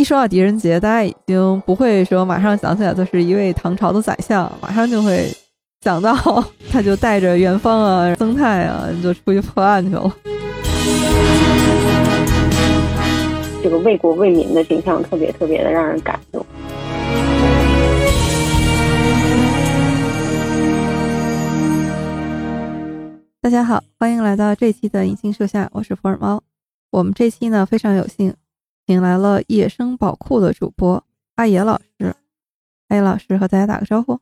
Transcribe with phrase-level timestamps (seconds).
[0.00, 5.30] 一说到狄仁杰，大家已经不会说马上想起来他是一位唐朝的宰相，马上就会
[5.82, 6.16] 想到
[6.72, 10.10] 他就带着元芳啊、曾泰啊，就出去破案去了。
[13.62, 16.42] 这个为国为民的形象特别特别的让人感动。
[23.42, 26.42] 大家好，欢迎来到这期的银杏树下，我是福尔猫。
[26.90, 28.32] 我们这期呢非常有幸，
[28.90, 31.04] 请来了野生宝库的主播
[31.36, 32.12] 阿野老师。
[32.88, 34.18] 阿野老师和大家打个招呼。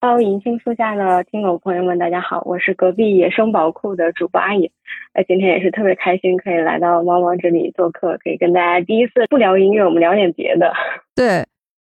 [0.00, 4.70] Hello，银杏树下的听友朋友们，大家好，我是隔壁野生宝库的主播阿野。
[5.14, 10.72] 呃，今天也是特别开心，可以来到猫猫这里做客，可以跟大家第一次不聊音乐，我们聊点别的。
[11.16, 11.44] 对，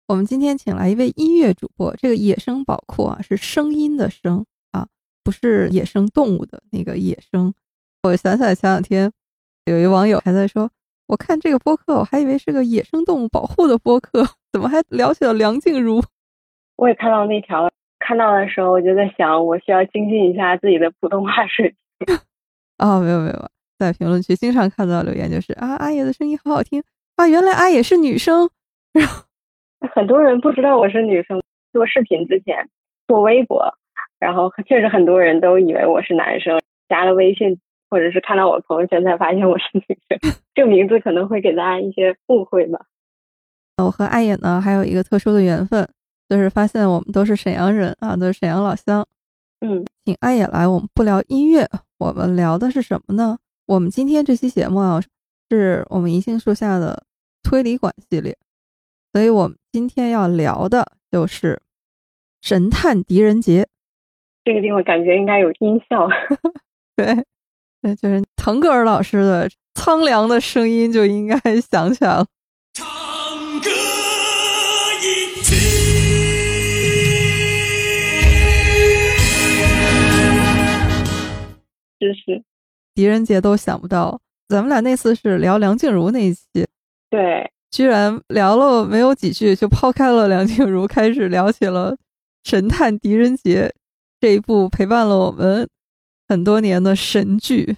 [0.10, 4.86] 我们今天请来一位音乐主播，这个野生宝库啊是声音的声啊。
[5.24, 7.54] 不是野生动物的那个野生，
[8.04, 9.10] 我想起来前两天
[9.64, 10.70] 有一网友还在说，
[11.10, 16.00] 我看这个播客，我还以为是个野生动物保护的播客，怎么还聊起了梁静茹？
[16.76, 22.16] 我也看到那条，看到的时候我就在想，我需要精进一下自己的普通话水平。
[22.78, 26.84] 哦，没有没有，在评论区经常看到留言就是啊，阿野的声音好好听
[27.16, 28.48] 啊，原来阿野是女生。
[28.94, 29.24] 然后
[29.96, 31.42] 很多人不知道我是女生，
[31.74, 32.70] 做视频之前
[33.08, 33.74] 做微博。
[34.20, 40.34] 然后确实很多人都以为我是男生，加了微信或者是看到我朋友圈才发现我是女生。
[40.54, 42.86] 这个名字可能会给大家一些误会吧。
[43.78, 45.88] 我和艾野呢还有一个特殊的缘分，
[46.28, 49.08] 就是发现我们都是沈阳人啊，都是沈阳老乡。
[49.62, 51.68] 嗯，请艾野来，我们不聊音乐，
[51.98, 53.38] 我们聊的是什么呢？
[53.66, 55.02] 我们今天这期节目啊，
[55.50, 57.04] 是我们银杏树下的
[57.44, 58.38] 推理馆系列，
[59.14, 61.62] 所以我们今天要聊的就是
[62.42, 63.68] 神探狄仁杰。
[64.46, 66.08] 这个地方感觉应该有音效，
[66.96, 67.06] 对，
[67.82, 72.26] 对，就是腾格尔老师的苍凉的声音就应该 响起来了。
[72.74, 72.86] 唱
[73.62, 73.70] 歌
[75.02, 75.56] 一曲，
[82.00, 82.44] 是是，
[82.94, 84.20] 狄仁杰都想不到，
[84.50, 86.44] 咱们俩那次是聊梁静茹那一期，
[87.10, 91.96] 对，居然聊了没有几句就抛开了梁静茹，开始聊起了
[92.44, 93.74] 神探狄仁杰。
[94.20, 95.70] 这一部陪伴了我们
[96.30, 97.76] 很多年的神剧，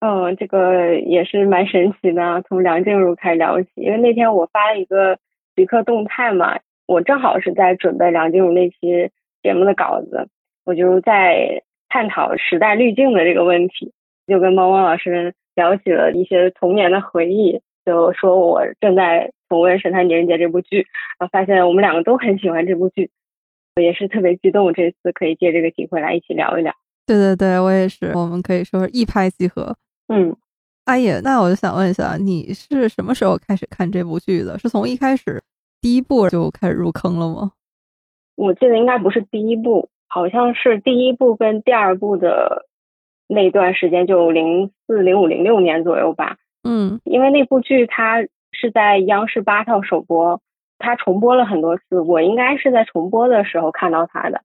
[0.00, 2.42] 嗯，这个也是蛮神奇的。
[2.46, 5.18] 从梁静茹开始聊起，因为那天我发了一个
[5.56, 9.10] 即刻动态嘛，我正好是在准备梁静茹那期
[9.42, 10.28] 节目的稿子，
[10.66, 13.94] 我就在探讨时代滤镜的这个问题，
[14.26, 20.86] 就跟猫猫老师聊起了一些童年的回忆，就说我正在重温《神探狄仁杰》这部剧，
[21.18, 23.10] 然后发现我们两个都很喜欢这部剧。
[23.76, 26.74] 我也是特别激动，这次可以借这个机会来一起聊一聊。
[27.06, 28.12] 对对对，我也是。
[28.14, 29.76] 我们可以说是一拍即合。
[30.08, 30.34] 嗯，
[30.84, 34.58] 阿野，那我就想问一下，你是什么时候开始看这部剧的？
[34.58, 35.42] 是从一开始
[35.80, 37.52] 第一部就开始入坑了吗？
[38.36, 42.66] 我记得应该不是第一部，好像是第一部跟第二部的
[43.26, 46.36] 那段时间，就零四、零五、零六年左右吧。
[46.64, 50.40] 嗯，因为那部剧它是在央视八套首播。
[50.84, 54.42] 它重播了很多次，我应该是在重播的时候看到它的。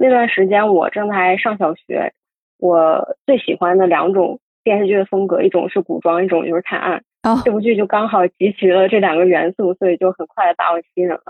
[0.00, 2.12] 那段时间我正在上小学，
[2.58, 7.02] 我最喜欢的两种电视剧的风格，一种是古装，一种就是探案。
[7.44, 11.20] 这部剧就刚好集齐了这两个元素，所以就很快的把我吸引了。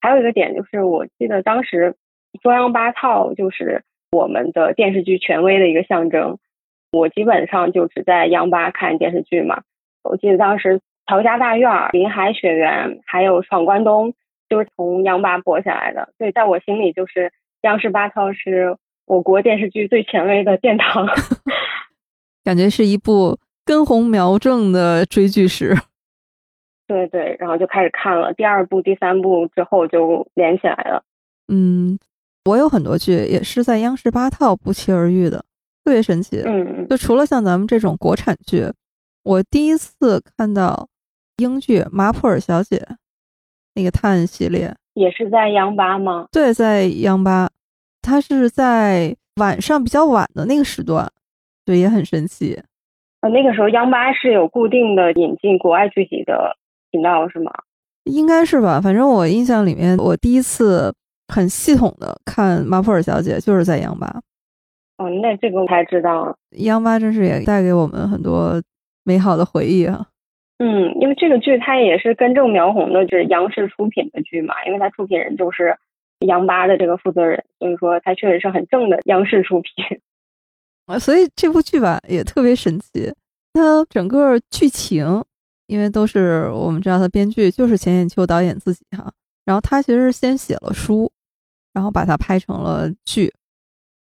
[0.00, 1.96] 还有一个点就是，我记得当时
[2.42, 6.38] 中央八套就是我们的电视剧权威的一个象征。
[6.92, 9.62] 我基本上就只在央八看电视剧嘛。
[10.02, 10.80] 我记得当时。
[11.04, 14.14] 乔家大院、林海雪原，还有闯关东，
[14.48, 16.10] 就是从央八播下来的。
[16.16, 21.06] 所以在我心里，就是央视八套是我国电视剧最权威的殿堂。
[22.44, 25.76] 感觉是一部根红苗正的追剧史。
[26.86, 31.02] 对对，然后就开始看了第二部、第三部之后就连起来了。
[31.48, 31.98] 嗯，
[32.44, 35.44] 我有很多剧也是在央视八套不期而遇的，
[35.84, 36.42] 特别神奇。
[36.44, 38.66] 嗯，就除了像咱们这种国产剧，
[39.22, 40.88] 我第一次看到。
[41.38, 42.76] 英剧《马普尔小姐》
[43.74, 46.26] 那个探案系列也是在央八吗？
[46.30, 47.48] 对，在央八，
[48.02, 51.10] 它是在晚上比较晚的那个时段，
[51.64, 52.60] 对，也很神奇。
[53.20, 56.56] 呃，那个时候央八是有固定的引进国外剧集的
[56.90, 57.50] 频道是吗？
[58.04, 60.92] 应该是吧，反正我印象里面，我第一次
[61.32, 64.06] 很系统的看《马普尔小姐》就是在央八。
[64.98, 66.36] 哦，那这个我才知道。
[66.58, 68.60] 央八真是也带给我们很多
[69.04, 70.04] 美好的回忆啊。
[70.64, 75.76] 嗯，因为这个剧它也是根正苗红的，就是央视出品的剧嘛，因为它出品人就是
[76.20, 79.84] 央八的这个负责人，所以说它确实是很正的央视出品
[80.86, 80.96] 啊。
[80.96, 83.12] 所以这部剧吧也特别神奇，
[83.52, 85.24] 它整个剧情
[85.66, 89.12] 因为都是我们知道它编剧就是钱雁秋导演自己哈，
[89.44, 91.10] 然后他其实是先写了书，
[91.72, 93.32] 然后把它拍成了剧。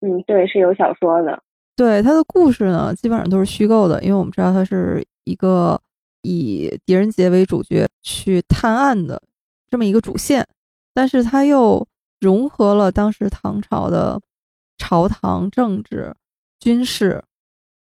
[0.01, 1.41] 嗯，对，是有小说的。
[1.75, 5.81] 对他的故事呢，基本上都是虚构的，因为我们知道他是一个
[6.21, 9.21] 以狄仁杰为主角去探案的
[9.69, 10.47] 这么一个主线，
[10.93, 11.87] 但是他又
[12.19, 14.19] 融合了当时唐朝的
[14.77, 16.13] 朝堂政治、
[16.59, 17.23] 军事，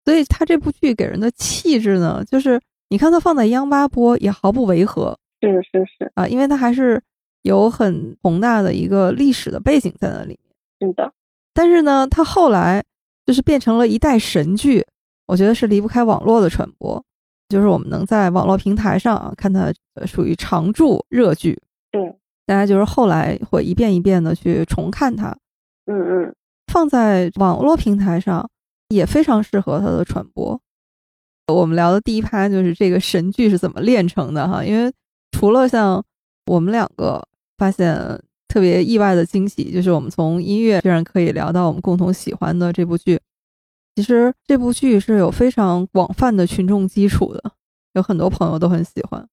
[0.06, 5.18] 所以他这部剧给人的气质呢，就是你看他放在央八播也毫不违和。
[5.42, 7.02] 是是是啊，因为他还是
[7.42, 10.90] 有很宏大的一个历史的背景在那里面。
[10.90, 11.12] 是的。
[11.54, 12.84] 但是呢，他后来
[13.26, 14.86] 就是变成了一代神剧，
[15.26, 17.04] 我觉得是离不开网络的传播，
[17.52, 19.72] 就是我们能在网络平台上啊看它，
[20.06, 21.62] 属于常驻热剧。
[21.92, 22.02] 对，
[22.46, 25.38] 大家就是后来会一遍一遍的去重看它。
[25.86, 26.36] 嗯嗯，
[26.72, 28.50] 放在网络平台上
[28.88, 30.60] 也非常适合它的传播。
[31.48, 34.92] 我们聊的第一趴就是这个神剧是怎么炼成的哈，因为
[35.32, 36.04] 除了像
[36.46, 37.22] 我们两个
[37.58, 38.20] 发现。
[38.52, 43.18] 特别意外的惊喜，就是我们从音乐居然可以聊到我们共同喜欢的这部剧。
[44.02, 47.52] 其实这部剧是有非常广泛的群众基础的，
[47.94, 49.28] 有很多朋友都很喜欢。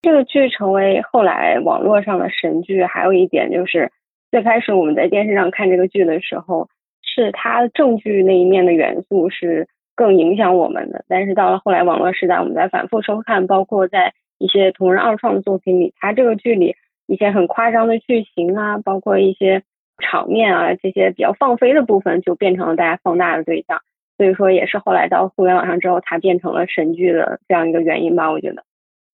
[0.00, 3.92] 这个剧成为后来网络上的神剧，还有一点就是，
[4.30, 6.70] 最开始我们在电视上看这个剧的时候，
[7.02, 11.04] 是它正剧那一面的元素是更影响我们的。
[11.06, 16.74] 但是到了后来网络时代，我们在反复收看，包括在一些同人二创的作品里，它这个剧里。
[17.06, 19.64] 一些很夸张的剧情啊，包括一些
[20.00, 23.82] 场面啊，这些比较放飞的部分，就变成了大家放大的对象。
[24.20, 28.30] 所以说，也是后来到互联网上之后，它变成了神剧的这样一个原因吧。
[28.30, 28.62] 我觉得，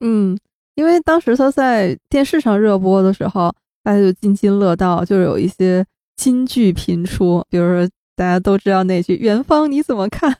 [0.01, 0.37] 嗯，
[0.75, 3.55] 因为当时它在电视上热播的时候，
[3.85, 5.87] 大家就津津乐道，就是有一些
[6.17, 10.35] 金句频出，比如说大家都知道那句“元芳你怎么看”，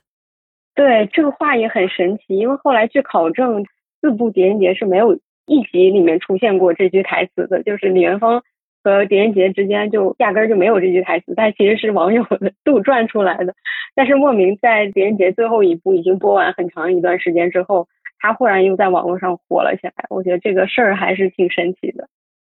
[0.75, 3.65] 对这个话也很神奇，因为后来据考证，
[4.01, 5.17] 四部狄仁杰是没有。
[5.49, 8.43] 一集里面出现过这句台词的，就是李元芳
[8.91, 13.55] 和狄仁杰之间就压根儿就没有这句台词，但其实是网友的杜撰出来的。
[13.95, 17.89] 但是莫名在狄仁杰最后一部已经播完很长一段时间之后，
[18.19, 19.93] 他忽然又在网络上火了起来。
[20.11, 22.09] 我觉得这个事儿还是挺神奇的。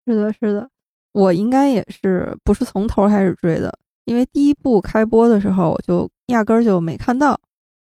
[0.06, 0.68] 是的，是的，
[1.12, 7.40] 我应该也是不是从头开始追的，因为第一部开播的时候我就压根儿就没看到。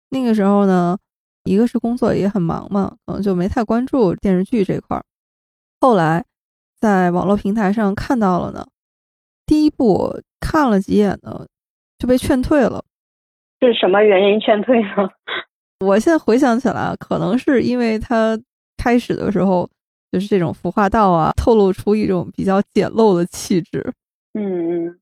[0.09, 0.97] 那个时候呢。
[1.47, 5.03] 一个是工作也很忙嘛，可能就没太关注电视剧这块儿。
[5.79, 6.25] 后来
[6.85, 8.63] 在网络平台上看到了呢，
[9.47, 11.43] 第一部看了几眼呢，
[11.97, 12.85] 就被劝退了。
[13.59, 15.09] 是什么原因劝退呢？
[15.83, 18.39] 我现在回想起来，可能是因为他
[18.77, 19.67] 开始的时候
[20.11, 23.91] 就是这种服化道啊，透露出一种比较简陋的气质。
[24.35, 24.99] 嗯嗯，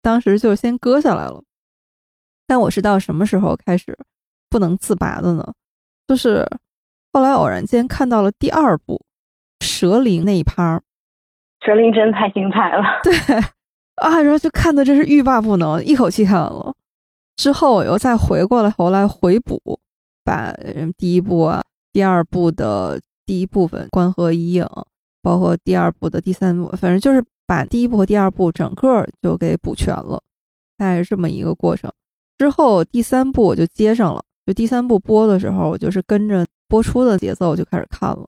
[0.00, 1.42] 当时就先割下来了。
[2.46, 3.98] 但我是到什么时候开始
[4.48, 5.52] 不能自拔的呢？
[6.06, 6.46] 就是
[7.12, 9.04] 后来偶然间看到了第二部
[9.58, 10.80] 蛇灵那一趴，
[11.66, 12.84] 蛇灵真太精彩了。
[13.02, 13.12] 对
[13.96, 16.72] 啊，然后就看的真是欲罢不能，一口气看完了。
[17.36, 19.60] 之后我又再回过来头来回补，
[20.24, 20.54] 把
[20.96, 21.60] 第一部啊、
[21.92, 24.64] 第二部的第一部分关河遗影，
[25.20, 30.22] 包括第二部的第三部，反正就是把第一部和第二部整个就给补全了，
[30.78, 31.90] 大概是这么一个过程。
[32.38, 34.22] 之后第三部我就接上了。
[34.46, 38.24] 就第三部播的时候，我就是跟着播出的节奏就开始看了。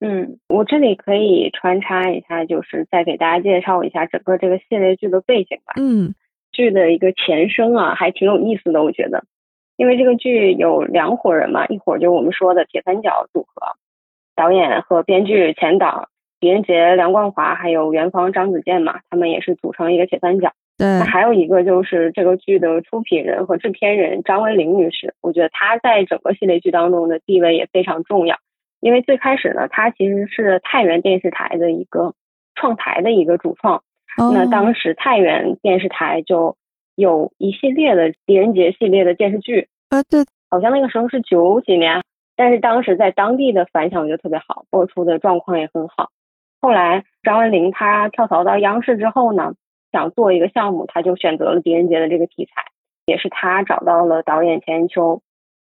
[0.00, 5.74] 嗯，我这里可以穿插一下，就是再给大家介绍一下整个这个系列剧的背景吧。
[5.76, 6.14] 嗯，
[6.52, 9.24] 剧的一个前身啊，还挺有意思的，我觉得，
[9.76, 13.74] 因为这个剧有两伙人嘛，一伙就我们说的铁三角组合，
[14.36, 20.52] 导演和编剧钱导、狄仁杰、梁冠华，还有元芳、张子健嘛，他们也是组成一个铁三角。
[20.76, 28.36] 对，那还有一个就是这个剧的出品人和制片人张文玲女士，我觉得她在整个系列剧当中的地位也非常重要。
[28.80, 32.14] 因为最开始呢，他其实是太原电视台的一个
[32.54, 33.82] 创台的一个主创。
[34.16, 36.56] 那当时太原电视台就
[36.94, 39.68] 有一系列的狄仁杰系列的电视剧。
[39.90, 42.02] 啊，对，好像那个时候是九几年，
[42.36, 46.10] 但是当时在当地的反响就特别好，播出的状况也很好。
[46.60, 49.54] 后来张文玲她跳槽到央视之后呢。
[49.90, 52.66] 想做一个项目，他就选择了狄仁杰的这个题材，
[53.06, 55.22] 也是他找到了导演钱雁秋，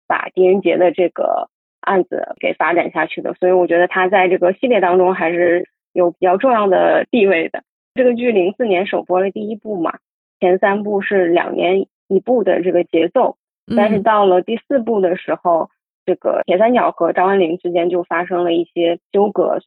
[0.10, 1.48] 把狄仁杰的这个
[1.82, 3.34] 案子给发展下去的。
[3.36, 7.64] 所以我觉得他在这个系列当中还是有比较重要的地位的。
[7.94, 10.00] 这个剧零四年首播了第一部嘛，
[10.40, 13.38] 前三部是两年一部的这个节奏，
[13.76, 15.70] 但是到了第四部的时候，
[16.06, 19.60] 这个铁三角和张文玲之间就发生了一些纠葛。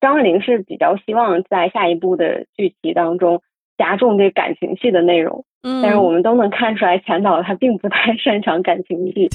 [0.00, 3.42] 张文玲是比较希望在下一部的剧集当中。
[3.78, 9.28] 加重这感情戏的内容，嗯，但是我们都能看出来，钱导他并不太 擅长感情戏，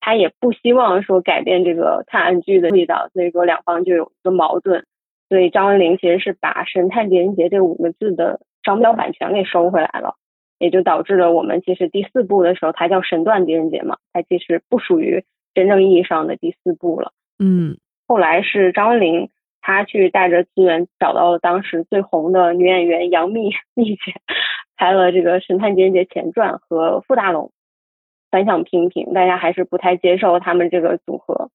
[0.00, 4.84] 他也不希望说改变这个探案剧的味道，所以说两方就有一个矛盾。
[5.30, 10.14] 所以张文玲其实是把“神探狄仁杰”这五个字的商标版权给收回来了，
[10.58, 17.12] 也就导致了我们其实第四部的时候，它叫《神断狄仁杰》嘛，它其实不属于真正意义上的第四部了。
[17.38, 17.76] 嗯
[18.06, 19.28] 后来是张文玲，
[19.60, 24.14] 她去带着资源找到了当时最红的女演员杨幂 幂姐，
[24.78, 27.50] 拍了这个《神探狄仁杰前传》和傅大龙，
[28.30, 31.50] 反响平平，大家还是不太接受他们这个组合。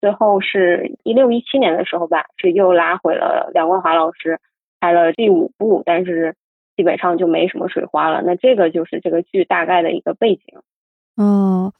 [0.00, 4.38] 最后是一六一七年的时候吧，是又拉回了梁冠华老师
[4.78, 6.36] 拍了第五部，但是
[6.76, 8.22] 基本上就没什么水花了。
[8.22, 10.60] 那这个就是这个剧大概的一个背景。
[11.16, 11.72] 哦，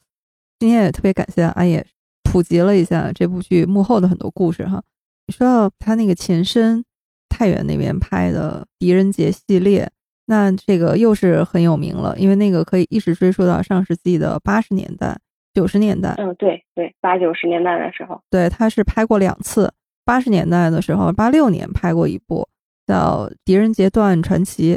[0.57, 1.85] 今天也特别感谢阿野
[2.23, 4.83] 普及了一下这部剧幕后的很多故事哈。
[5.27, 6.83] 你说到他那个前身
[7.29, 9.89] 太原那边拍的狄仁杰系列，
[10.29, 15.17] 那这个又是很有名了，因为那个可以一直追溯到上世纪的八十年代、
[15.55, 16.13] 九十年代。
[16.19, 19.73] 嗯，对对，八九十年代的时候，对，他是拍过两次。
[20.05, 22.47] 八十年代的时候，八六年拍过一部
[22.85, 24.75] 叫《狄仁杰断案传奇》，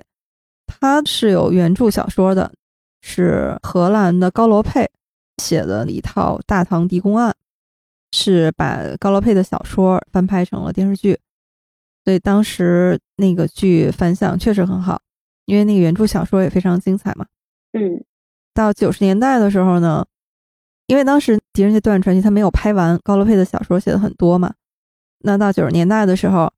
[0.66, 2.50] 它是有原著小说的，
[3.02, 4.88] 是荷兰的高罗佩
[5.37, 7.35] 写的一套大唐狄公案，
[8.12, 11.18] 是把高罗佩的小说翻拍成了电视剧，
[12.06, 15.00] 所以当时那个剧反响确实很好，
[15.46, 17.26] 因为那个原著小说也非常精彩嘛。
[17.72, 18.02] 嗯
[18.54, 20.04] 到九十年代的时候呢，
[20.87, 24.52] 因为当时《狄仁杰断案传奇》他没有拍完，高罗佩的小说写的很多嘛，
[25.20, 26.52] 那到九十年代的时候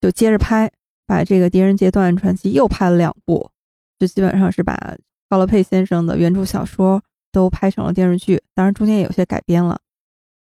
[0.00, 0.70] 就接着拍，
[1.06, 3.50] 把这个《狄仁杰断案传奇》又拍了两部，
[3.98, 4.96] 就基本上是把
[5.28, 9.78] 高罗佩先生的原著小说都拍成了电视剧，当然中间也有些改编了，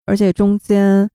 [0.05, 1.09] 而且中间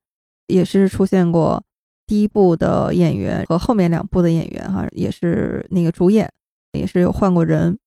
[0.48, 1.62] 也是出现过
[2.08, 6.32] 第一部的演员和后面两部的演员哈，也是那个主演
[6.74, 7.77] 也是有换过人，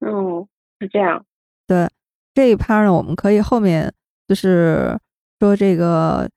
[0.00, 0.46] 嗯，
[0.80, 1.24] 是这样。
[1.66, 1.88] 对
[2.34, 3.92] 这一趴呢，我们可以后面
[4.26, 4.98] 就是
[5.38, 6.28] 说这个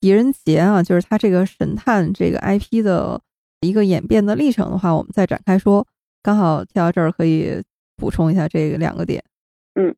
[0.00, 3.20] 狄仁杰啊，就是他这个神探这个 IP 的
[3.60, 5.86] 一个演变的历程的话，我们再展开说。
[6.22, 7.62] 刚好跳到这儿可以
[7.96, 9.22] 补充一下这个两个点。
[9.76, 9.94] 嗯，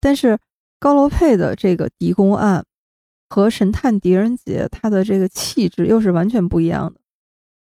[0.00, 0.38] 但是
[0.78, 2.64] 高罗佩的这个狄公案
[3.28, 7.00] 和神探狄仁杰，他的这个气质又是完全不一样的。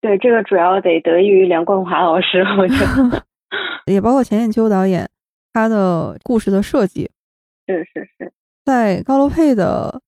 [0.01, 3.23] 对，这个主要得得益于梁冠华老师，我觉得
[3.85, 5.09] 也包括钱雁秋导演
[5.53, 7.09] 他的故事的设计。
[7.67, 8.33] 是是是，
[8.65, 10.01] 在高罗佩的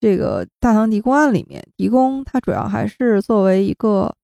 [0.00, 4.14] 这个《大唐狄公案》里面，狄公他主要还是作为一个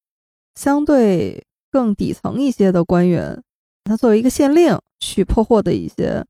[0.55, 3.43] 相对更底层一些的官员，
[3.85, 6.25] 他作为一个县令去破获的一些，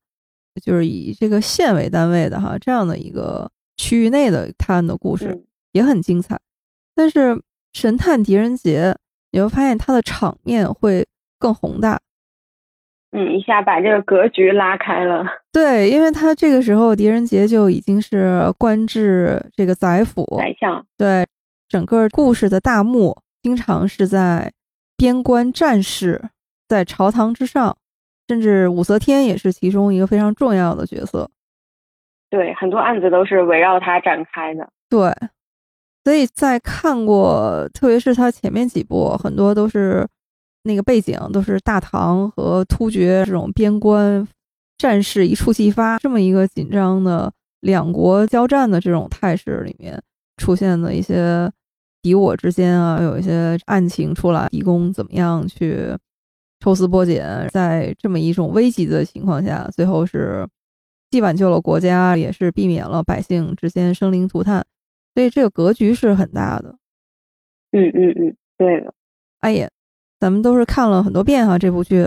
[0.63, 6.39] 就是以这个县为单位的哈这样的一个区域内的探案的故事嗯也很精彩。
[6.95, 8.97] 但是神探狄仁杰，
[9.33, 11.07] 你会发现他的场面会
[11.39, 12.01] 更宏大，
[13.13, 15.25] 嗯，一下把这个格局拉开了。
[15.53, 21.27] 对，因为他这个时候狄仁杰就已经是官至这个宰辅，宰相，对，
[21.69, 24.51] 整个故事的大幕经常是在
[24.97, 26.23] 边关战事，
[26.67, 27.77] 在朝堂之上，
[28.29, 31.31] 甚至武则天也是其中一个非常重要的角色。
[32.31, 34.67] 对，很多案子都是围绕他展开的。
[34.89, 35.13] 对，
[36.03, 40.09] 所以在看过，特别是他前面几部，很多都是
[40.65, 44.27] 那个背景都是大唐和突厥这种边关
[44.79, 50.03] 战事一触即发这么一个紧张的两国交战的这种态势里面
[50.37, 51.51] 出现的一些
[52.01, 55.97] 敌我之间啊，有一些案情出来，狄公怎么样去
[56.59, 60.49] 抽丝剥茧，在这么一种危急的情况下，最后是
[61.11, 64.65] 既挽救了国家，也是避免了百姓之间生灵涂炭。
[65.15, 66.77] 所以这个格局是很大的。
[67.73, 68.95] 嗯嗯嗯，对的。
[69.41, 69.69] 哎呀，
[70.23, 72.05] 咱们都是看了很多遍哈这部剧，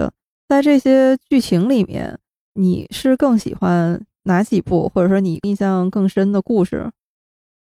[0.47, 2.17] 在这些剧情里面，
[2.53, 6.89] 你是更喜欢哪几部，或者说你印象更深的故事？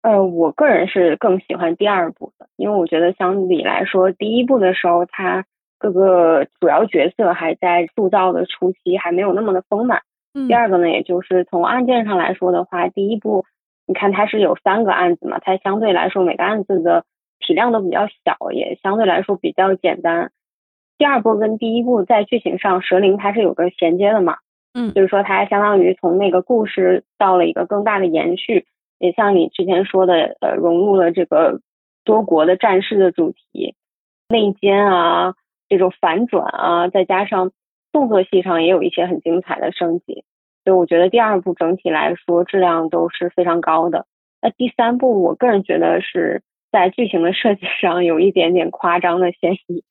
[0.03, 5.45] 呃，我个人是更喜欢第二部的，因为我觉得相比来说，第一部的时候，它
[5.79, 10.03] 各个主要角色还在塑造的初期，还没有那么的丰满。
[10.35, 13.45] 嗯第二个呢，也就是从案件上来说的话，第一部
[13.87, 17.05] 你看它是有三个案子嘛，它相对来说每个案子的
[17.39, 20.33] 体量都比较小，也相对来说比较简单。
[21.01, 24.37] 第二部跟第一部在剧情上，蛇灵它是有个衔接的嘛，
[24.75, 24.93] 嗯。
[24.93, 28.67] 就是说它相当于从那个故事到了一个更大的延续，
[28.99, 31.63] 也像你之前说的，呃，融入了这个
[32.05, 33.75] 多国的战事的主题，
[34.29, 35.33] 内奸啊，
[35.71, 37.51] 这种反转啊，再加上
[37.93, 40.25] 动作戏上也有一些很精彩的升级，
[40.67, 44.05] 所以我觉得第二部整体来说质量都是非常高的。
[44.43, 49.83] 那第三部，我个人觉得是在剧情的设计上有一点点夸张的嫌疑，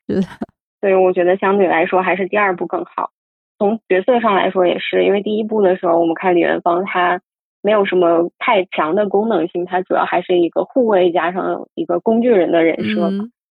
[0.82, 3.12] 所以我觉得相对来说还是第二部更好。
[3.58, 7.22] 从角色上来说也是，因为第一部的时候我们看李元芳，他
[7.62, 13.12] 没有什么太强的功能性，她主要还是一个护卫加上一个工具人的人设。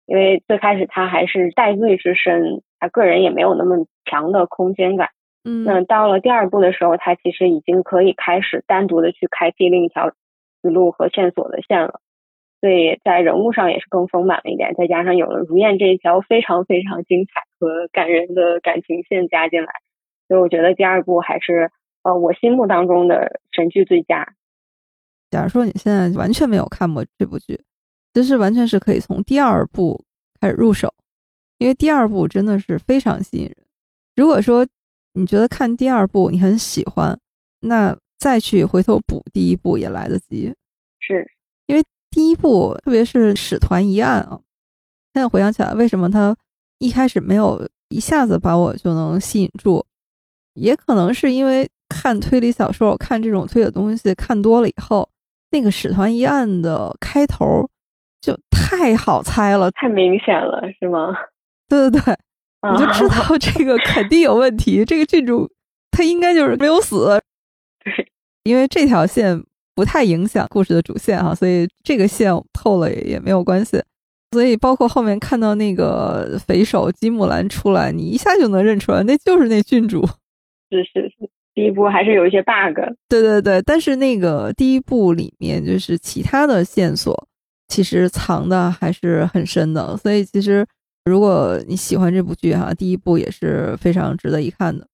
[0.07, 5.09] 因为最开始他还是戴罪之身，他个人也没有那么强的空间感。
[5.45, 10.09] 嗯，那到了第二部的时候，他其实已经可以开始单独的去开辟另一条
[10.61, 12.01] 思路和线索的线了，
[12.61, 14.73] 所以在人物上也是更丰满了一点。
[14.77, 19.73] 再加上有了如燕这一条非常非常精彩和感人的感情线加进来，
[20.29, 21.71] 所以我觉得第二部还是
[22.03, 24.33] 呃我心目当中的神剧最佳。
[25.29, 27.59] 假如说你现在完全没有看过这部剧。
[28.13, 30.03] 其实完全是可以从第二部
[30.41, 30.93] 开始入手，
[31.59, 33.55] 因为第二部真的是非常吸引人。
[34.17, 34.67] 如果说
[35.13, 37.17] 你觉得看第二部你很喜欢，
[37.61, 40.53] 那再去回头补第一部也来得及。
[40.99, 41.25] 是
[42.11, 44.39] 第一部，特别是使团一案啊，
[45.13, 46.35] 现在回想起来，为什么他
[46.77, 49.83] 一开始没有一下子把我就能吸引住？
[50.53, 55.09] 也可能是因为看推理小说，看这种推理东西看多了以后，
[55.49, 57.67] 那个使团一案的开头。
[58.21, 61.07] 就太好猜了，太明显了，是吗？
[61.67, 62.15] 对对对，
[62.61, 64.85] 我就知道 这个肯定有问题。
[64.85, 65.51] 这个郡主
[65.89, 67.19] 他应该就是没有死，
[67.83, 68.11] 对，
[68.43, 69.43] 因为这条线
[69.75, 73.81] 不太影响故事的主线哈，所以这个线透了也没有关系。
[74.31, 80.05] 所以包括后面看到那个匪首金木兰出来，你一下就能认出来，那就是那郡主。
[80.69, 82.79] 是是是，第一部还是有一些 bug。
[83.09, 87.27] 对对对，但是那个第一部里面就是其他的线索。
[87.67, 90.65] 其实藏的还是很深的，所以其实
[91.05, 94.85] 如果你喜欢这部剧哈，第一部也是非常值得一看的。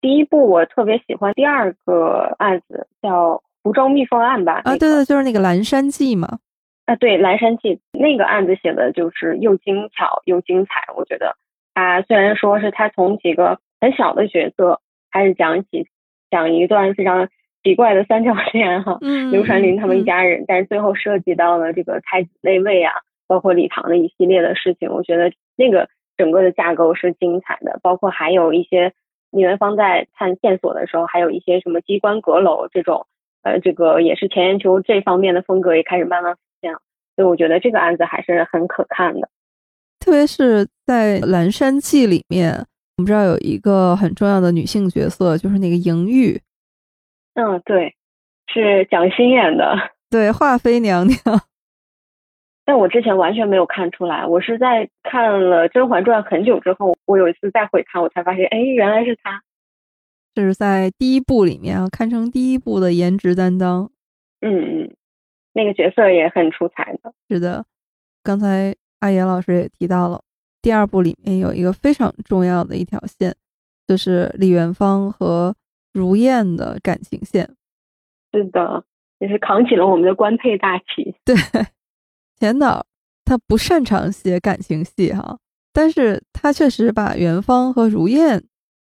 [0.00, 4.62] 第一部我特别喜欢第二个案子叫《湖州蜜蜂案》吧？
[4.64, 6.38] 啊，对对，就是那个《蓝山记》嘛。
[6.86, 10.92] 啊，对，《蓝山记》那个案子写的就是又精巧又精彩。
[10.96, 11.36] 我觉得
[11.74, 15.88] 他虽然说是他从几个很小的角色开始讲起，
[16.30, 17.28] 讲一段非常。
[17.62, 18.96] 奇怪的三角恋哈，
[19.30, 22.94] 刘传林他们一家人，但是最后涉及到了这个太子内卫啊，
[23.26, 28.94] 包括李唐的一系列的事情，我觉得那个整个的架构是精彩的，包括还有一些
[29.30, 33.06] 李元芳在探线索的时候，还有一些什么机关阁楼这种，
[33.42, 36.80] 呃，这个也是钱雁秋这方面的风格也开始慢慢浮现了，
[37.16, 39.28] 所以我觉得这个案子还是很可看的，
[39.98, 42.52] 特别是在《蓝山记》里面，
[42.96, 46.40] 我们知道有一个很重要的女性角色，就是那个莹玉。
[47.34, 47.94] 嗯，对，
[48.52, 49.74] 是蒋欣演的，
[50.10, 51.18] 对，华妃娘娘。
[52.66, 59.42] 但我之前完全没有看出来，我是在看了《甄嬛传》很久之后，我有一次再回看，我才发现，哎，原来是她。
[60.40, 63.90] 这是在第一部里面啊，堪称第一部的颜值担当。
[64.40, 64.96] 嗯嗯，
[65.52, 67.12] 那个角色也很出彩的。
[67.28, 67.64] 是的，
[68.22, 70.22] 刚才阿岩老师也提到了，
[70.62, 73.36] 第二部里面有一个非常重要的一条线，
[73.86, 75.54] 就是李元芳和。
[75.92, 77.56] 如燕的感情线，
[78.32, 78.84] 是的，
[79.18, 81.12] 也是扛起了我们的官配大旗。
[81.26, 81.34] 对，
[82.38, 82.86] 钱导
[83.24, 85.36] 他不擅长写感情戏哈，
[85.72, 88.40] 但是他确实把元芳和如燕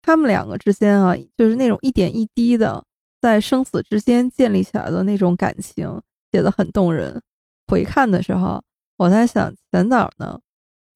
[0.03, 2.83] 他们两个之间啊，就是那种一点一滴的
[3.19, 5.99] 在生死之间建立起来的那种感情
[6.31, 7.19] 写得很动人。
[7.67, 8.61] 回看的时候，
[8.97, 10.39] 我在想钱导呢，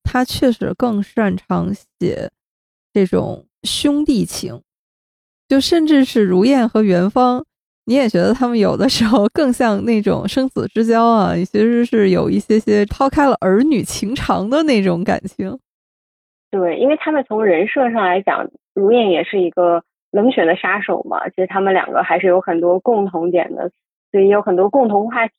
[0.04, 2.30] 他确实更擅长写
[2.92, 4.60] 这种兄弟情。
[5.48, 7.42] 就甚至是如燕和元芳，
[7.86, 15.58] 你也觉得他们有的时候更像那种生死之交啊，其实是有一些些抛开了儿女情长的那种感情。
[16.50, 18.46] 对，因为他们从人设上来讲，
[18.78, 23.70] 如燕也是一个冷血的杀手嘛，其实他们两个还是有很多共同点的，
[24.12, 25.34] 所以有很多共同话题，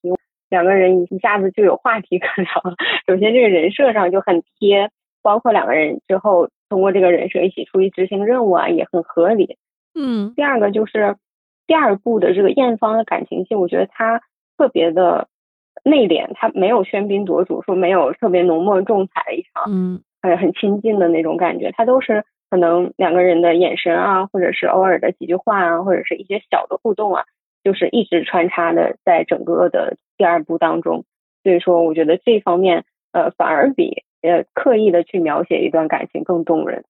[0.49, 2.75] 两个人一下子就有话题 可聊了。
[3.07, 4.89] 首先，这个人设上就很贴，
[5.23, 9.57] 包括两个人之后通过这个人设一起出去执行任务啊，也很合理。
[9.95, 11.15] 嗯，第二个就是
[11.65, 14.21] 第二部的这个艳芳的感情戏，我觉得她
[14.57, 15.27] 特别的
[15.83, 27.23] 内敛，她没有喧宾夺主，说没有特别浓墨重彩的一场，嗯，呃，很亲近的那种感觉，她都是可能两个人的眼神啊，或者是偶尔的几句话啊，或者是一些小的互动啊，
[27.63, 31.05] 就是一直穿插的在整个的第二部当中，
[31.43, 36.83] 所以说我觉得这方面呃反而比呃刻意的去描写一段感情更动人。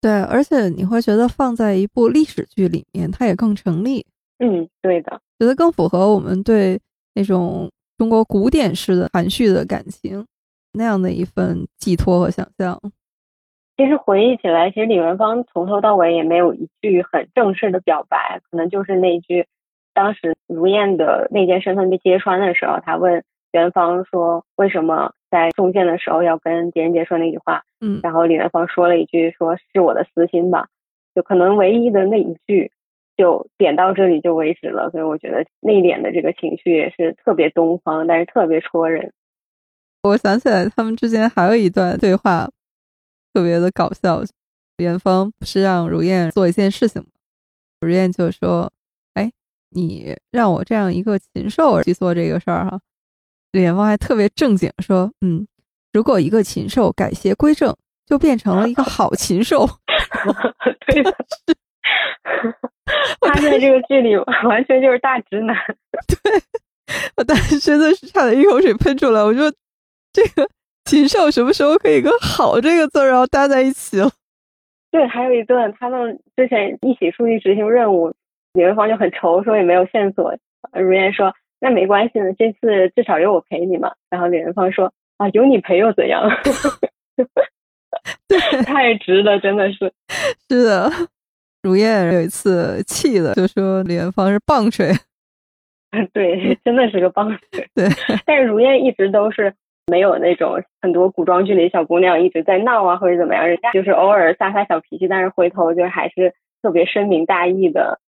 [0.00, 4.04] 对，而且你会觉得放在一部历史剧里面，它也更成立。
[4.38, 6.78] 嗯，对的，觉得更符合我们对
[7.14, 10.26] 那种中国古典式的含蓄的感情
[10.72, 12.78] 那样的一份寄托和想象。
[13.76, 19.46] 其实回忆起来，其实李元芳从头到尾也没有一句很正式的表白，可能就是那句，
[19.92, 30.68] 当时如燕的那件身份被揭穿的时候，他问元芳说：“为什么？”在送剑的时候要跟狄仁杰说那句话，嗯，然后李元芳说了一句，说是我的私心吧，
[31.12, 32.70] 就可能唯一的那一句
[33.16, 34.90] 就点到这里就为止了。
[34.90, 39.12] 所以我觉得那一点的这个情绪也是特别东方，但是特别戳人。
[40.04, 42.48] 我想起来他们之间还有一段对话，
[43.34, 44.22] 特别的搞笑。
[44.78, 47.08] 元芳不是让如燕做一件事情吗？
[47.80, 48.72] 如燕就说
[49.14, 49.30] ：“哎，
[49.70, 52.80] 你让我这样一个禽兽去做这个事儿哈。”
[53.52, 55.46] 李元芳还特别正经说：“嗯，
[55.92, 57.72] 如果一个禽兽改邪归正，
[58.04, 59.64] 就变成了一个好禽兽。
[60.88, 61.14] ”对的，
[63.20, 64.16] 他在这个剧里
[64.48, 65.56] 完全就是大直男。
[66.24, 66.42] 对，
[67.16, 69.22] 我当时真的是差点一口水喷出来。
[69.22, 69.52] 我说
[70.12, 70.50] ：“这个
[70.84, 74.10] 禽兽什么时候可以跟‘好’这个字儿然后搭在一起了？”
[74.92, 78.14] 对，还有一段，他们之前一起出去执行任务，
[78.52, 80.36] 李元芳就很愁，说也没有线索。
[80.72, 86.22] 如燕说：“那没关系的，这次至少有我陪你嘛。”然后李元芳说：“啊，有你陪又怎样？”
[88.28, 89.92] 对，太值了，真的是。
[90.48, 90.90] 是的，
[91.62, 94.92] 如燕有一次气的就说李元芳是棒槌。
[96.12, 97.68] 对，真的是个棒槌。
[97.74, 97.88] 对，
[98.24, 99.52] 但是如燕一直都是。
[99.86, 108.00] 没有那种很多古装剧里小姑娘一直在闹啊或者怎么样，人家就是偶尔撒撒小脾气，但是回头就还是特别深明大义的。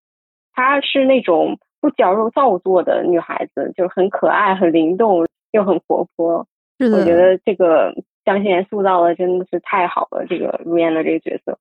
[0.53, 6.47] 她是那种不矫揉造作的女孩子，就很可爱、很灵动又很活泼。
[6.79, 7.93] 是的，我觉得这个
[8.25, 10.25] 江心妍塑造的真的是太好了。
[10.27, 11.59] 这个如烟的这个角色，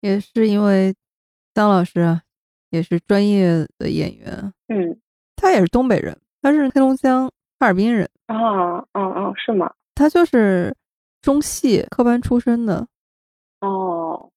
[0.00, 0.94] 也是因为
[1.54, 2.22] 张老师啊，
[2.70, 3.46] 也是专业
[3.78, 4.52] 的演员。
[4.68, 4.98] 嗯，
[5.36, 7.30] 他也是东北人，他是黑龙江
[7.64, 8.06] 哈尔滨人。
[8.26, 9.72] 啊，嗯嗯，是吗？
[9.94, 10.76] 他就是
[11.22, 12.86] 中戏科班出身的。
[13.62, 14.28] 哦，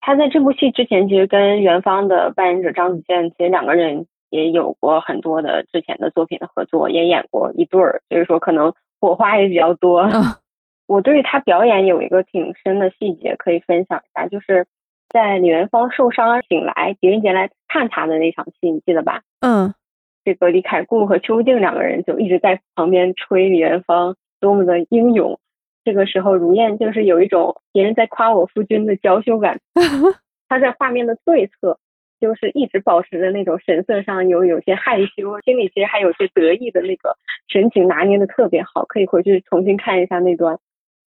[0.00, 10.08] 他在这部戏之前，其实跟元芳的扮演者张子健，其实两个人也有过很多的之前的作品的合作，也演过一对儿，所以说可能火花也比较多。
[10.86, 14.68] 我对他表演有一个挺深的细节可以分享一下，就是
[15.08, 19.22] 在李元芳受伤醒来，狄仁杰来看他的那场戏，你记得吧？
[19.40, 19.74] 嗯。
[20.24, 25.38] 这个李凯顾和邱静两个人就一直在旁边吹李元芳多么的英勇。
[25.84, 29.60] 这个时候，如燕就是有一种别人在夸我夫君的娇羞感。
[30.48, 31.78] 他在画面的对侧，
[32.20, 37.16] 就是一直保持着那种神色上有有些害羞，心里其实还有些得意的那个
[37.48, 38.84] 神情拿捏的特别好。
[38.84, 40.56] 可以回去重新看一下那段，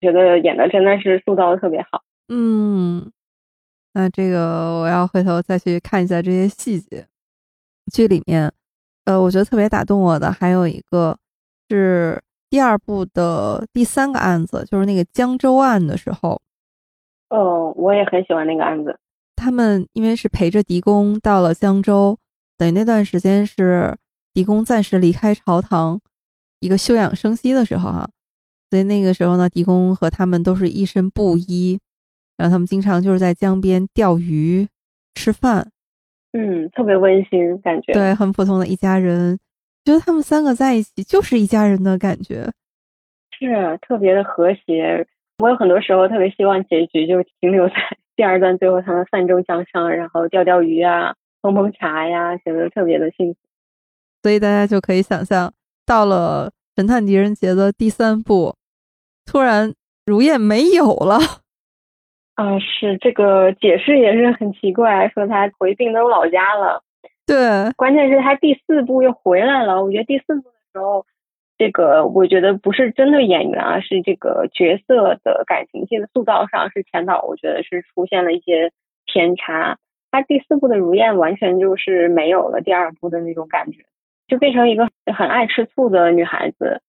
[0.01, 2.03] 觉得演的真的是塑造的特别好。
[2.27, 3.11] 嗯，
[3.93, 7.05] 那这个我要回头再去看一下这些细节，
[7.93, 8.51] 剧里面。
[9.05, 11.17] 呃，我觉得特别打动我的还有一个
[11.69, 16.41] 是第二部的第三个案子，就是那个江州案的时候。
[17.29, 18.99] 哦，我也很喜欢那个案子。
[19.35, 22.17] 他们因为是陪着狄公到了江州，
[22.57, 23.95] 等于那段时间是
[24.33, 25.99] 狄公暂时离开朝堂，
[26.59, 28.09] 一个休养生息的时候哈。
[28.69, 31.79] 所以那个时候呢，狄公和他们都是一身布衣，
[32.37, 34.67] 然后他们经常就是在江边钓鱼、
[35.13, 35.71] 吃饭。
[36.37, 39.39] 嗯，特别温馨感觉，对，很普通的一家人，
[39.85, 42.51] 觉得他们三个在一起就是一家人的感觉，
[43.39, 45.07] 是特别的和谐。
[45.39, 47.75] 我有很多时候特别希望结局就停留在
[48.17, 53.39] 第二段最后他们泛舟江上，然后钓钓鱼啊，烹烹茶呀，显得特别的幸福。
[54.21, 55.53] 所以大家就可以想象，
[55.85, 58.55] 到了《神探狄仁杰》的第三部，
[59.25, 59.73] 突然
[60.05, 61.44] 如燕没有了。
[62.35, 66.83] 啊，是这个解释也是很奇怪，说他回定州老家了。
[67.25, 69.83] 对，关键是他第四部又回来了。
[69.83, 71.05] 我觉得第四部的时候，
[71.57, 78.71] 这个我觉得不是针对演员啊，是这个角色的感情线的塑造上是前导，我觉得是出现了一些
[79.05, 79.77] 偏差。
[80.11, 83.79] 他第四部的如燕完全就是没有了第二部的那种感觉，
[84.27, 86.81] 就变成一个很爱吃醋的女孩子。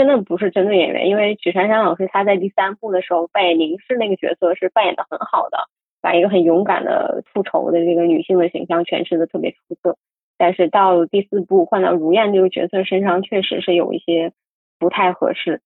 [0.00, 5.68] 真的不是针对演员，因为曲珊珊老师她在第三部的时候扮演宁氏那个角色是扮演的很好的，
[6.00, 9.98] 把一个很勇敢的复仇的这个女性的形象诠释的特别出色。
[10.38, 14.32] 但是到第四部换到如燕这个角色身上，确实是有一些
[14.78, 15.60] 不太合适。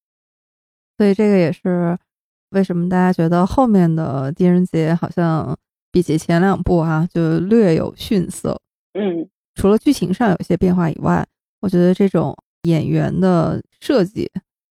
[0.97, 1.97] 所以这个也是
[2.51, 5.57] 为什么大家觉得后面的狄仁杰好像
[5.93, 8.59] 比起前两部啊就略有逊色。
[8.95, 11.25] 嗯，除了剧情上有些变化以外，
[11.61, 12.35] 我觉得这种。
[12.65, 14.29] 演员的设计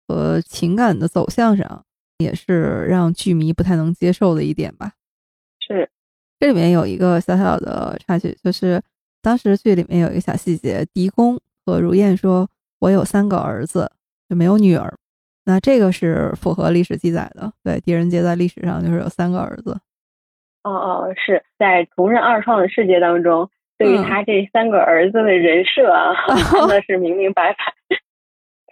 [0.07, 1.83] 和情感的走向上，
[2.19, 4.91] 也是让剧迷不太能接受的一点吧。
[5.59, 5.89] 是，
[6.39, 8.81] 这里面有一个小小的插曲，就是
[9.21, 12.47] 当时剧里面有一个小细节，狄公和如燕说
[12.79, 13.91] ：“我有三个儿子，
[14.29, 14.93] 就没有女儿。”
[15.45, 17.51] 那这个是符合历史记载的。
[17.63, 19.79] 对，狄仁杰在历史上就是有三个儿子。
[20.63, 23.49] 哦哦，是在同人二创的世界当中。
[23.77, 26.11] 对于他这三个儿子的人设啊，
[26.51, 27.57] 真的是明明白白。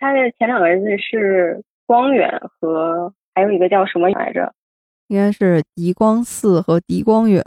[0.06, 4.54] 他的前两个儿子是光远和还有一个叫什么来着？
[5.08, 7.44] 应该是狄光嗣和狄光远。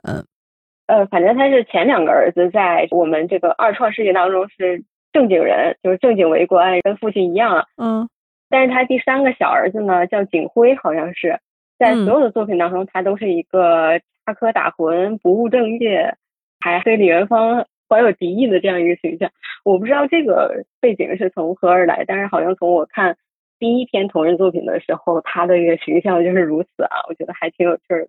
[0.88, 7.68] 呃，反正他是前两个儿子在我们这个二创世界当中是正经人，就是正经为官，跟父亲一样。
[7.76, 8.08] 嗯，
[8.48, 11.38] 但是他第三个小儿子呢叫景辉，好像是
[11.78, 16.16] 在所有的作品当中，他都是一个插科打诨、不务正业，
[16.58, 19.31] 还对李元芳怀有敌意的这样一个形象。
[19.64, 23.16] 我不知道这个背景是从何而来，但是好像从我看
[23.59, 28.09] 第一篇同人作品的时候，他的一个形象就是如此啊，我觉得还挺有趣的。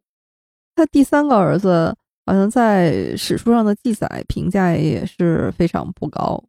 [0.76, 6.42] 他第三个儿子好像在史书上的记载评价也是非常不高。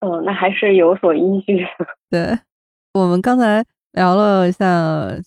[0.00, 1.64] 嗯，那还是有所依据。
[2.10, 2.38] 对，
[2.94, 4.66] 我们刚才聊了一下，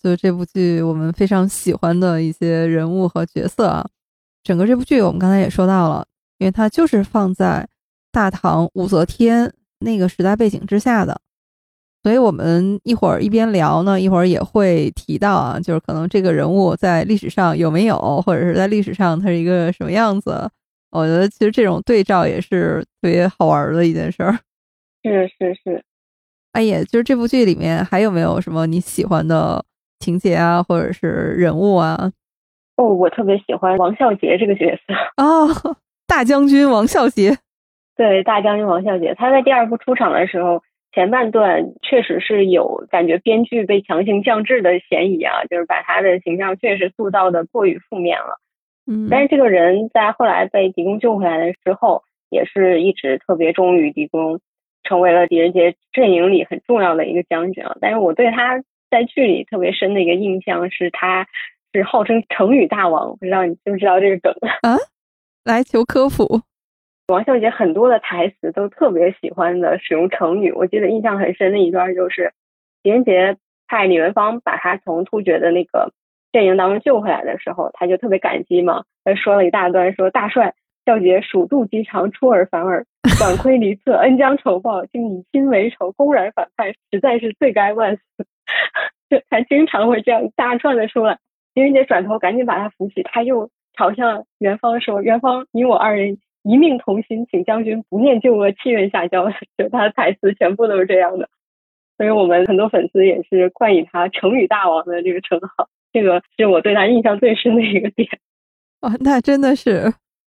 [0.02, 3.86] 就这部剧我们非常喜欢的一些人物和角色啊。
[4.42, 6.04] 整个这部剧我们刚才也说到了，
[6.44, 7.66] 因为它就是放在
[8.12, 11.18] 大唐武则天那个时代背景之下的，
[12.02, 20.50] 所以我们一会儿一边聊呢，一会儿也会提到啊，就是可能这个人物在历史上有没有，或者是在历史上他是一个什么样子。
[20.90, 24.38] 我觉得其实这种对照也是特别好玩的一件事儿。
[25.02, 25.82] 是是是，
[26.52, 29.64] 哎呀，就是这部剧里面还有没有什么你喜欢的
[29.98, 32.12] 情节啊，或者是人物啊？
[32.76, 35.48] 哦，我特别喜欢王孝杰这个角色哦，
[36.06, 37.38] 大将军王孝杰。
[37.96, 40.62] 对，大将军王孝杰，他在第二部出场的时候，
[40.92, 48.40] 前半段确实是有感觉编剧被强行降智的嫌疑啊，就是把他的形象确实塑造的过于负面了。
[48.86, 54.40] 嗯，但是这个人在后来被狄公救回来的时候，也是一直特别忠于狄公。
[54.86, 57.74] 成为了狄仁杰阵营里很重要的一个将军啊！
[57.80, 61.26] 但是我对他在剧里特别深的一个印象是，他
[61.72, 64.76] 是号称成语大王，不知道你知不知道这个梗 啊？
[65.44, 66.40] 来求科普。
[67.08, 72.32] 王孝杰很多的台词都特别喜欢的使用成语，我记得印象很深的一段就是，
[72.82, 73.36] 狄仁杰
[73.68, 75.92] 派李元芳把他从突厥的那个
[76.32, 80.54] 阵营当中救回来的时候，他就特别感激嘛，他说了一大段说大帅。
[80.86, 82.84] 孝杰鼠肚鸡肠，出尔反尔，
[83.18, 88.02] 短亏离策，恩将仇报，竟以亲为仇，公然反叛，实在是罪该万死。
[89.08, 91.18] 就他经常会这样大串的说来。
[91.54, 99.28] 狄仁杰转头赶紧把他扶起，他又朝向元芳说：“元芳，你我二人一命同心，请将军不念旧恶，弃刃下交。
[99.58, 101.28] ”就他的台词全部都是这样的，
[101.96, 105.68] 所以我们很多粉丝也是冠以他“成语大王”的这个称号。
[105.92, 108.08] 这个是我对他印象最深的一个点。
[108.82, 109.94] 哦，那真的是。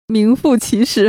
[0.06, 1.08] 名副其实，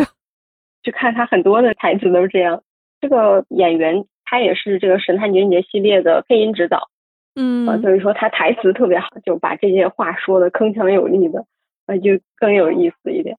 [0.81, 2.63] 就看他很多的台词都是这样。
[3.01, 6.89] 这个演员他也是这个《神探狄仁杰》系列的配音指导，
[7.35, 11.45] 嗯，所以说他台词特别好，就把这些话说的铿锵有力的，
[11.85, 13.37] 呃，就更有意思一点。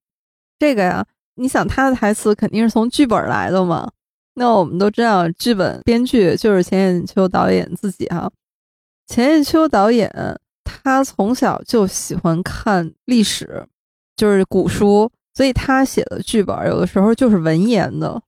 [0.59, 1.05] 这个呀，
[1.35, 3.89] 你想他的台词肯定是从剧本来的嘛？
[4.35, 8.31] 那我们都知道，剧本编剧就是钱雁秋导演自己哈。
[9.07, 10.11] 钱雁秋导演
[10.63, 13.65] 他从小就喜欢看历史，
[14.15, 15.11] 就是古书。
[15.33, 18.19] 所以他写的剧本有的时候就是文言的，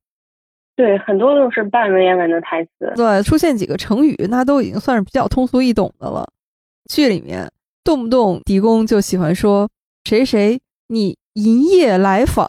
[0.76, 2.94] 对，很多都是半文言文的台词。
[2.96, 6.32] 对，出现几个成语，那都已经算是比较通俗易懂的了。
[6.88, 7.52] 剧里面
[7.84, 9.68] 动不动狄公就喜欢说
[10.04, 12.48] 谁谁你营业来访，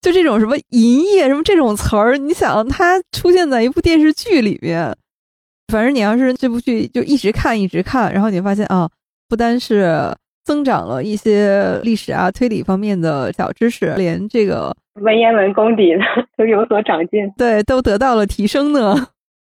[0.00, 4.96] 就这种什么营业什么这种词儿，你想它出现在一部电视剧里面，
[5.68, 8.88] 反正你要是这部剧就一直看一直看，然后你发现啊，
[9.28, 10.14] 不单是。
[10.42, 15.92] 增长了一些历史啊、推理方面的小知识，连这个文言文功底
[16.36, 18.94] 都有所长进，对，都得到了提升呢。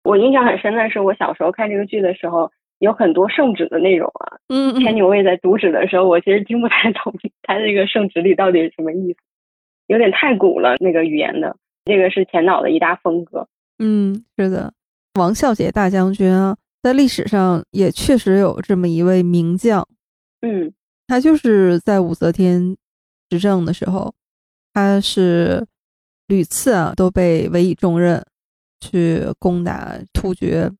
[0.03, 2.49] 我印象很深的是，我小时候看这个剧的时候，
[2.84, 4.38] 有很多圣旨的内容啊。
[4.50, 9.19] 嗯，天牛卫在读旨的时候，我其实听不太懂他这个圣旨里到底是什么意思，
[9.88, 11.56] 有点太古了那个语言的。
[11.86, 13.48] 这个是前导的一大风格。
[13.80, 14.74] 嗯，是的，
[15.15, 19.88] 王孝杰大将军啊，在历史上也确实有这么一位名将。
[20.41, 20.74] 嗯。
[21.08, 22.76] 他就是在武则天
[23.30, 24.13] 执政的时候，
[24.74, 25.65] 他是
[26.28, 28.26] 屡次啊都被委以重任
[28.80, 30.72] 去攻打突厥。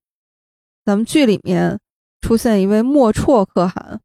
[0.86, 1.78] 咱们剧里面
[2.24, 4.00] 出现一位莫绰可汗，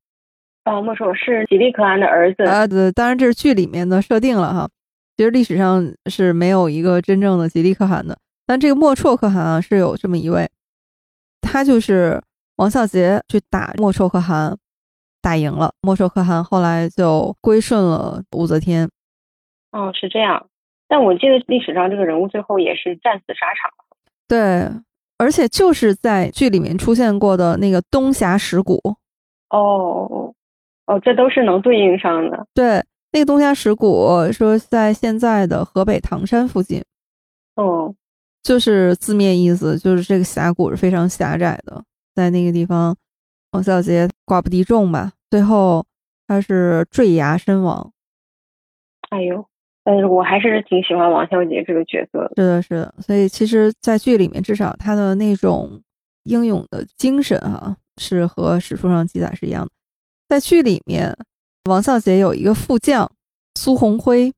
[0.64, 2.66] 哦，莫绰是吉利可汗的儿子啊。
[2.66, 4.68] 对，当然这是剧里面的设定了哈。
[5.16, 10.50] 其实历史上是没有一个真正的吉利可汗的，但这个莫绰可汗啊是有这么一位，
[11.40, 12.20] 他就是
[12.56, 14.58] 王孝杰去打莫绰可汗。
[15.20, 18.88] 打赢了，莫绰可汗后来就归顺了武则天。
[19.72, 20.46] 哦，是这样。
[20.86, 23.68] 但我记得历史上这个人物最后也是战死沙场。
[24.28, 24.70] 对，
[25.18, 28.80] 而且就是在剧里面出现过的那个东峡石谷。
[29.50, 30.32] 哦，
[30.86, 32.46] 哦，这都是能对应上的。
[32.54, 36.82] 对，那个东峡石谷说在现在的河北唐山附近。
[37.56, 37.94] 哦，
[38.42, 41.82] 就是字面意思，就是这个峡谷是非常狭窄的，
[42.14, 42.96] 在那个地方。
[43.52, 45.86] 王小杰寡不敌众吧，最后
[46.26, 47.90] 他是坠崖身亡。
[49.08, 49.46] 哎呦，
[49.84, 52.32] 但是我还是挺喜欢王孝杰这个角色的。
[52.36, 52.94] 是的，是的。
[52.98, 55.80] 所以其实，在剧里面，至少他的那种
[56.24, 59.70] 英勇的精神哈，是和史书上记载是一样的。
[60.28, 61.16] 在剧里面，
[61.64, 63.10] 王孝杰有一个副将
[63.54, 64.32] 苏鸿辉。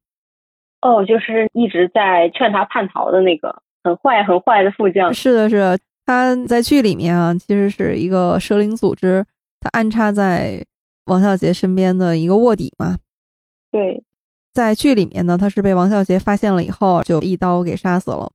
[0.82, 5.12] 哦，就是一直在劝他叛逃的那个很坏很坏的副将。
[5.12, 9.26] 是的，是的，他在剧里面啊，其实是一个蛇灵组织，
[9.60, 10.64] 他安插在
[11.06, 12.96] 王孝杰身边的一个卧底嘛。
[13.70, 14.02] 对，
[14.52, 18.30] 在剧里面呢，他是被王孝杰发现了以后，就一刀给杀死了。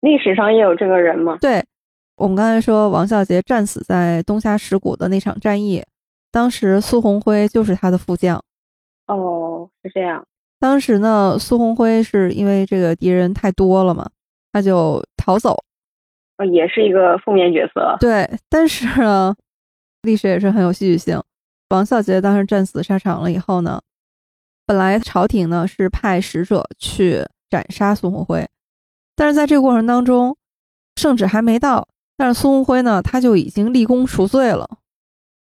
[0.00, 1.38] 历史上也有这个人吗？
[1.40, 1.64] 对，
[2.16, 5.82] 我们刚才说王孝杰战死在东峡石谷的那场战役，
[6.30, 8.42] 当时苏鸿辉就是他的副将。
[9.06, 10.24] 哦，是这样。
[10.58, 14.08] 当时呢，苏鸿辉是因为这个敌人太多了嘛，
[14.52, 15.56] 他就逃走，
[16.38, 17.96] 呃，也是一个负面角色。
[18.00, 19.34] 对，但是呢，
[20.02, 21.22] 历史也是很有戏剧性。
[21.70, 23.80] 王孝杰当时战死沙场了以后呢，
[24.66, 28.44] 本来朝廷呢是派使者去斩杀苏鸿辉，
[29.14, 30.36] 但是在这个过程当中，
[30.96, 34.66] 圣旨还没到，但是苏鸿辉呢他就已经立功赎罪了，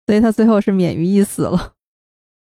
[0.06, 1.72] 所以他最后是免于一死了。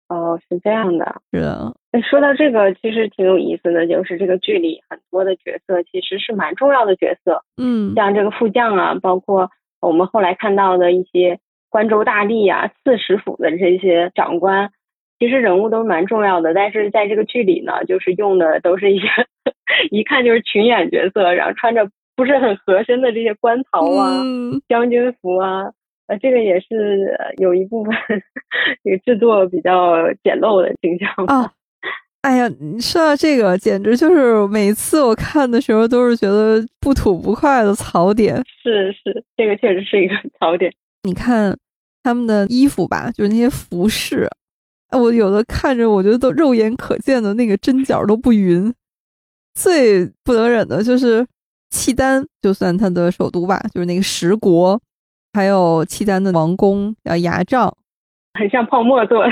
[0.10, 1.76] 哦，是这样的，是的。
[2.10, 14.72] 说到这个，其实挺有意思的，就是这个剧里很多的角色其实是蛮重要的角色，嗯，像这个副将啊，包括我们后来看到的一些关州大吏啊、刺史府的这些长官，
[15.20, 16.54] 其实人物都蛮重要的。
[16.54, 19.08] 但是在这个剧里呢，就是用的都是一些
[19.92, 24.24] 一看就是群演角色，然后穿着不是很合身的这些官袍啊、
[24.68, 25.72] 将军服啊。
[26.08, 27.94] 呃，这个也是有一部分
[28.84, 31.52] 这个制作比较简陋的形象啊。
[32.22, 38.36] 哎呀，你说到这个，简直就是每次我看的时候都是觉得不吐不快的槽点。
[38.62, 40.74] 是是，这个确实是一个槽点。
[41.04, 41.56] 你看
[42.04, 44.28] 他们的衣服吧，就是那些服饰，
[44.92, 48.74] 我有的看着我觉得都肉眼可见的那个针脚都不匀。
[49.54, 51.26] 最不得忍的就是
[51.70, 54.80] 契丹，就算他的首都吧，就是那个十国。
[55.34, 57.72] 还有契丹的王宫啊，牙帐，
[58.34, 59.30] 很像泡沫做的。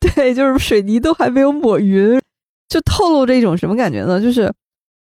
[0.14, 2.20] 对，就是水泥都还没有抹匀，
[2.68, 4.20] 就透露着一种什么感觉呢？
[4.20, 4.52] 就是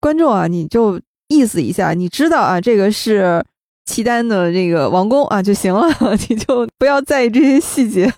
[0.01, 3.41] 观众啊，你就意思一下，你知道啊，这个是
[3.85, 5.87] 契丹的这个王宫啊就行了，
[6.27, 8.11] 你就不要在意这些细节。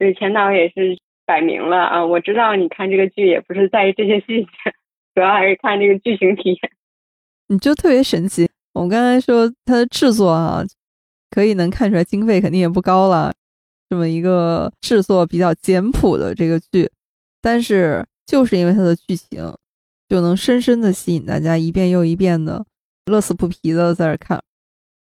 [0.00, 4.48] 对，钱导也是摆明了啊，我知道你看这个剧也不是在意这些细节，
[5.14, 6.72] 主要还是看这个剧情体验。
[7.48, 8.50] 你就特别神奇。
[8.72, 10.64] 我们刚才说它的制作啊。
[11.32, 13.32] 可以能看出来，经费肯定也不高了，
[13.88, 16.90] 这么一个制作比较简朴的这个剧，
[17.40, 19.40] 但是就是因为它的剧情，
[20.08, 22.66] 就能深深的吸引大家一遍又一遍的
[23.06, 24.42] 乐此不疲的在这看。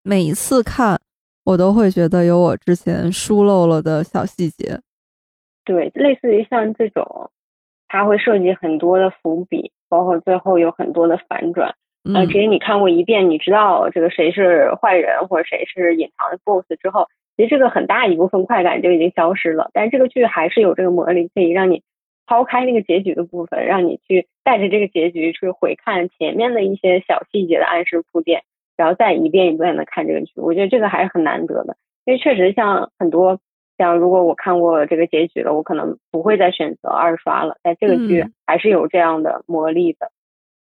[0.04, 1.00] 每一次看，
[1.46, 4.82] 我都会觉得有我之前疏漏了的小细节。
[5.68, 7.30] 对，类似于像这种，
[7.90, 11.76] 它会设计很多的伏笔，包括最后有很多的反转。
[12.16, 19.70] 呃，其实你看过一遍，你知道这个谁是坏人或者谁是隐藏的 BOSS 之后，其实这个很大一部分快感就已经消失了。
[19.74, 21.84] 但是这个剧还是有这个魔力，可以让你
[22.26, 28.44] 抛开那个结局的部分，让你去带着这个结局去回看前面的一些小细节的暗示铺垫，
[28.78, 30.32] 然后再一遍一遍的看这个剧。
[30.38, 31.76] 我觉得这个还是很难得的，
[32.06, 33.40] 因为确实像很多
[33.78, 37.58] 像如果我看过这个结局了，我可能不会再选择二刷了。
[37.62, 40.12] 但这个剧还是有这样的魔力的。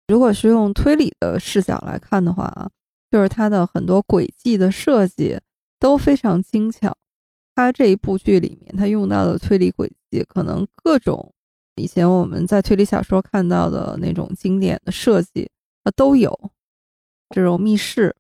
[0.08, 2.70] 如果是用推理的视角来看的话啊，
[3.12, 5.40] 就是它的很多轨迹的设计
[5.80, 6.96] 都非常精巧。
[7.56, 11.34] 它这一部剧里面，它用到的推理轨迹，可能各种
[11.76, 15.50] 以前我们在推理小说看到的那种经典的设计
[15.84, 16.38] 啊都有。
[17.32, 18.16] 这种密室，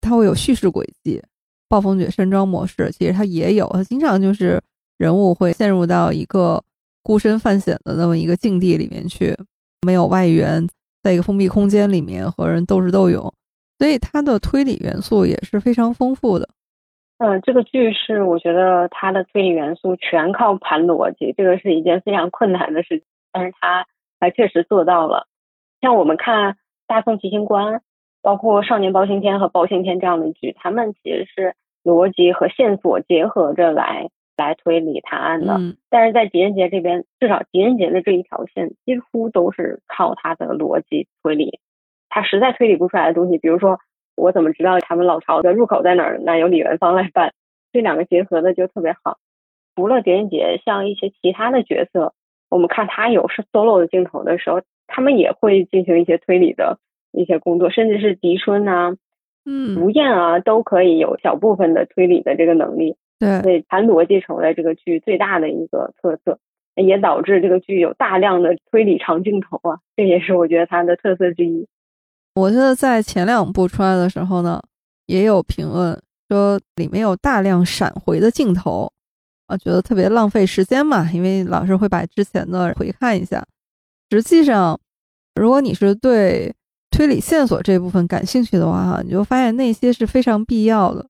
[0.00, 1.20] 它会有叙事轨迹；
[1.68, 3.68] 暴风雪山庄模式，其实它也有。
[3.68, 4.60] 它经常就是
[4.98, 6.62] 人物会陷入到一个
[7.02, 9.36] 孤身犯险的那么一个境地里面去，
[9.86, 10.66] 没有外援。
[11.02, 13.30] 在一个封闭空间里面和人斗智斗勇，
[13.78, 16.48] 所以它的推理元素也是非常丰富的。
[17.18, 23.84] 嗯，这个剧是我觉得它的推理元素全靠盘逻辑，这个是一件非常困难的事情，但是它
[24.18, 25.26] 还确实做到了。
[25.82, 26.52] 像我们看
[26.86, 27.74] 《大宋提刑官》，
[28.22, 31.54] 包括《少年包青天》和《包青天》这样的剧，他们其实是
[31.84, 34.08] 逻辑和线索结合着来。
[34.36, 41.60] 来推理探案的，但是在狄仁杰这边，至少狄仁杰的这一条线几乎都是靠他的逻辑推理，
[42.08, 43.78] 他实在推理不出来的东西，比如说
[44.16, 46.18] 我怎么知道他们老巢的入口在哪儿？
[46.20, 47.32] 那由李元芳来办，
[47.72, 49.18] 这两个结合的就特别好。
[49.76, 52.12] 除了狄仁杰，像一些其他的角色，
[52.50, 56.80] 我们看他有是 solo 的镜头的时候，他们也会进行一些推理的
[57.12, 58.96] 一些工作，甚至是狄春啊，
[59.44, 62.96] 嗯，吴燕啊，都可以有小部分的推理的这个能力。
[63.18, 66.38] 对，所以谈逻辑成为了这个剧最大的一个特色。
[66.76, 71.64] 也导致这个剧有大量的推理长镜头啊，这也是我觉得它的特色之一。
[72.34, 74.60] 我觉得在前两部出来的时候呢，
[75.06, 75.96] 也有评论
[76.28, 78.90] 说里面有大量闪回的镜头，
[79.46, 83.46] 啊，觉得特别浪费时间嘛，因为老师会把之前的回看一下。
[84.10, 84.76] 实际上，
[85.36, 86.52] 如果你是对
[86.94, 91.06] 推理线索这部分感兴趣的话，哈，你就发现那些是非常必要的。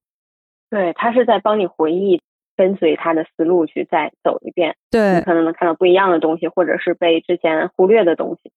[0.71, 2.19] 对他是在帮你回忆，
[2.57, 8.51] 跟随他的思路去再走一遍，对你可能能看到不一样的东西，或者是被之前忽略的东西。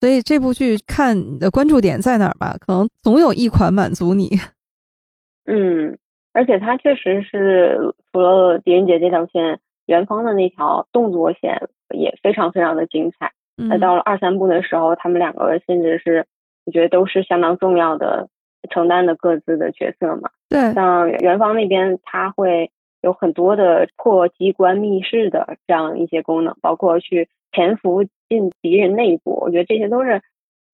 [0.00, 4.28] 所以这部剧看你的关注点在哪儿吧，可能总有一款满足你。
[5.48, 5.96] 嗯，
[6.34, 13.32] 而且它确实是除了狄仁杰这条线，元芳的那条动作线也非常非常的精彩。
[13.56, 16.26] 那到了二三部的时候，他们两个甚至是
[16.66, 18.28] 我觉得都是相当重要的，
[18.68, 20.28] 承担的各自的角色嘛。
[20.50, 29.38] 对，像元芳那边，他会有很多的破机关密室的这样一些功能，包括去潜伏进敌人内部。
[29.40, 30.20] 我觉得这些都是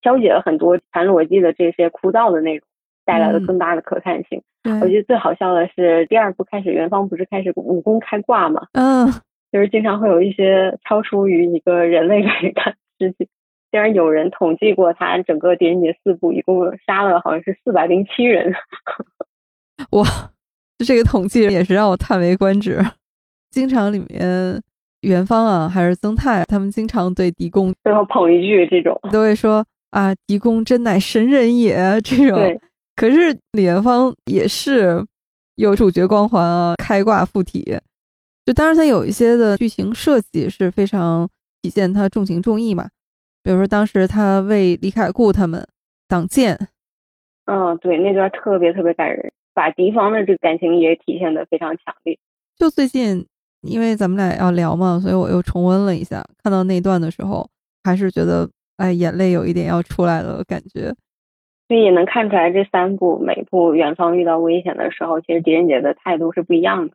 [0.02, 2.66] 消解了很多谈逻辑的这些枯燥的内容，
[3.04, 4.42] 带来了更大的可看性。
[4.80, 8.66] 我觉得最好笑的是第二部开始，元芳不是开始武功开挂嘛？
[8.72, 9.12] 嗯。
[9.52, 13.28] 就是经常会有一些超出于一个人类来干事情。
[13.72, 18.54] 竟然有人统计过，他整个《狄仁杰》四部一共杀了好像是四百零七人。
[19.92, 20.04] 哇，
[20.86, 22.84] 这个统计也是让我叹为观止。
[23.50, 24.62] 经常里面
[25.00, 31.74] 元芳啊，还是曾泰，他们经常对狄公最后捧一句，这种都会说啊，狄公真乃神人也。
[32.02, 32.38] 这种，
[32.94, 35.02] 可是李元芳也是
[35.56, 37.78] 有主角光环啊，开挂附体。
[38.44, 41.26] 就当然，他有一些的剧情设计是非常
[41.62, 42.88] 体现他重情重义嘛。
[43.42, 45.66] 比如说，当时他为李凯固他们
[46.08, 46.56] 挡箭，
[47.46, 52.18] 嗯，对，那段特别特别感人，把敌方的这个感情也体现的非常强烈。
[52.56, 53.26] 就最近，
[53.62, 57.48] 因为咱们俩要聊嘛，所以我又重温了一下，看到那段的时候，
[57.82, 60.94] 还是觉得哎，眼泪有一点要出来了感觉。
[61.68, 66.94] 所以也能看出来，这三部每部元芳遇到危险的时候，其实狄仁杰的态度是不一样的。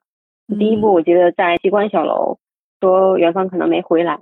[0.58, 2.38] 第一部我记得在机关小楼
[2.80, 4.20] 说元芳可能没回来，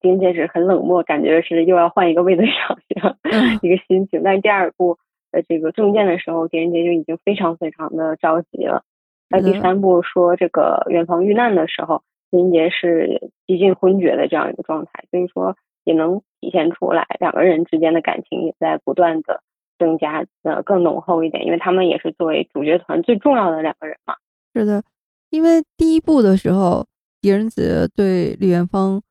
[0.00, 3.16] 狄仁杰是很冷漠，感觉是又要换一个位子上去了
[3.62, 4.22] 一个心情。
[4.22, 4.98] 但是第二部
[5.32, 8.84] 的这个中箭的时候，狄仁杰就已经非常非常的着急了。
[9.28, 19.42] 在第三部说这个元芳遇难的时候，狄仁杰是几近昏厥的这样一个状态，所以说也能体现出来两个人之间的感情也在不断的
[19.78, 24.14] 增加，呃，更浓厚一点，因为他们也是作为主角团最重要的两个人嘛。
[24.54, 24.82] 是的。
[25.30, 26.86] 因为第一部的时候，
[27.20, 29.02] 狄仁杰对李元芳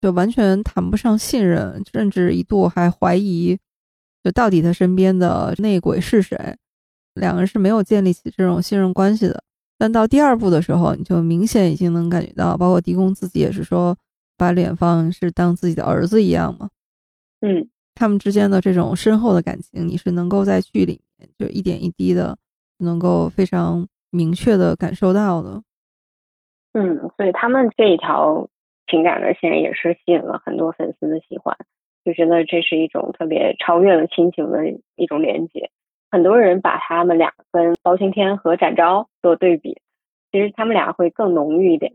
[0.00, 3.58] 就完全谈不上信任，甚至一度还怀疑，
[4.22, 6.56] 就到底他身边的内鬼是谁。
[7.14, 9.42] 两个人是没有建立起这种信任关系的。
[9.78, 13.96] 但到第二部的时候，你就明显已经能感觉到，包括狄公自己也是说，
[14.36, 16.70] 把脸方是当自己的儿子一样嘛。
[17.40, 22.36] 嗯，他们之间的这种深厚的感情，你是能够在剧里面就一点一滴的，
[22.78, 25.62] 能够非常明确的感受到的。
[26.72, 28.48] 嗯，所以他们这一条
[28.86, 31.56] 情感的线也是吸引了很多粉丝的喜欢，
[32.04, 34.64] 就觉得这是一种特别超越了亲情的
[34.96, 35.70] 一种连接。
[36.10, 39.80] 很多人把他们俩跟包青天和展昭做对比，
[40.30, 41.92] 其实他们俩会更浓郁一点。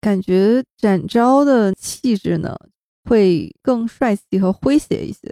[0.00, 2.56] 感觉展昭的气质呢，
[3.04, 5.28] 会更帅气和诙谐一些。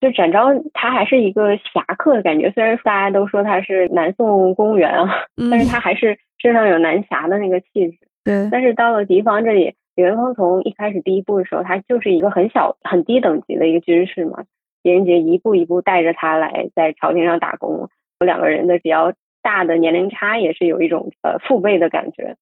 [0.00, 6.18] 就展昭，他还是一个侠客的感觉，虽然大家都说他是南宋公务员啊，但是他还是。
[6.40, 7.98] 身上有南侠的那个气质，
[8.28, 8.48] 对。
[8.52, 14.44] 但是到了敌方这里，李元芳从一开始第一步的时候，他就是一个很小、很低等级的一个军士嘛。
[14.82, 17.88] 狄仁杰一步一步带着他来在朝廷上打工，
[18.20, 22.36] 两个人的比较大的年龄差，也是有一种呃父辈的感觉。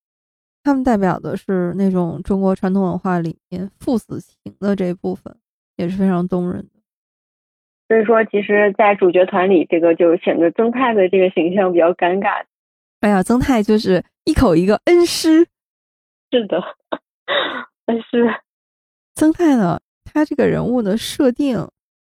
[0.65, 5.33] 他们代表的是那种中国传统文化里面父子情的这一部分，
[5.77, 6.71] 也是非常动人的。
[7.89, 12.43] 所以说，其实，在主角团里，这个就显得曾泰的这个形象比较尴尬。
[13.01, 15.47] 哎呀，曾泰就是一口一个恩师，
[16.31, 16.61] 是的，
[17.85, 18.27] 但是。
[19.15, 21.67] 曾泰呢，他这个人物的设定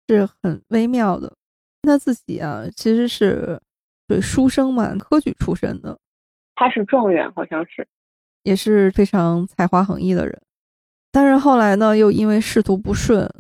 [0.09, 1.33] 是很微妙的。
[1.83, 3.61] 他自己啊，其实是
[4.09, 5.97] 对书生嘛，科举出身的。
[6.57, 7.87] 他是状元，好像是，
[8.43, 10.43] 也是非常才华横溢的人。
[11.13, 13.31] 但是后来呢，又因为仕途不顺，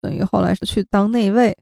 [0.00, 1.56] 等于后来是去当内卫。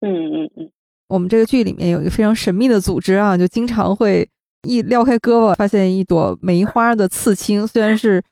[0.00, 0.72] 嗯嗯嗯。
[1.06, 4.28] 我们这个剧里面有一个非常神秘的组织啊，就经常会。
[4.62, 7.66] 一撩开胳膊，发现一朵梅花的刺青。
[7.66, 8.22] 虽然是，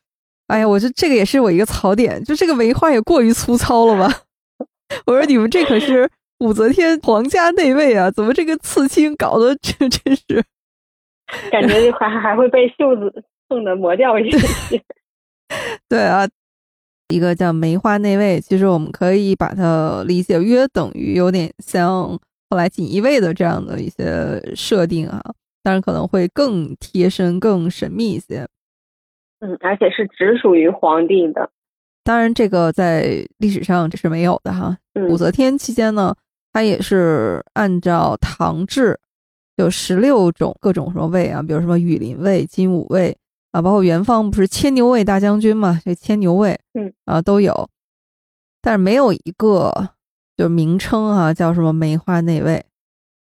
[0.47, 4.21] 哎呀，我觉得这个也是我一个槽点，就这个梅花也过于粗糙了吧？
[5.05, 6.09] 我说你们这可是
[6.39, 10.43] 武则天皇家内卫啊，怎么这个刺青搞得这真是？
[11.51, 14.81] 感觉还还会被袖子蹭的磨掉一些。
[15.89, 16.27] 对啊，
[17.09, 22.07] 一个叫梅花内卫，其实我们可以把它理解约等于有点像
[22.49, 25.21] 后来锦衣卫的这样的一些设定啊，
[25.67, 28.47] 当然可能会更贴身、更神秘一些。
[29.41, 31.49] 嗯，而且是只属于皇帝的。
[32.05, 34.77] 当然，这个在历史上这是没有的哈。
[35.09, 36.15] 武则天期间呢，
[36.53, 38.97] 她也是按照唐制，
[39.57, 43.17] 有十六种各种什么位啊，比如什么羽林卫、金吾卫
[43.51, 47.69] 啊，包括元方不是牵牛卫大将军嘛，这牵牛卫，嗯啊都有，
[48.61, 49.89] 但是没有一个
[50.37, 52.63] 就名称啊，叫什么梅花内卫。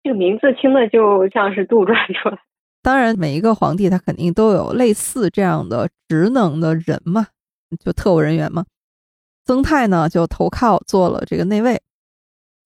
[0.03, 2.38] 这个名字听的就像是杜撰出来。
[2.82, 7.28] 当然，每一个皇帝他肯定都有类似这样的职能的人嘛，
[7.78, 8.64] 就特务人员嘛。
[9.44, 11.80] 曾泰呢就投靠做了这个内卫，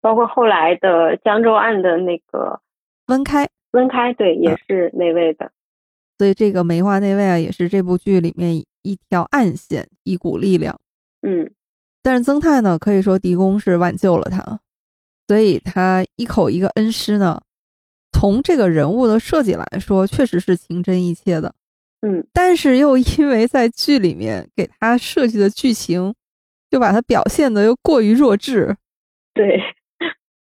[0.01, 2.61] 包括后来的江州案的那个
[3.09, 5.51] 温开，温开对也是内卫的。
[6.19, 10.79] 所以这个梅花内卫啊，也是这部剧里面一条暗线，一股力量。
[11.21, 11.51] 嗯，
[12.03, 14.61] 但是曾泰呢，可以说狄公是挽救了他，
[15.27, 17.41] 所以他一口一个恩师呢。
[18.13, 21.53] 从这个人物的设计来说，确实是情真意切的，
[22.01, 26.15] 嗯， 但是又因为在剧里面给他设计的剧情，
[26.71, 28.75] 就把他表现的又过于弱智，
[29.35, 29.61] 对，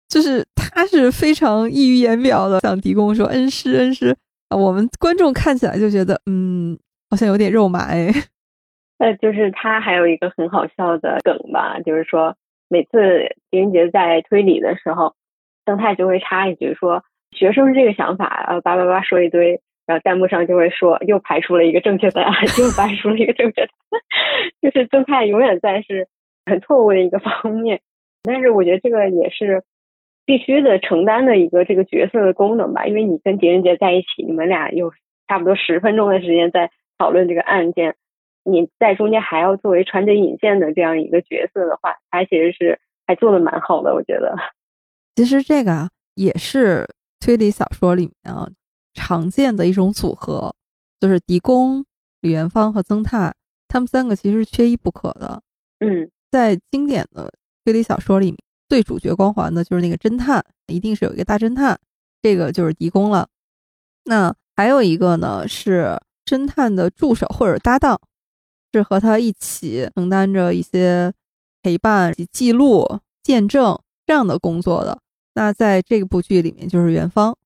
[0.10, 4.14] 就是他是非常溢于言表的，向狄公说恩师恩师
[4.50, 6.78] 啊，我们观众看起来就觉得，嗯，
[7.10, 8.14] 好像有点肉麻哎。
[9.00, 12.36] 呃，就是他还有一个很好笑的梗吧，就是说
[12.72, 15.14] 每次狄仁杰在推理的时候，
[15.66, 17.04] 邓泰就会插一句说。
[17.32, 24.02] 学生是这个想法，呃，叭叭叭说一堆，然后弹幕上就会说又排除了一个正确答案，又排除了一个正确答案，
[24.62, 26.10] 就是正太永远在是
[26.46, 27.80] 很错误的一个方面。
[28.24, 29.64] 但是我觉得这个也是
[30.26, 34.92] 必须的承担的一个这个角色的功能吧，因为你跟狄仁杰在一起，你们俩有
[35.30, 37.96] 差不多十分钟的时间在讨论这个案件，
[38.44, 44.36] 你在中间还要作为穿针引线的这样一个角色的话，他其实是还做的蛮好的，我觉得。
[45.16, 46.88] 其实这个啊也是。
[47.24, 48.50] 推理小说里面啊，
[48.96, 50.56] 常见的一种组合
[51.00, 51.86] 就是狄公、
[52.22, 53.32] 李元芳和曾泰，
[53.68, 55.40] 他们三个其实缺一不可的。
[55.82, 57.32] 嗯，在经典的
[57.64, 58.38] 推理小说里面，
[58.68, 61.80] 最主角光环的就是那个侦探，一定是有一个大侦探，
[62.24, 63.28] 这个就是狄公了。
[64.06, 68.02] 那还有一个呢，是侦探的助手或者搭档，
[68.74, 71.12] 是和他一起承担着一些
[71.62, 75.00] 陪伴、记录、见证这样的工作的。
[75.34, 77.38] 那在这部剧里面就是元芳，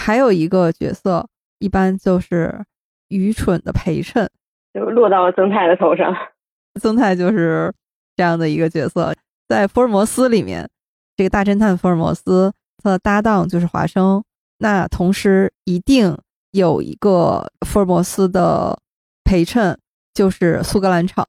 [0.00, 2.64] 还有一个角色，一般就是
[3.08, 4.30] 愚蠢的陪衬，
[4.72, 6.14] 就落到了曾泰的头上。
[6.80, 7.72] 曾泰就是
[8.14, 9.14] 这样的一个角色，
[9.48, 10.68] 在福尔摩斯里面，
[11.16, 12.52] 这个大侦探福尔摩斯
[12.82, 14.22] 他的搭档就是华生，
[14.58, 16.16] 那同时一定
[16.52, 18.78] 有一个福尔摩斯的
[19.24, 19.76] 陪衬，
[20.16, 21.28] 就是苏格兰场。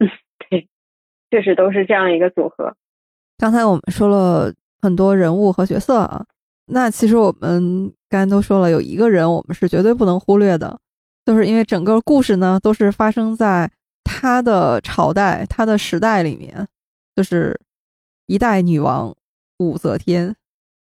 [0.00, 0.10] 嗯
[0.50, 0.68] 对，
[1.30, 2.76] 确实都是这样一个组合。
[3.38, 4.52] 刚才我们说了。
[4.82, 6.24] 很多人物和角色啊，
[6.68, 10.80] 那其实我们刚才都说了，有一个人我们是绝对不能忽略的，
[11.26, 13.70] 就是因为整个故事呢都是发生在
[14.02, 16.66] 他的朝代、他的时代里面，
[17.14, 17.60] 就是
[18.24, 19.14] 一代女王
[19.58, 20.34] 武则天。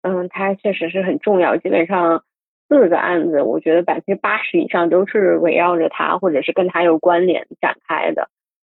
[0.03, 2.23] 嗯，她确实是很重要，基本上
[2.71, 8.29] 四个案子，我觉得百分之八十以上都是围绕着他，或者是跟他有关联展开的。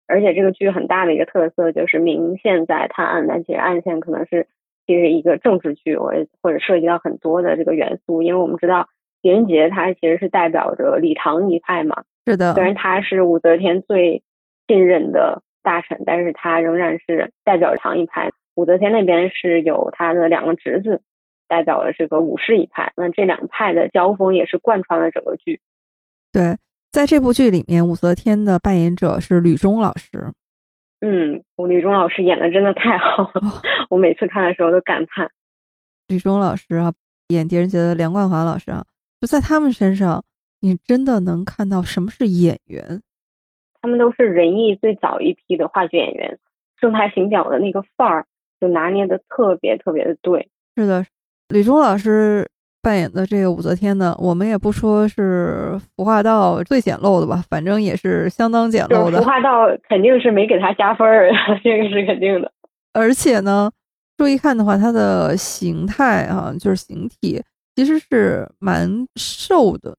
[0.07, 4.47] 而且这个剧很大的一个特色就是明线在探案，但其实暗线可能是。
[4.87, 8.87] 其实一个政治剧，我或者涉及到很多的这个元素，因为我们知道
[9.21, 12.55] 狄仁杰他其实是代表着李唐一派嘛，是的。
[12.55, 14.23] 虽然他是武则天最
[14.67, 18.31] 信任的大臣，但是他仍然是代表唐一派。
[18.55, 21.03] 武则天那边是有他的两个侄子，
[21.49, 22.93] 代表了这个武士一派。
[22.95, 25.59] 那这两派的交锋也是贯穿了整个剧。
[26.31, 26.55] 对，
[26.91, 30.31] 在这部剧里面，武则天的扮演者是吕中老师。
[31.01, 33.41] 嗯，吴吕中老师演的真的太好了，
[33.89, 35.29] 我每次看的时候都感叹。
[36.07, 36.93] 吕中老师啊，
[37.29, 38.85] 演狄仁杰的梁冠华老师啊，
[39.19, 40.23] 就在他们身上，
[40.59, 43.01] 你真的能看到什么是演员。
[43.81, 46.37] 他们都是仁义最早一批的话剧演员，
[46.77, 48.25] 正派行脚的那个范儿
[48.59, 50.49] 就拿捏的特别特别的对。
[50.75, 51.05] 是的，
[51.49, 52.47] 吕中老师。
[52.81, 59.19] 扮演的这个武则天呢，我们也不说是服化道最简陋的吧，反正也是相当简陋的。
[59.19, 61.29] 服化道肯定是没给他加分儿，
[61.61, 62.49] 这个是肯定的。
[62.93, 63.69] 而且呢，
[64.15, 67.43] 注意看的话，他的形态啊，就是形体
[67.75, 69.97] 其实是蛮瘦的。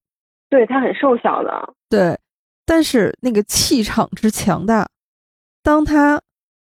[0.48, 2.18] 对他很瘦小的，对。
[2.64, 4.88] 但是那个气场之强大，
[5.62, 6.18] 当他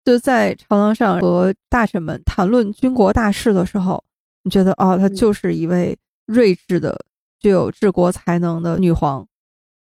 [0.03, 4.03] 就在朝堂上和大臣们谈论军国大事的时候。
[4.43, 6.97] 你觉得哦，她就是一位睿智的、
[7.39, 9.27] 具有治国才能的女皇。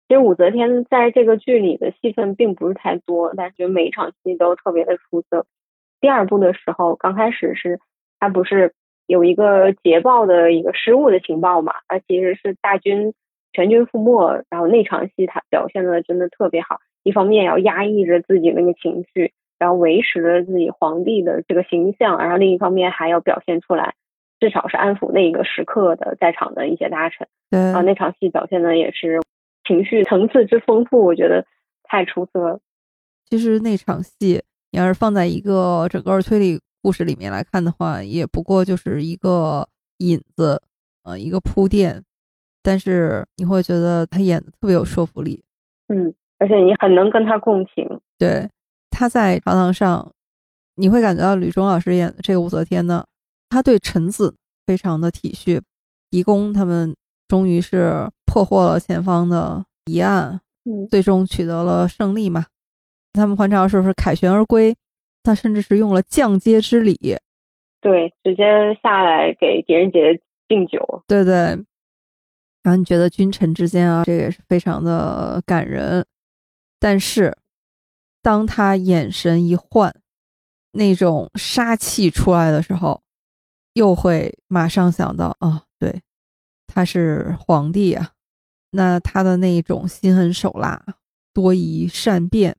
[0.09, 5.47] 其实武则天在这个剧里的戏份并不是太多，但是每一场戏都特别的出色。
[6.01, 7.81] 第二部的时候，刚开始是
[8.21, 8.75] 她不是
[9.07, 11.73] 有一个捷报的一个失误的情报嘛？
[11.89, 13.15] 他其实是大军
[13.53, 16.79] 全军覆没，然后那场戏她表现的真的特别好。
[17.05, 23.95] 一方面要压抑着自己那个情绪，然后维持着自己皇帝的这个形象，然后另一方面还要表现出来，
[24.43, 27.29] 至少是安抚那一个时刻的在场的一些大臣。
[27.49, 29.21] 对啊，那场戏表现的也是
[29.69, 31.47] 情绪层次之丰富，我觉得
[31.85, 32.61] 太出色了。
[33.31, 34.43] 其实那场戏。
[34.75, 39.69] 你要是放在一个整个推理故事里面来看的话，也不过就是一个
[39.99, 40.63] 引子，
[41.05, 42.03] 呃，一个铺垫，
[42.63, 45.45] 但是你会觉得他演的特别有说服力，
[45.89, 47.87] 嗯，而且你很能跟他共情。
[48.19, 48.49] 对，
[48.89, 50.11] 他在朝堂上，
[50.77, 53.05] 你会感觉到吕中老师演的这个武则天呢，
[53.53, 54.35] 他对臣子
[54.67, 55.61] 非常的体恤，
[56.09, 56.97] 狄公他们
[57.29, 62.47] 终于是破获了前方的疑案，嗯，最终取得了胜利嘛。
[63.13, 64.75] 他们还朝是不是凯旋而归？
[65.23, 66.97] 他甚至是用了降阶之礼，
[67.83, 68.43] 对，直接
[68.83, 71.05] 下来给狄仁杰敬酒。
[71.07, 71.35] 对对。
[72.63, 76.07] 然后你觉得君臣之间啊，这个也是非常的感人。
[76.81, 77.37] 但是，
[78.23, 79.95] 当他眼神一换，
[80.73, 83.02] 那种杀气出来的时候，
[83.75, 86.03] 又会马上想到啊，对，
[86.67, 88.11] 他是皇帝啊，
[88.71, 90.83] 那他的那一种心狠手辣、
[91.33, 92.57] 多疑善变。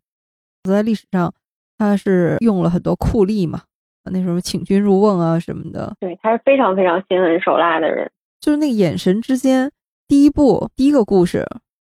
[0.63, 1.33] 在历史上，
[1.77, 3.63] 他是用了很多酷吏嘛，
[4.05, 5.95] 那什么请君入瓮啊什么的。
[5.99, 8.09] 对，他是非常非常心狠手辣的人。
[8.39, 9.71] 就是那个眼神之间，
[10.07, 11.45] 第一部第一个故事，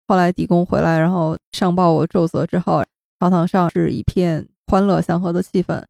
[0.07, 2.83] 后来狄公回来，然后上报我奏折之后，
[3.19, 5.83] 朝堂上是一片欢乐祥和的气氛。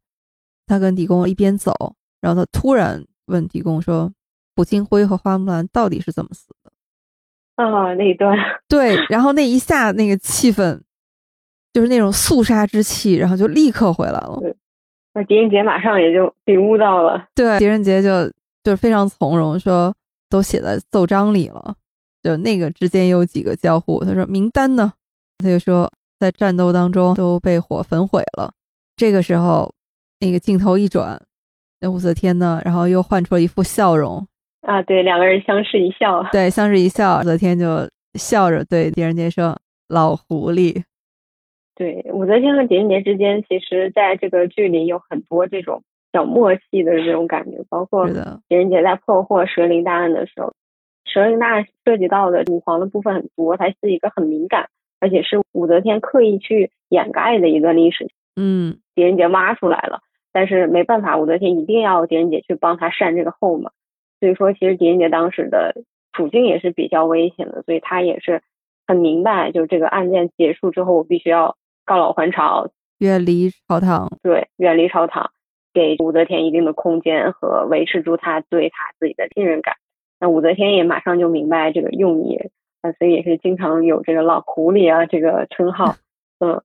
[0.66, 1.74] 他跟狄公一边走，
[2.20, 4.12] 然后他突然问狄公说
[4.54, 6.70] ：“卜清辉和花木兰到底是怎么死的？”
[7.64, 8.36] 啊，那一段。
[8.68, 10.80] 对，然后那一下那个气氛。
[11.72, 14.36] 就是那种肃杀之气，然后就立刻回来了。
[14.40, 14.52] 对，
[15.14, 17.28] 那狄仁杰马上也就领悟到了。
[17.32, 18.28] 对，狄仁杰就
[18.64, 19.94] 就非常从容，说
[20.28, 21.76] 都写在奏章里了。
[22.24, 24.92] 就那个之间有几个交互，他说名单呢？
[25.38, 28.52] 他就说在战斗当中都被火焚毁了。
[28.96, 29.72] 这个时候，
[30.18, 31.22] 那个镜头一转，
[31.80, 34.26] 那武则天呢，然后又换出了一副笑容。
[34.62, 36.22] 啊，对，两个人相视一笑。
[36.30, 39.58] 对，相视一笑，武则天就笑着对狄仁杰说
[39.88, 40.82] ：“老狐狸。”
[41.74, 50.52] 对，武则天和狄仁杰之间，其实在这个剧里有很多这种小默契的这种感觉，包括狄仁杰在破获蛇灵大案的时候，
[51.06, 54.68] 蛇灵大案涉及到的女皇的部分很多，它是一个很敏感，
[55.00, 58.10] 而且是武则天刻意去掩盖的一段历史。
[58.36, 60.02] 嗯，狄仁杰挖出来了，
[60.32, 63.70] 但是没办法，武则天一定要狄仁杰去帮他扇这个后嘛。
[64.18, 65.74] 所以说，其实狄仁杰当时的
[66.12, 68.42] 处境也是比较危险的，所以他也是
[68.86, 71.56] 很明白，就这个案件结束之后，我必须要。
[71.86, 72.68] 告老还朝，
[72.98, 75.32] 远离朝堂，对，远离朝堂，
[75.74, 79.74] 给武则天一定的空间和维持住他对他自己的信任感。
[80.20, 82.36] 那武则天也马上就明白这个用意，
[82.82, 85.96] 啊，所以也是经常有这个老狐狸啊这个称号。
[86.38, 86.62] 嗯，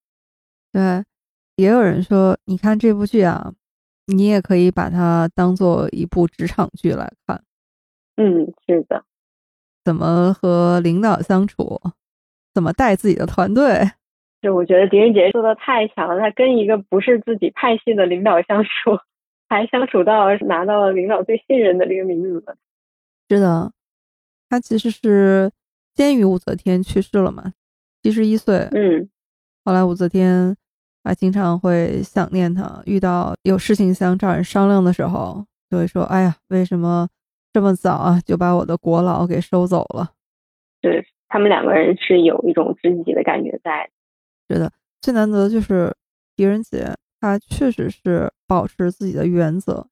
[0.71, 1.03] 对，
[1.55, 3.53] 也有人说，你看这部剧啊，
[4.07, 7.43] 你也可以把它当做一部职场剧来看。
[8.17, 9.03] 嗯，是的，
[9.83, 11.81] 怎么和领导相处，
[12.53, 13.81] 怎么带自己的团队。
[14.41, 18.99] 就我觉得狄仁杰做的太强了，他跟一个不是自己派系的领导相处，
[19.49, 22.41] 还相处到拿到了领导最信任的这个名额。
[23.27, 23.71] 是的，
[24.49, 25.51] 他其实是
[25.95, 27.53] 先于武则天去世了嘛，
[28.03, 28.67] 七十一岁。
[28.71, 29.09] 嗯，
[29.63, 30.55] 后来武则天
[31.05, 37.07] 还经常会想念他，遇到有事情想找人商量的时候，就会说：“哎呀，为什么
[37.53, 40.11] 这么早啊就把我的国老给收走了？”
[40.81, 43.87] 对他们两个人是有一种知己的感觉在。
[44.49, 45.95] 觉得最难得的就是
[46.35, 49.87] 狄仁杰，他确实是保持自己的原则。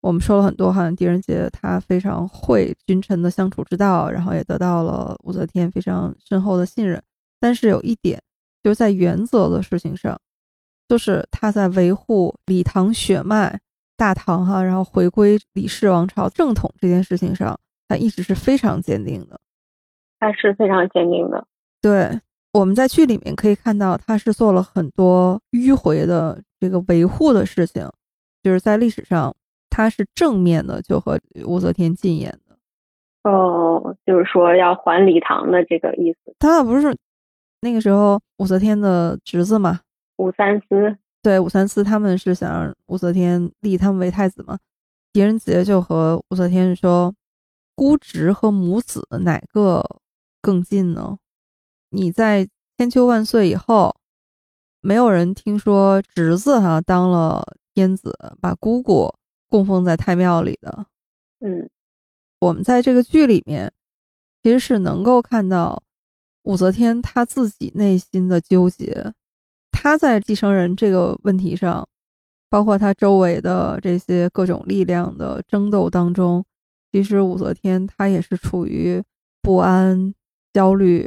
[0.00, 7.00] 我们说了很多，好像狄仁杰他非常会君臣的相处之道，然后也得到了武则天非常深厚的信任。
[7.40, 8.20] 但是有一点，
[8.62, 10.20] 就是在原则的事情上，
[10.88, 13.60] 就是他在维护李唐血脉、
[13.96, 17.58] 大唐哈，然后回归李氏王朝正统这件事情上，
[17.88, 19.40] 他一直是非常坚定的。
[20.18, 21.46] 他是非常坚定的，
[21.82, 22.20] 对。
[22.52, 27.86] 我们在剧里面可以看到，他是做了很多迂回的这个维护的事情，
[28.42, 29.36] 就是在历史上
[29.68, 33.30] 他是正面的，就和武则天进言的。
[33.30, 36.34] 哦，就是说要还李唐的这个意思。
[36.38, 36.96] 他不是
[37.60, 39.80] 那个时候武则天的侄子嘛？
[40.16, 40.98] 武三思。
[41.22, 44.58] 对，武三思他们是想让武则天立他们为太子嘛？
[45.12, 47.14] 狄仁杰就和武则天说
[47.74, 49.84] ：“姑侄和母子哪个
[50.40, 51.18] 更近呢？”
[51.90, 53.96] 你在千秋万岁以后，
[54.80, 57.44] 没有人听说侄子哈当了
[57.74, 59.12] 天子，把姑姑
[59.48, 60.86] 供奉在太庙里的。
[61.40, 61.68] 嗯，
[62.40, 63.72] 我们在这个剧里面，
[64.42, 65.82] 其实是能够看到
[66.42, 69.12] 武则天她自己内心的纠结，
[69.78, 71.86] 她在继承人这个问题上，
[72.48, 76.42] 包括他周围的这些各种力量的争斗当中，
[76.90, 79.02] 其实武则天她也是处于
[79.42, 80.14] 不安、
[80.52, 81.06] 焦虑、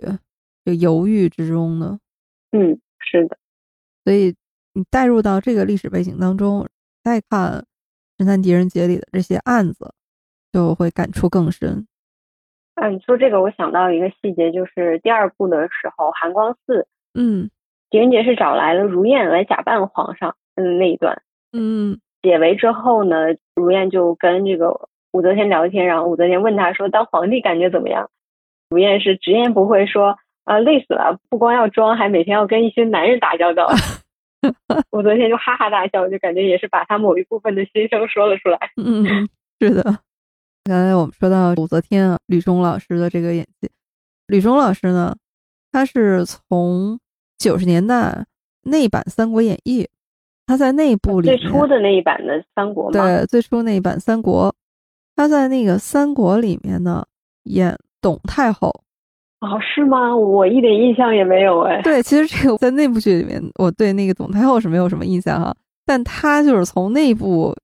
[0.63, 1.99] 就犹豫之中的。
[2.51, 3.38] 嗯，是的。
[4.03, 4.36] 所以
[4.74, 6.67] 你带入到这个历史背景当中，
[7.03, 7.53] 再看
[8.17, 9.93] 《神探狄仁杰》里的这些案子。
[10.51, 11.86] 就会感触更深。
[12.74, 17.51] 啊，你说这个，我想到一个细节，就是第二部的时候，寒光寺，嗯，
[17.89, 21.21] 狄仁杰是找来了如燕来假扮皇上，嗯，那一段，
[21.51, 23.15] 嗯，解围之后呢，
[23.55, 28.09] 如燕就跟这个武则天聊天，然后武则天问他说：“当皇帝感觉怎么样？”
[28.69, 33.67] 如燕是直言不讳说：“啊，累死了，不光要装，还每天要跟一些男人打交道。
[34.91, 38.59] ”武则天就哈哈大笑，就感觉也是把他某一部分的心声说了出来。
[38.77, 39.27] 嗯，
[39.59, 39.83] 是的。
[40.63, 43.69] 刚才我们说到武则天啊，吕中老师的这个演技。
[44.27, 45.15] 吕中老师呢，
[45.71, 46.99] 他是从
[47.39, 48.23] 九十年代
[48.63, 49.81] 那版《三国演义》，
[50.45, 54.49] 他在那部里最初的那一版的《三国》对，最初那一版《三国》，
[55.15, 57.03] 他在那个《三国》里面呢
[57.45, 58.69] 演董太后。
[59.39, 60.15] 哦，是吗？
[60.15, 61.81] 我一点印象也没有哎。
[61.81, 67.55] 对，其实这个 在那部剧里面，我对那个董太后是没有什么印象哈，但他就是从那部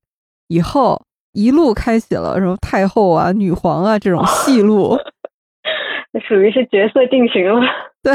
[0.48, 1.00] 以后。
[1.38, 4.96] 一路开启了什么太后啊、女皇啊这种戏路，
[6.10, 7.60] 那属于是角色定型了。
[8.02, 8.14] 对，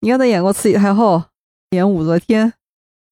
[0.00, 1.22] 你看他演过慈禧太后，
[1.70, 2.52] 演武则天，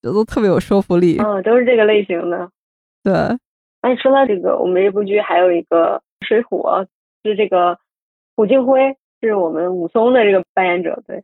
[0.02, 1.18] 这都特别有说服力。
[1.18, 2.50] 嗯，都是这个类型的。
[3.02, 3.14] 对。
[3.80, 6.86] 哎，说到这个，我们这部剧还有一个水浒，
[7.22, 7.78] 是这个
[8.34, 11.00] 虎敬辉，是我们武松的这个扮演者。
[11.06, 11.22] 对，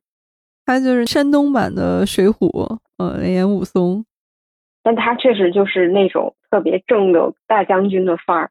[0.65, 4.05] 他就是山东版的水浒，嗯，演武松。
[4.85, 8.51] 但他确实就是那种特别正的大将军的范儿。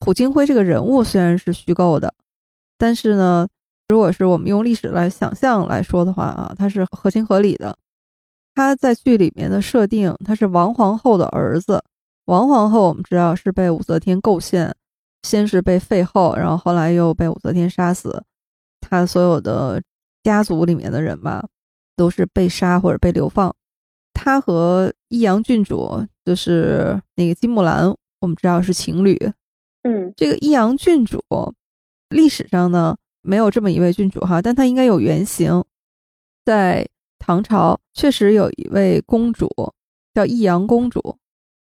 [0.00, 2.12] 虎金辉这个人物虽然是虚构的，
[2.76, 3.48] 但是呢，
[3.88, 7.76] 如果是我们用历史来想象来说的话啊，他是合情合理的。
[8.54, 11.82] 他在剧里面的设定，他是王皇后的儿子。
[12.24, 14.74] 王皇后我们知道是被武则天构陷，
[15.22, 18.24] 先是被废后，然后后来又被武则天杀死。
[18.80, 19.80] 他所有的
[20.24, 21.46] 家族里面的人吧，
[21.96, 23.54] 都是被杀或者被流放。
[24.14, 29.16] 他和益阳郡主就是那个金木兰，我们知道是情侣。
[29.82, 31.22] 嗯，这个益阳郡主
[32.08, 32.96] 历史上呢
[33.26, 35.64] 没有这么一位郡主哈，但她应该有原型。
[36.44, 36.86] 在
[37.18, 39.48] 唐朝确实有一位公主
[40.14, 41.18] 叫益阳公主，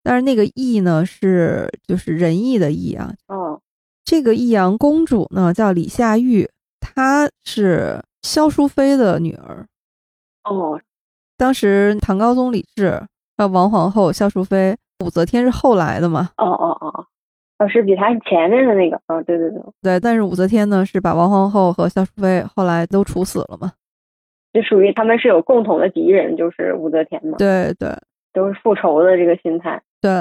[0.04, 3.14] 但是那个益呢是就是仁义的义啊。
[3.28, 3.60] 哦，
[4.06, 6.50] 这个益阳公主呢叫李夏玉，
[6.80, 9.68] 她是萧淑妃的女儿。
[10.44, 10.80] 哦。
[11.38, 16.32] 当时唐高宗李治、呃王皇后萧淑妃、武则天是后来的嘛？
[16.38, 17.06] 哦哦哦，
[17.60, 23.72] 哦是比他前面的那个，啊对对对对，但是武则天呢是把王皇后和萧淑妃后来都处死了嘛？
[24.54, 27.38] 就属于他们是有共同的敌人，就是武则天嘛？
[27.38, 27.90] 对对，
[28.34, 29.82] 都是复仇的这个心态。
[30.02, 30.12] 对，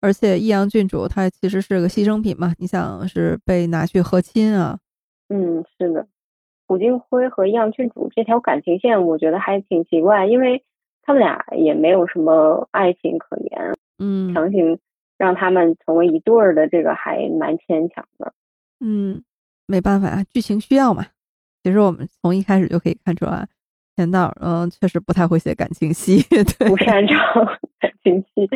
[0.00, 2.52] 而且益阳郡主她其实是个牺牲品嘛？
[2.58, 4.78] 你想是被拿去和亲啊？
[5.28, 6.06] 嗯，是的。
[6.68, 10.62] 武金辉和益阳郡主这条感情线，我觉得还挺奇怪，因为
[11.02, 14.78] 他们俩也没有什么爱情可言，嗯，强行
[15.18, 18.32] 让他们成为一对儿的这个还蛮牵强的，
[18.80, 19.22] 嗯，
[19.66, 21.06] 没办法啊，剧情需要嘛。
[21.62, 23.46] 其实我们从一开始就可以看出来，
[23.96, 26.22] 钱导嗯确实不太会写感情戏，
[26.58, 27.46] 对，不擅长
[27.78, 28.48] 感情戏。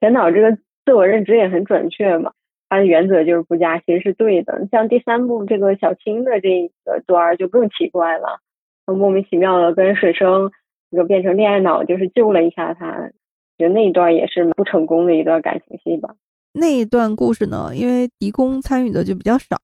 [0.00, 2.32] 钱导这个自我认知也很准确嘛。
[2.68, 4.66] 他的原则就是不加，其实是对的。
[4.72, 8.40] 像第三部这个小青的这个段儿就更奇怪了，
[8.86, 10.50] 莫名其妙的跟水生
[10.90, 13.12] 这个变成恋爱脑，就是救了一下他，
[13.58, 16.14] 觉得那一段也是不成功的一段感情戏吧。
[16.52, 19.56] 那一段故事呢，因为狄公参与的就比较少，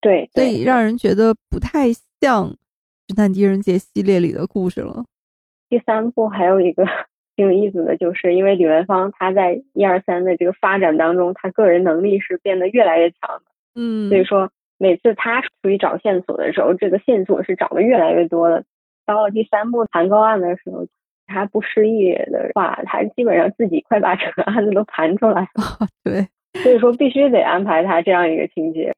[0.00, 2.50] 对，所以让人觉得不太像
[3.06, 5.04] 《侦探狄仁杰》系列里的故事了。
[5.68, 6.84] 第三部还有一个。
[7.38, 13.42] 挺有意思的，就是因为李元芳他在一二三的这个发展当中，他个人能力是变得越来越强的。
[13.76, 18.64] 嗯，所以说每次他出去找线索的时候，这个线索是找的越来越多的。
[19.06, 20.88] 到了第三部谈高案的时候，
[21.28, 25.86] 他不失忆的话，他基本上自己快把整个案子都盘出来了。
[26.02, 26.26] 对，
[26.62, 28.92] 所以说必须得安排他这样一个情节，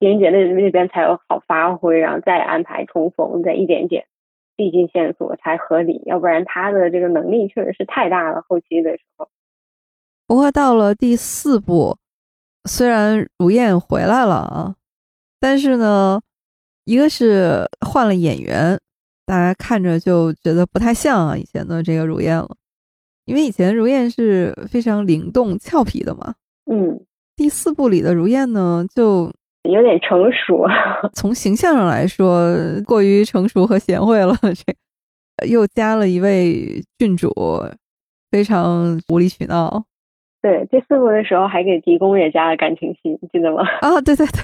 [0.00, 4.06] 狄仁杰那那边才有好发挥，然后再安排重逢，再一点点。
[4.56, 8.42] 递进线索才合理，要不然他的这个能力确实是太大了。
[8.48, 9.28] 后期的时候，
[10.26, 11.96] 不过到了第四部，
[12.64, 14.74] 虽然如燕回来了啊，
[15.38, 16.20] 但是呢，
[16.86, 18.76] 一个是换了演员，
[19.28, 22.48] 大家看着就觉得不太像啊以前的这个如燕了，
[23.26, 26.34] 因为以前如燕是非常灵动俏皮的嘛。
[26.64, 26.98] 嗯，
[27.36, 29.30] 第四部里的如燕呢，就
[29.64, 30.66] 有点成熟，
[31.12, 32.56] 从形象上来说
[32.86, 34.34] 过于成熟和贤惠了。
[34.40, 37.30] 这又加了一位郡主，
[38.30, 39.84] 非常无理取闹。
[40.40, 43.62] 对，第四部的时候还给狄公也加了感情戏，你记得吗？
[43.82, 44.40] 啊，对对对，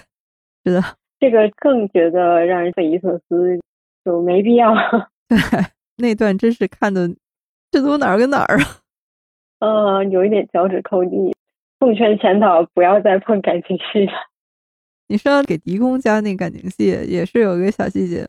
[0.66, 0.82] 是的，
[1.18, 3.58] 这个更觉得让人匪夷所思，
[4.04, 4.74] 就没必要。
[5.28, 5.38] 对，
[5.96, 7.08] 那段真是看的，
[7.70, 8.64] 这都哪儿跟哪儿啊？
[9.60, 11.34] 嗯， 有一点脚趾抠地。
[11.80, 14.12] 奉劝千岛不要再碰感情戏了。
[15.08, 18.26] 你说给狄公加那感情戏，也是有一个小细节。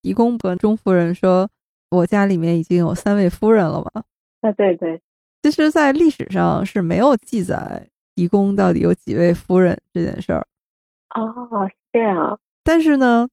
[0.00, 1.48] 狄公跟钟夫人说
[1.90, 4.02] ：“我家里面已经有三位夫人了嘛。”
[4.40, 5.00] 啊，对对。
[5.42, 10.46] 其实，在历史上是没有记载狄公到底有几位夫人这件事儿。
[11.14, 12.40] 哦，是这样。
[12.62, 13.28] 但是呢，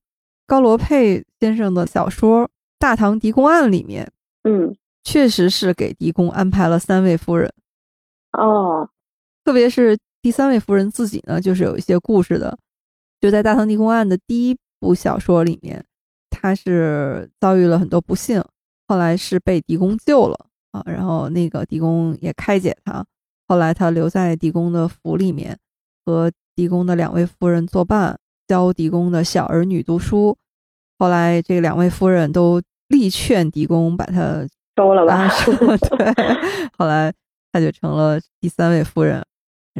[0.46, 2.44] 高罗佩先生的小说
[2.78, 4.10] 《大唐狄公案》里面，
[4.44, 7.52] 嗯，确实是给狄公安排了三位夫人。
[8.32, 8.88] 哦。
[9.44, 12.56] 特别是第三位夫人自己呢，就是有一些故事的。
[13.20, 15.84] 就在《大唐狄公案》的第一部小说里面，
[16.30, 18.40] 她是遭遇了很多不幸，
[18.86, 20.80] 后来是被狄公救了啊。
[20.86, 23.04] 然后那个狄公也开解她，
[23.48, 25.58] 后来她留在狄公的府里面，
[26.06, 28.16] 和狄公的两位夫人作伴，
[28.52, 30.36] 教狄公的小儿女读书。
[30.98, 34.46] 后来这两位夫人都力劝狄公把他
[34.76, 35.26] 收了吧。
[35.96, 36.06] 对，
[36.76, 37.10] 后来
[37.50, 39.24] 他就成了第三位夫人。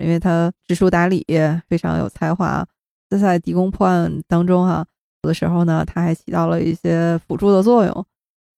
[0.01, 1.23] 因为他知书达理，
[1.68, 2.66] 非常有才华，
[3.11, 4.87] 在在狄公破案当中，哈，
[5.23, 7.93] 有的时候呢，他还起到了一些辅助的作用。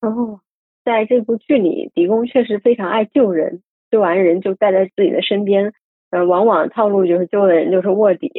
[0.02, 0.38] 哦，
[0.84, 5.74] 在这部剧里，狄公确实非常爱救人，救完人就带在自己的身边。
[6.14, 8.30] 嗯，往往套路就是救的人就是卧底，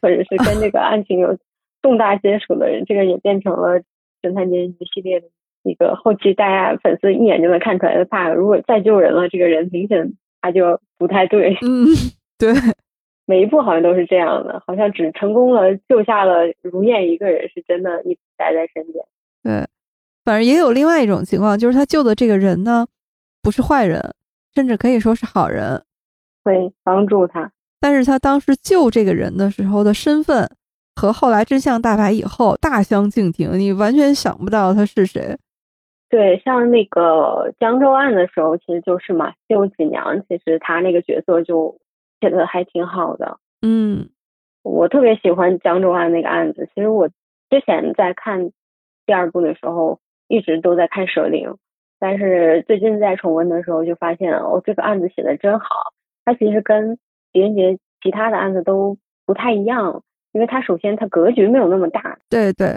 [0.00, 1.38] 或者是跟这个案情有
[1.80, 2.84] 重大接触的人。
[2.84, 3.80] 这个也变成了
[4.22, 5.28] 《神探狄仁杰》系列的
[5.62, 8.36] 一个后期，大家粉丝一眼就能看出来的 bug。
[8.36, 11.56] 如果再救人了，这个人明显他就不太对。
[11.62, 11.88] 嗯。
[12.38, 12.52] 对，
[13.24, 19.04] 每一部好像都是这样的，好像只成功了救下了如燕一个人，是真的一直待在身边。
[19.44, 19.64] 对，
[20.24, 22.84] 反正也有另外一种情况，就是他救的这个人呢，
[23.40, 24.00] 不是坏人，
[24.56, 25.80] 甚至可以说是好人，
[26.42, 27.50] 会帮助他。
[27.80, 30.48] 但是他当时救这个人的时候的身份，
[30.94, 35.36] 和后来真相大白以后大相径庭，你完全想不到他是谁。
[36.08, 41.78] 对，像那个江州案的时候，其实就是嘛，救锦娘，其实他那个角色就。
[42.20, 44.08] 写的还挺好的，嗯，
[44.62, 46.68] 我特别喜欢江州案那个案子。
[46.72, 48.52] 其实我之前在看
[49.04, 51.56] 第二部的时候，一直都在看蛇灵，
[51.98, 55.66] 但是最近在重温的时候就发现，哦，这个案子写的真好。
[56.24, 56.98] 它其实跟
[57.32, 60.02] 狄仁杰其他的案子都不太一样，
[60.32, 62.76] 因为它首先它格局没有那么大，对对，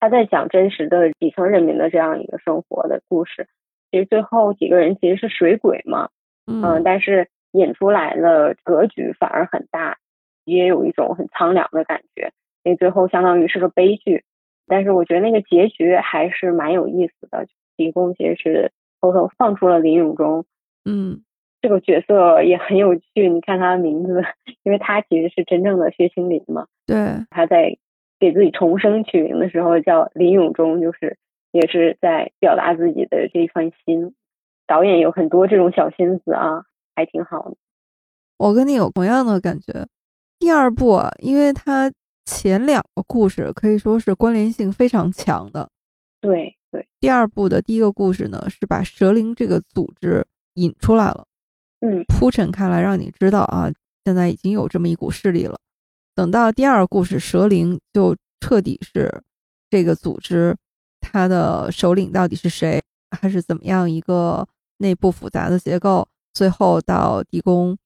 [0.00, 3.48] 他在讲真实的底层人民的这样一个生活的故事。
[3.90, 6.08] 其实最后几个人其实是水鬼嘛，
[6.46, 7.28] 嗯，但是。
[7.56, 9.96] 引出来的格局反而很大，
[10.44, 12.32] 也有一种很苍凉的感觉。
[12.64, 14.24] 那最后相当于是个悲剧，
[14.66, 17.46] 但是我觉得那个结局还是蛮有意思的。
[17.76, 20.44] 狄公其实是偷偷放出了林永忠，
[20.84, 21.22] 嗯，
[21.64, 23.28] 这个角色也很有趣。
[23.28, 24.22] 你看他的名字，
[24.64, 26.66] 因为他其实是真正的薛青林嘛。
[26.86, 27.78] 对，他在
[28.20, 31.16] 给自己重生取名的时候叫林永忠，就是
[31.52, 34.14] 也是在表达自己的这一番心。
[34.66, 36.64] 导演有很多这种小心思啊。
[36.96, 37.56] 还挺好的，
[38.38, 39.84] 我跟你有同样的感觉。
[40.38, 41.90] 第二部啊，因为它
[42.24, 45.68] 前两个故事可以说是关联性非常强的。
[46.20, 51.26] 对对，第二部的第一个故事呢，是把蛇灵这个组织引出来了，
[51.84, 53.70] 嗯，铺陈开来，让你知道啊，
[54.04, 55.58] 现在已经有这么一股势力了。
[56.14, 59.22] 等到第二个故事，蛇灵就彻底是
[59.68, 60.56] 这个组织，
[61.00, 62.82] 它的首领到底是谁，
[63.20, 64.46] 还是怎么样一个
[64.78, 66.08] 内部复杂的结构？
[66.32, 67.76] 最后到地宫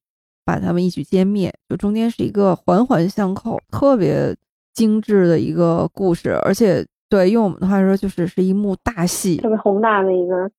[0.45, 4.35] 把他们一举歼灭，就中间是一个环环相扣、特别
[4.75, 10.51] 精致的一个故事，而且对用我们的话说，就是是一幕大戏，特别宏大的一个。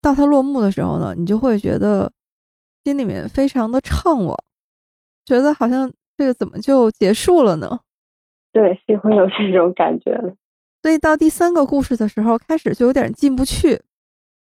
[0.00, 2.10] 到它落幕的时候呢，你就会觉得
[2.88, 4.34] 心里面非常的怅惘，
[5.26, 7.80] 觉得好像这个怎么就结束了呢？
[8.50, 10.34] 对，是会有这种感觉的。
[10.82, 13.82] 所以到第三个故事的时候，开始就有点进不去。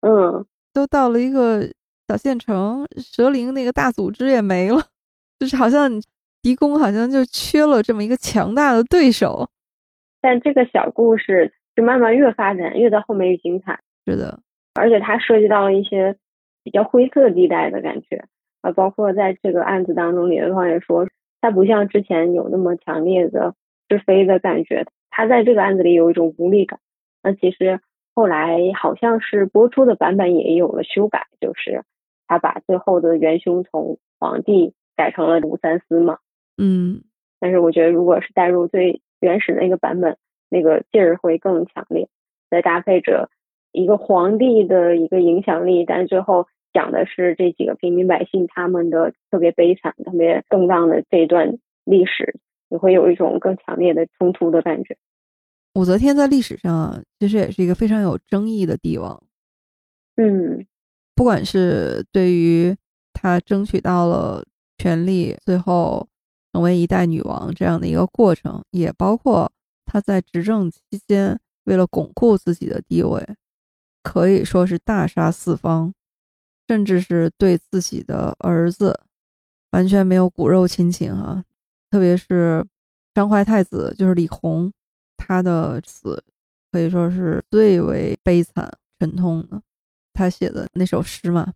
[0.00, 1.70] 嗯，都到了一个。
[2.08, 4.82] 小县城蛇灵那个大组织也没了，
[5.38, 5.88] 就是好像
[6.42, 9.48] 狄公好像就缺了这么一个强大的对手。
[10.20, 13.80] 但这个小故事是慢慢越发展越到后面越精彩。
[14.04, 14.38] 是的，
[14.74, 16.14] 而且它涉及到了一些
[16.62, 18.26] 比较灰色地带的感觉
[18.62, 21.06] 啊，包括在这个案子当中，李文芳也说，
[21.40, 23.54] 他不像之前有那么强烈的
[23.88, 26.80] 是非的感觉，他在这个案子里有一种无力感。
[27.22, 27.80] 那其实
[28.14, 31.82] 后来好像是播出的版本也有了修改，就是
[32.26, 36.18] 他把最后的元凶从皇帝改成了吴三思嘛。
[36.56, 37.02] 嗯，
[37.40, 40.16] 但是我觉得如果是带入最原始的那个版本，
[40.48, 42.08] 那个劲儿会更强烈。
[42.50, 43.30] 再搭配着
[43.72, 54.96] 一个皇帝的一个影响力，但最后讲的是这几个平民百姓他们的特别悲惨、特别动荡的这段历史，你会有一种更强烈的冲突的感觉。
[55.74, 59.22] 武则天在历史上其实也是一个非常有争议的帝王。
[60.16, 60.66] 嗯，
[61.14, 62.76] 不管是对于
[63.14, 64.44] 她争取到了
[64.76, 66.06] 权力，最后
[66.52, 69.50] 成为一代女王这样的一个过程，也包括
[69.86, 73.26] 她在执政期间为了巩固自己的地位，
[74.02, 75.94] 可以说是大杀四方，
[76.68, 79.00] 甚至是对自己的儿子
[79.72, 81.44] 完全没有骨肉亲情啊，
[81.90, 82.64] 特别是
[83.14, 84.72] 张怀太子，就是李弘。
[85.16, 86.22] 他的死
[86.72, 89.62] 可以说是最为悲惨沉痛的。
[90.12, 91.52] 他写的那首诗嘛：“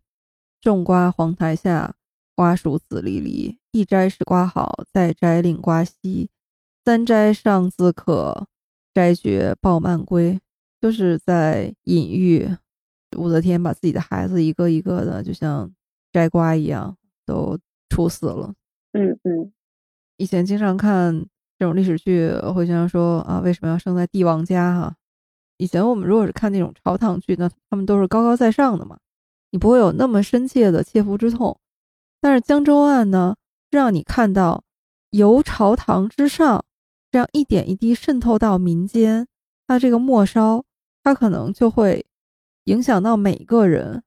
[0.62, 1.94] 种瓜黄台下，
[2.34, 3.58] 瓜熟子离离。
[3.72, 6.30] 一摘使瓜好，再摘令瓜稀。
[6.84, 8.46] 三摘尚自可，
[8.94, 10.40] 摘绝报慢归。”
[10.80, 12.56] 就是在隐喻
[13.16, 15.70] 武则天把自己的孩子一个一个的，就像
[16.12, 18.54] 摘瓜一样，都处死了。
[18.92, 19.52] 嗯嗯，
[20.16, 21.26] 以前经常看。
[21.58, 24.78] 这种历史剧会经常说啊，为什么要生在帝王家？
[24.78, 24.94] 哈，
[25.56, 28.98] 以前我们如果是看那种朝堂剧，那他们都是高高在上的嘛，
[29.52, 31.58] 你不会有那么深切的切肤之痛。
[32.20, 33.36] 但是江州案呢，
[33.70, 34.64] 让你看到
[35.08, 36.62] 由朝堂之上
[37.10, 39.26] 这样一点一滴渗透到民间，
[39.66, 40.62] 它这个末梢，
[41.02, 42.04] 它可能就会
[42.66, 44.02] 影响到每个人。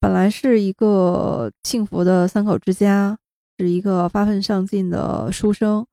[0.00, 3.16] 本来是一个幸福的三口之家，
[3.56, 5.86] 是一个发奋上进的书生。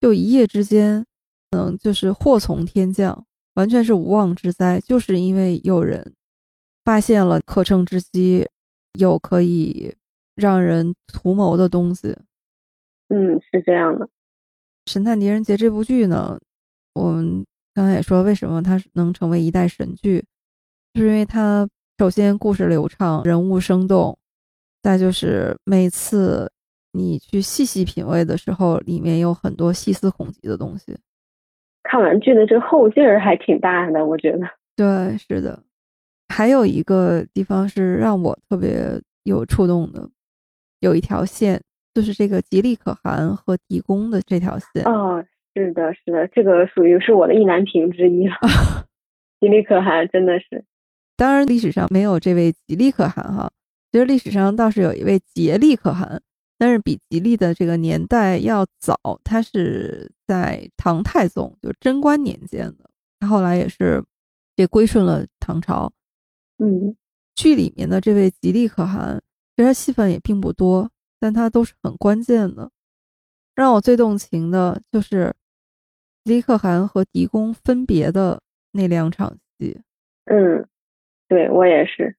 [0.00, 1.04] 就一夜之间，
[1.50, 4.78] 嗯，就是祸从天降，完全是无妄之灾。
[4.80, 6.14] 就是因为有人
[6.84, 8.48] 发现了可乘之机，
[8.98, 9.94] 有可以
[10.36, 12.16] 让人图谋的东西。
[13.08, 14.06] 嗯，是这样的。
[14.86, 16.38] 《神探狄仁杰》这部剧呢，
[16.94, 17.44] 我们
[17.74, 20.24] 刚才也说，为什么它能成为一代神剧，
[20.94, 21.68] 就是因为它
[21.98, 24.18] 首先故事流畅，人物生动，
[24.82, 26.50] 再就是每次。
[26.94, 30.94] 你去细细品味的时候，里面有很多细思恐极的东西。
[31.84, 34.46] 看完剧的这个后劲儿还挺大的，我觉得。
[34.76, 35.58] 对，是的。
[36.28, 38.78] 还有一个地方是让我特别
[39.22, 40.06] 有触动的，
[40.80, 41.58] 有一条线，
[41.94, 44.84] 就是这个吉利可汗和狄公的这条线。
[44.84, 45.24] 哦，
[45.54, 48.34] 是的，是的，这个属于是我的意难平之一了。
[49.40, 50.62] 吉利可汗真的是，
[51.22, 53.48] 当然历史上没有这位吉利可汗哈，
[53.92, 56.20] 其实历史上倒是有一位杰利可汗。
[56.58, 62.90] 但是比吉利的这个年代要早，他是在唐太宗，就贞观年间的。
[63.20, 64.02] 他后来也是
[64.56, 65.92] 也归顺了唐朝。
[66.58, 66.96] 嗯，
[67.36, 69.22] 剧里面的这位吉利可汗，
[69.56, 72.68] 其实戏份也并不多，但他都是很关键的。
[73.54, 75.32] 让我最动情的就是
[76.24, 78.42] 吉利可汗和狄公分别的
[78.72, 79.80] 那两场戏。
[80.24, 80.66] 嗯，
[81.32, 82.14] 对我也是。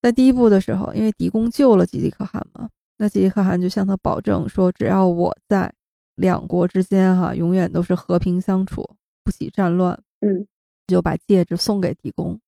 [0.00, 2.70] 在第一部的时候，因为狄公救了吉利可汗嘛。
[2.96, 5.72] 那吉利可汗就向他保证说：“只要我在，
[6.14, 8.88] 两国之间哈永远都是和平相处，
[9.24, 10.46] 不起战乱。”嗯，
[10.86, 12.38] 就把戒指送给狄公。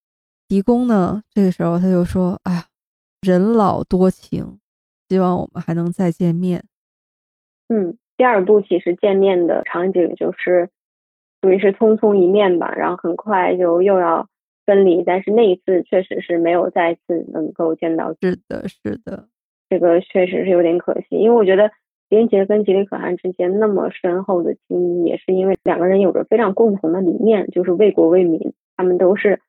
[0.46, 2.66] 狄公呢，这个时候他就说：“哎呀，
[3.22, 4.60] 人老多情，
[5.08, 6.64] 希望我们还能再见面。”
[7.68, 10.70] 嗯，第二部其实见面的场景就是
[11.42, 14.28] 属于是匆匆一面吧，然后很快就又要
[14.66, 18.14] 分离，但是那一次确实是没有再次能够见到。
[18.20, 19.28] 是的，是的。
[19.70, 21.70] 这个确实是有点可惜，因为我觉得
[22.08, 29.40] 狄仁杰跟吉利可汗之间那么深厚的情谊，也是因为两个人有着非常共同的理念，就是为国为民，他们都是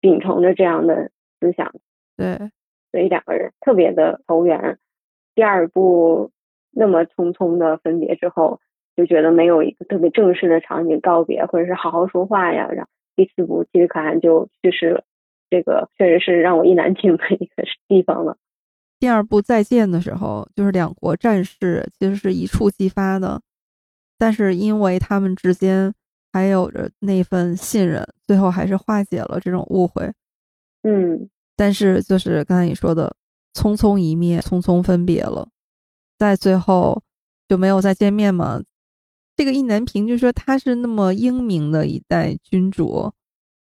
[0.00, 1.10] 秉承着这样的
[1.40, 1.72] 思想。
[2.16, 2.36] 对，
[2.90, 4.78] 所以两个人特别的投缘。
[5.34, 6.30] 第二部
[6.70, 8.60] 那么匆匆的分别之后，
[8.94, 12.68] 就觉得没有一个特别正式的场景告别，或者是好好说话呀。
[12.70, 15.04] 然后第四部其实可汗就去世了，
[15.50, 18.36] 这个确实是让我意难平的一个地方了。
[18.98, 23.40] 第二部再见的时候，就是两国战事其实是一触即发的，
[24.16, 25.92] 但是因为他们之间
[26.32, 30.12] 还有着那份信任，最后还是化解了这种误会。
[30.82, 33.14] 嗯，但是就是刚才你说的，
[33.54, 35.48] 匆匆一面，匆匆分别了，
[36.16, 37.02] 在最后
[37.48, 38.62] 就没有再见面嘛。
[39.34, 43.12] 这个意难平就说他是那么英明的一代君主，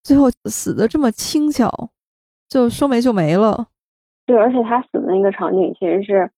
[0.03, 1.91] 最后死的这么轻巧，
[2.49, 3.67] 就说没就没了。
[4.25, 6.31] 对，而且他死的那个场景其实是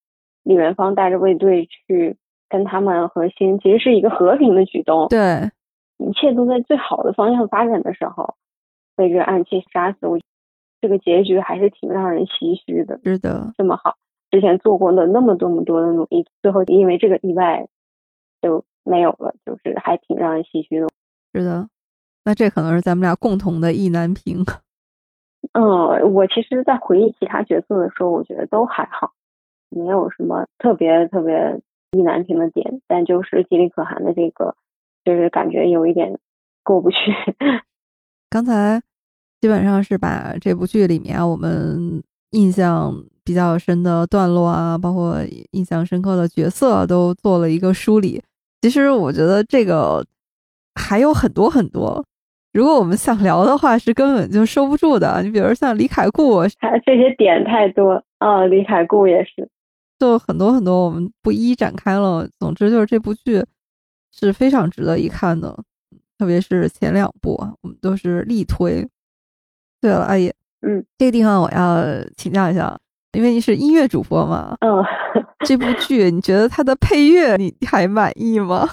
[0.43, 2.17] 李元芳带着卫队去
[2.49, 5.07] 跟他们核心，其实是一个和平的举动。
[5.09, 5.51] 对，
[5.97, 8.35] 一切都在最好的方向发展的时候，
[8.95, 10.19] 被这个暗器杀死，我
[10.81, 12.99] 这个结局还是挺让人唏嘘的。
[13.03, 13.97] 是的，这么好，
[14.31, 17.67] 之前做过的那么多么多的努力，最后因为这个意外
[18.41, 20.87] 就没有了，就是还挺让人唏嘘的。
[21.33, 21.67] 是的，
[22.25, 24.43] 那这可能是咱们俩共同的意难平。
[25.53, 29.11] 嗯，我其实，在回忆其他角色的时候，我觉得都还好，
[29.69, 31.59] 没有什么特别特别
[31.91, 32.81] 意难平的点。
[32.87, 34.55] 但就是吉利可汗的这个，
[35.03, 36.19] 就是感觉有一点
[36.63, 36.97] 过不去。
[38.29, 38.81] 刚才
[39.41, 42.01] 基本上是把这部剧里面我们
[42.31, 45.17] 印象比较深的段落啊，包括
[45.51, 48.21] 印象深刻的角色都做了一个梳理。
[48.61, 50.05] 其实我觉得这个
[50.75, 52.03] 还有很多很多。
[52.53, 55.23] 如果我们想聊的话，是根本就收不住的。
[55.23, 59.49] 你比如像李凯顾，他这些点太多啊，李凯顾也是，
[59.97, 62.27] 就很多很多，我们不一一展开了。
[62.39, 63.41] 总之就是这部剧
[64.11, 65.57] 是非常值得一看的，
[66.17, 68.85] 特别是前两部啊，我们都是力推。
[69.79, 70.31] 对了，阿姨，
[70.61, 71.83] 嗯，这个地方我要
[72.17, 72.77] 请教一下，
[73.13, 74.83] 因为你是音乐主播嘛，嗯，
[75.45, 78.65] 这部剧你觉得它的配乐你还满意吗？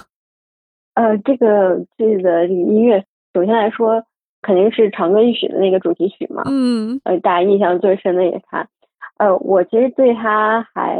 [0.95, 3.03] 呃，这个剧的这个音乐。
[3.33, 4.03] 首先来说，
[4.41, 6.43] 肯定是《长歌一曲》的那个主题曲嘛。
[6.45, 8.67] 嗯，呃，大家印象最深的也是它。
[9.17, 10.97] 呃，我其实对它还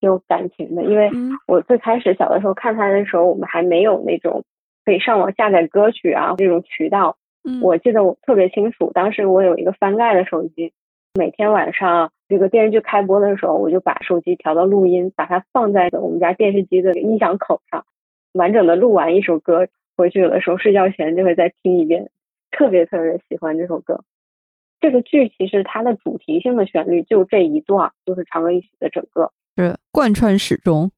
[0.00, 1.10] 有感情的，因为
[1.46, 4.44] 我最开始小的时候看它的时候，我们还没有那种
[4.84, 7.16] 可以上网下载歌曲啊这种渠道。
[7.44, 10.72] 嗯，我记得我特别清楚，当时我有一个翻盖的手机，
[11.14, 17.84] 每天晚上这个电视剧开播的时候，我就把手机调到录音，把它放在我们家电视机的音响口上，
[18.32, 19.66] 完整的录完一首歌。
[19.96, 22.08] 回去有的时候睡觉前就会再听一遍，
[22.52, 24.04] 特别特别喜欢这首歌。
[24.80, 30.90] 这个剧其实它的主题性的旋律就这一段，就是《长歌一曲》的整个是贯穿始终。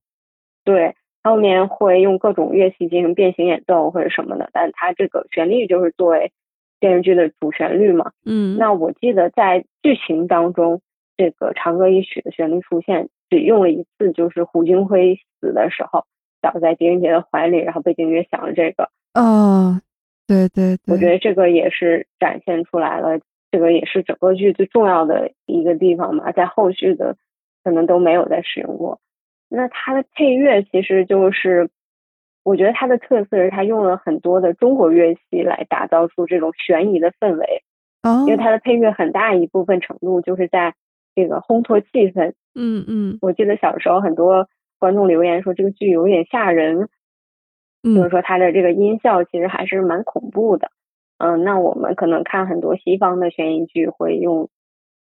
[0.64, 6.30] 对，后面会用各种乐器进行变形演奏或者什么的，但它这个旋律就是作为
[6.78, 8.12] 电视剧的主旋律嘛。
[8.24, 10.80] 嗯，那我记得在剧情当中，
[11.22, 16.04] 这个《长歌一曲》的旋律出现只用了一次，就是胡金辉死的时候。
[16.40, 18.52] 倒在狄仁杰的怀里，然后背景乐响了。
[18.52, 19.80] 这个，哦，
[20.26, 23.20] 对对对，我觉得这个也是展现出来了，
[23.52, 27.16] 这个也是整个剧最重要的一个地方嘛，在后续的
[27.62, 28.98] 可能都没有再使用过。
[29.48, 31.70] 那它的配乐其实就是，
[32.42, 37.62] 我觉得它的特色是它用了很多的中国乐器来打造出这种悬疑的氛围。
[38.02, 40.74] 哦，因为它的配乐很大一部分程度就是在
[41.14, 42.34] 这个烘托气氛。
[42.54, 44.48] 嗯嗯，我记得小时候很多。
[44.78, 46.88] 观众留言说这个剧有点吓人，
[47.84, 50.72] 就是说它的这个音效其实还是蛮恐怖的。
[51.18, 54.50] 嗯，那我们可能看很多西方的悬疑剧会用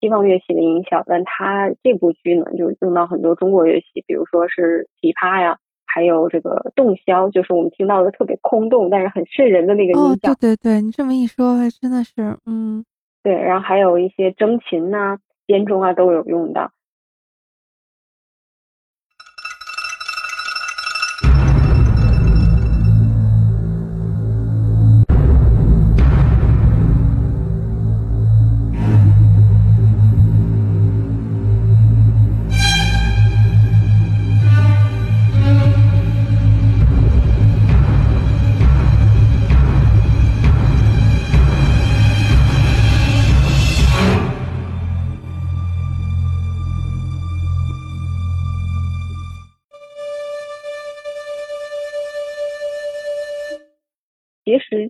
[0.02, 10.36] 西方乐器的音效，但它这部剧呢就用到很多中国乐器，比如说是琵琶呀，还有这个洞箫，就是我们听到的特别空洞但是很瘆人的那个音效。
[10.36, 12.84] 对对对，你这么一说还真的是，嗯，
[13.24, 15.20] 对，然后还有一些筝琴呐、
[15.54, 16.72] 编钟啊都有用的。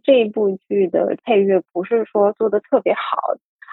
[0.03, 2.99] 这部剧的配乐不是说做的特别好，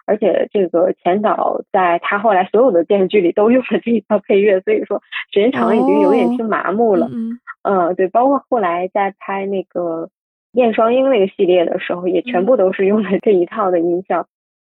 [0.07, 5.02] 而且这个前导在他后来所有的电视剧里都用了这一套配乐，所以说
[5.32, 7.11] 时间长了已经有点听麻木了。
[7.62, 10.07] 嗯，对，包括后来在拍那个
[10.52, 14.27] 《燕双鹰》那个系列的时候，也全部都是用了这一套的音效。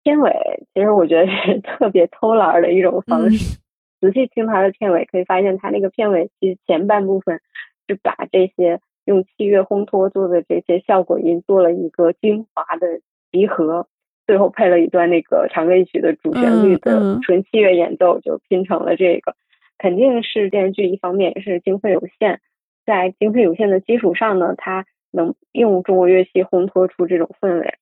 [0.04, 0.32] 片尾
[0.74, 3.58] 其实我觉得是特别偷懒的一种方式。
[4.02, 7.40] 仔细听他的片尾，可以发现他那个片尾其实前半部分
[7.88, 8.80] 是把这些。
[9.06, 13.00] 用器乐烘托做的这些效果音做了一个精华的
[13.32, 13.88] 集合，
[14.26, 19.36] 最后配了一段那个长歌一曲的主旋律的纯器乐演奏，就拼成了这个。
[19.78, 22.40] 肯定是电视剧一方面也是经费有限，
[22.86, 27.76] 在经费有限的基础上呢，它能用中国乐器烘托出这种氛围，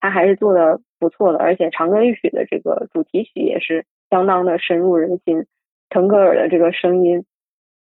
[0.00, 1.38] 它还是做的不错的。
[1.38, 5.44] 而且长歌一曲的这个主题曲也是相当的深入人心，
[5.90, 7.24] 腾格尔的这个声音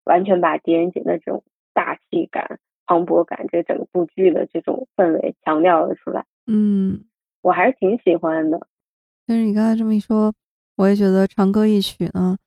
[0.05, 1.43] 完全把狄仁杰的这种。
[1.75, 6.25] 大气感、磅礴感，这整部剧的这种氛围强调了出来。
[6.47, 7.05] 嗯，
[7.43, 8.67] 我还是挺喜欢的。
[9.27, 10.33] 但是你刚才这么一说，
[10.77, 12.39] 我也觉得《长歌一曲》呢，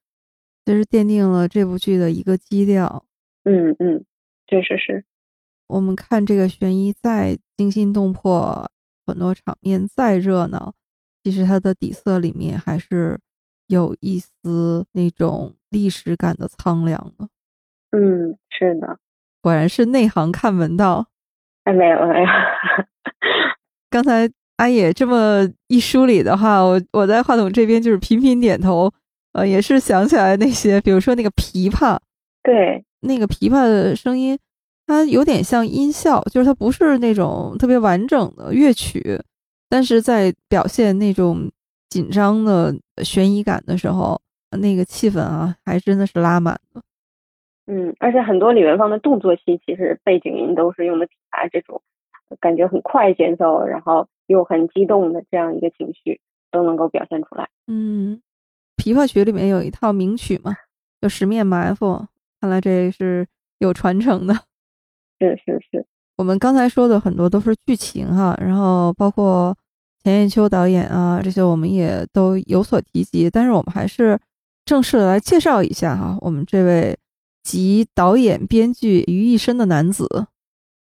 [0.66, 3.06] 其实奠定了这部剧的一个基调。
[3.44, 4.04] 嗯嗯，
[4.48, 5.06] 确实是。
[5.68, 8.70] 我们看这个悬疑再惊心动魄，
[9.06, 10.74] 很多场面再热闹，
[11.24, 13.20] 其实它的底色里面还是
[13.68, 17.28] 有一丝那种历史感的苍凉的。
[17.91, 18.99] 嗯，是的，
[19.48, 21.07] 果然是内行看门道。
[21.64, 22.28] 哎，没有没有。
[23.90, 28.91] 刚才阿野这么一梳理的话，我我在话筒这边就是频频点头，
[29.32, 31.98] 呃，也是想起来那些，比如说那个琵琶，
[32.44, 34.38] 对，那个琵琶的声音，
[34.86, 39.18] 它有点像音效，就是它不是那种特别完整的乐曲，
[39.69, 41.49] 但是在表现那种
[41.90, 44.19] 紧张的悬疑感的时候，
[44.60, 46.82] 那个气氛啊，还真的是拉满了。
[47.68, 51.81] 嗯，而且很多李元芳的动作戏，其实背景音都是用的琵琶这种。
[52.41, 56.19] 感觉很快节奏，然后又很激动的这样一个情绪
[56.52, 57.48] 都能够表现出来。
[57.68, 58.22] 嗯，
[58.76, 60.53] 琵琶曲里面有一套名曲嘛，
[60.99, 61.85] 就《十面埋伏》，
[62.41, 63.26] 看来这是
[63.60, 64.34] 有传承的。
[65.19, 65.85] 是是是，
[66.18, 69.56] 我们刚才说的很多都是剧情哈，然后包括
[70.03, 73.30] 钱雁秋导演啊这些，我们也都有所提及。
[73.30, 74.19] 但是我们还是
[74.65, 76.98] 正式的来介绍一下哈，我们这位
[77.48, 80.28] 集导演、编剧于一身的男子。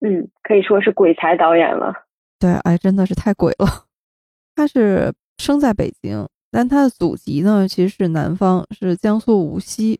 [0.02, 1.92] 嗯，可以说是鬼才导演了。
[2.38, 3.66] 对，哎，真的是太鬼了。
[4.56, 10.00] 他是生在北京，但他的祖籍呢，其实是南方，是江苏无锡。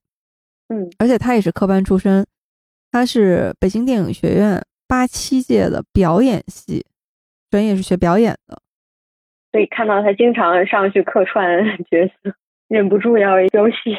[0.70, 2.24] 嗯，而且他也是科班出身，
[2.92, 6.86] 他是北京电影学院八七届的表演系，
[7.50, 8.62] 专业是学表演的。
[9.52, 11.44] 所以看到他经常上去客串
[11.90, 12.36] 角色，
[12.68, 13.98] 忍不住要飙戏。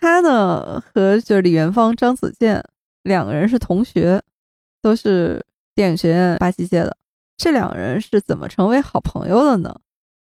[0.00, 2.64] 他呢，和就是李元芳、张子健
[3.02, 4.20] 两个人是同学。
[4.82, 5.44] 都是
[5.74, 6.96] 电影学院八七届的，
[7.36, 9.78] 这两个人是怎么成为好朋友的呢？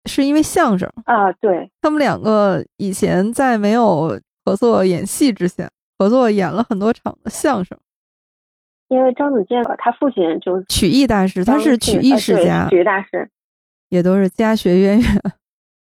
[0.05, 5.67] 是因为相声啊，对他们两个以前在没有合作演戏之前，
[5.97, 7.75] 合作演了很多场的相声。
[8.89, 13.27] 因为张子健他父亲就是曲艺大师，他是曲艺世家，曲艺大师，
[13.89, 15.21] 也都是家学渊源。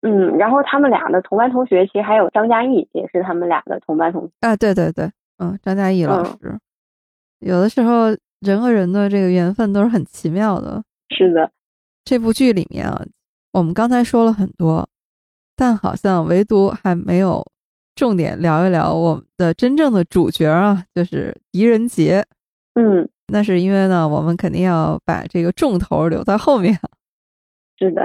[0.07, 4.55] 嗯，然后他们俩的同班同学，其实还有张嘉译，也是他们俩的同班同学啊。
[4.55, 6.59] 对对对，嗯，张嘉译老师，
[7.41, 8.15] 有的时候。
[8.41, 10.85] 人和人的这个缘分都是很奇妙的。
[11.09, 11.51] 是的，
[12.05, 13.03] 这部剧里面啊，
[13.55, 14.87] 我们刚才说了很多，
[15.57, 17.43] 但好像唯独还没有
[17.95, 22.23] 重点聊一聊我们的真正的主角啊，就是狄仁杰。
[22.75, 26.79] 嗯，那是因为呢，我们肯定要把这个重头留在后面。
[27.79, 28.03] 是的，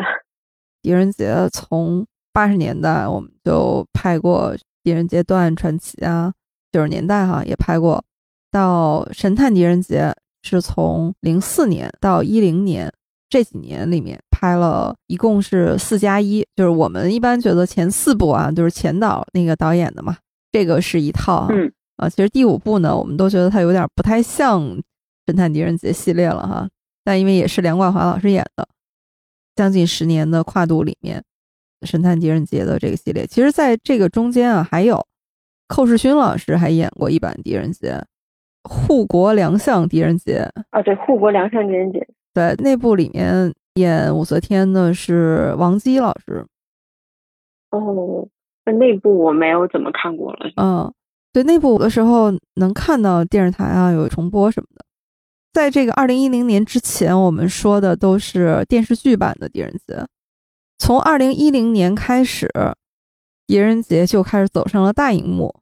[0.81, 4.53] 狄仁杰从八十年代我们就拍过
[4.84, 6.34] 《狄仁杰断案传奇》啊，
[6.72, 8.03] 九十年代哈也拍过，
[8.51, 10.03] 到《神探狄仁杰》。
[10.41, 12.89] 是从零四年到一零年
[13.30, 20.15] 这几年里面拍了一共是四加一，就是我们一般觉得前四部啊，就是前导那个导演的嘛，
[20.53, 24.61] 这个是一套嗯啊，其实第五部呢，我们都觉得它有点不太像
[25.27, 26.69] 《神探狄仁杰》系列了哈，
[27.03, 28.65] 但因为也是梁冠华老师演的，
[29.60, 31.22] 将近十年的跨度里面，
[31.86, 35.06] 《神探狄仁杰》的这个系列，其实在这个中间啊，还有
[35.68, 38.02] 寇世勋老师还演过一版狄仁杰。
[38.64, 46.45] 护国良相狄仁杰啊，对，护国良相狄仁杰，对，那部里面演武则天的是王姬老师。
[47.72, 48.26] 哦，
[48.64, 50.49] 那那部我没有怎么看过了。
[50.56, 50.90] 嗯，
[51.34, 54.86] 对，那部的时候能看到电视台啊有重播什么的。
[55.51, 60.05] 在这个二零一零年之前，我们说的都是电视剧版的狄仁杰。
[60.77, 62.49] 从二零一零年开始，
[63.47, 65.59] 狄仁杰就开始走上了大荧幕，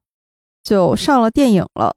[0.63, 1.95] 就上了电影了。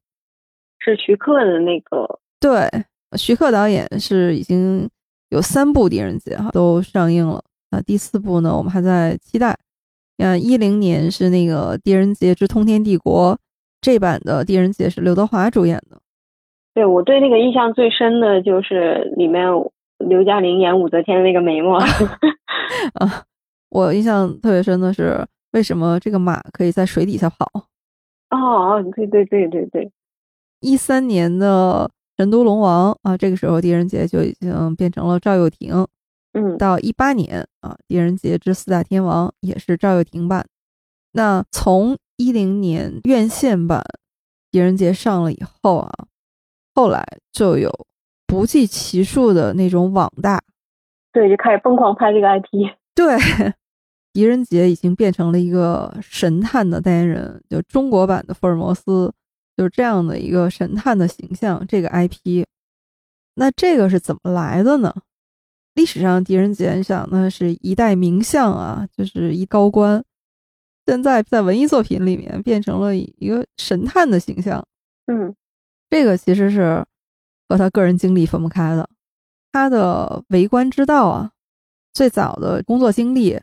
[0.78, 2.70] 是徐克的那个，对，
[3.18, 4.88] 徐克导演是已经
[5.28, 9.58] 有三部狄仁杰哈都上映了，那第四部呢，我们还在期待。
[10.16, 13.34] 嗯，一零年是那个《狄仁杰之通天帝国》，
[13.80, 16.00] 这版的狄仁杰是刘德华主演的。
[16.74, 19.46] 对我对那个印象最深的就是里面
[19.98, 21.86] 刘嘉玲演武则天的那个眉毛啊，
[23.70, 27.46] 我印象特别深的是为什么这个马可以在水底下跑？
[28.30, 29.90] 哦，对对对对对。
[30.60, 35.86] 一三年的《神都龙王》啊，这个时候狄仁杰就已经变成了赵又廷。
[36.32, 40.46] 嗯，到一八年啊，《狄仁杰之四大天王》也是赵又廷版。
[41.12, 43.80] 那从一零年院线版
[44.52, 45.90] 《狄仁杰》上了以后啊，
[46.74, 47.70] 后来就有
[48.26, 50.42] 不计其数的那种网大，
[51.12, 52.74] 对，就开始疯狂拍这个 IP。
[52.94, 53.16] 对，
[54.12, 59.12] 狄仁杰已经变成了一个神探的代言人，就中国版的福尔摩斯。
[59.56, 62.46] 就是这样的一个神探的形象，这个 IP，
[63.34, 64.94] 那这个是怎么来的呢？
[65.74, 70.02] 历史上狄仁杰想那是一代名相啊，就是一高官，
[70.86, 74.66] 现在在文艺作品里面变成了一个神探的形象。
[75.08, 75.34] 嗯，
[75.90, 76.86] 这个其实是
[77.48, 78.88] 和他个人经历分不开的。
[79.52, 81.32] 他的为官之道啊，
[81.92, 83.40] 最早的工作经历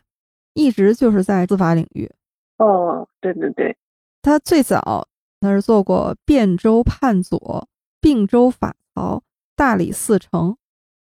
[0.54, 2.10] 一直就是在司法领域。
[2.56, 3.76] 哦，对对对，
[4.22, 5.06] 他最早
[5.40, 7.68] 他是做过汴州判佐、
[8.00, 9.22] 并州法曹、
[9.54, 10.56] 大理寺丞，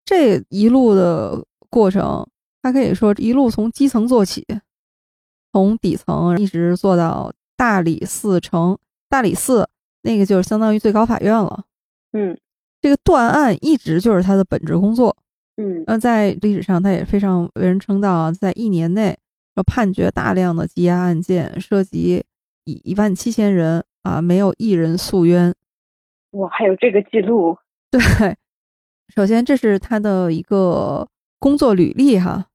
[0.03, 2.27] 这一路的过程，
[2.63, 4.45] 他可以说一路从基层做起，
[5.53, 8.79] 从底层一直做到大理寺丞。
[9.07, 9.69] 大理寺
[10.07, 11.65] 那个就是相当于最高法院了。
[12.13, 12.35] 嗯，
[12.81, 15.15] 这个断案一直就是他的本职工作。
[15.57, 19.17] 嗯，那在历史上他也非常为人称道啊，在一年内
[19.55, 22.23] 要判决大量的积压案件，涉及
[22.63, 25.53] 一一万七千人啊，没有一人诉冤。
[26.31, 27.57] 哇，还有这个记录？
[27.91, 27.99] 对，
[29.13, 31.05] 首先这是他的一个
[31.39, 32.45] 工作履历哈，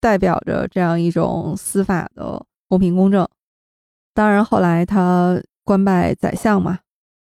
[0.00, 3.28] 代表着这样一种司法的公平公正。
[4.14, 6.78] 当然后来他官拜宰相嘛，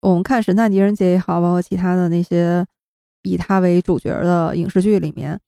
[0.02, 2.65] 我们看《神探狄仁杰》也好，包括其他的那些。
[3.23, 5.40] 以他为主角的影视剧里面，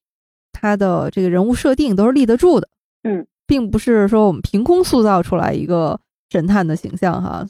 [0.52, 2.68] 他的这个人物设定都是立得住的，
[3.02, 5.98] 嗯，并不是说我们凭空塑造出来一个
[6.30, 7.44] 神探的形象哈。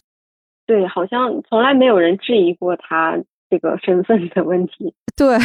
[0.64, 4.94] 对，好像从来没有人质疑过他这个身份的问题。
[5.14, 5.36] 对，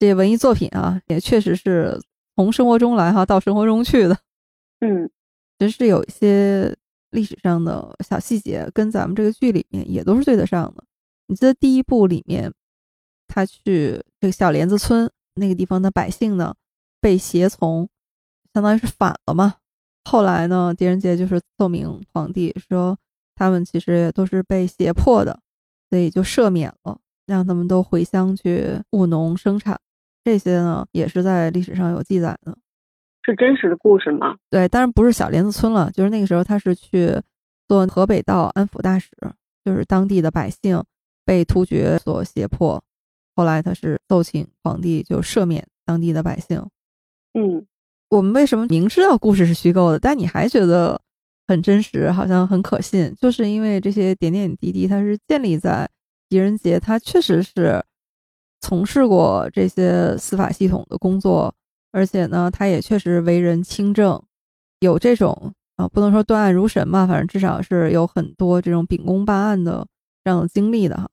[0.00, 1.96] 这些文艺作品啊，也确实是
[2.34, 4.18] 从生活中来哈，到生活中去的。
[4.80, 5.08] 嗯，
[5.60, 6.76] 其实是有一些
[7.10, 10.84] 历史上的小细节，跟咱们这个剧里面也都是对得上的。
[11.26, 12.52] 你记得第一部里面？
[13.32, 16.52] 他去这个小莲子村那个地方的百姓呢，
[17.00, 17.88] 被胁从，
[18.52, 19.54] 相当于是反了嘛。
[20.04, 22.98] 后来呢，狄仁杰就是奏明皇帝说，
[23.36, 25.38] 他们其实也都是被胁迫的，
[25.88, 29.80] 所以就赦免了，让他们都回乡去务农生产。
[30.24, 32.58] 这些呢，也是在历史上有记载的，
[33.22, 34.36] 是真实的故事吗？
[34.50, 37.14] 对，当然不是小莲子村了，就是那个时候他是去
[37.68, 39.10] 做河北道安抚大使，
[39.64, 40.82] 就是当地的百姓
[41.24, 42.82] 被突厥所胁迫。
[43.36, 46.62] 后来他是奏请皇帝就赦免当地的百姓。
[47.34, 47.64] 嗯，
[48.08, 51.00] 我们为什么明知道故事是虚构的，但你还觉得
[51.46, 53.14] 很真实，好像很可信？
[53.20, 55.88] 就是因为这些点点滴滴，它是建立在
[56.28, 57.82] 狄仁杰他确实是
[58.60, 61.54] 从事过这些司法系统的工作，
[61.92, 64.22] 而且呢，他也确实为人清正，
[64.80, 69.86] 有这种啊，不能说断案如神嘛，反正至少是有很多这种秉公办案的
[70.22, 71.08] 这样的经历的哈。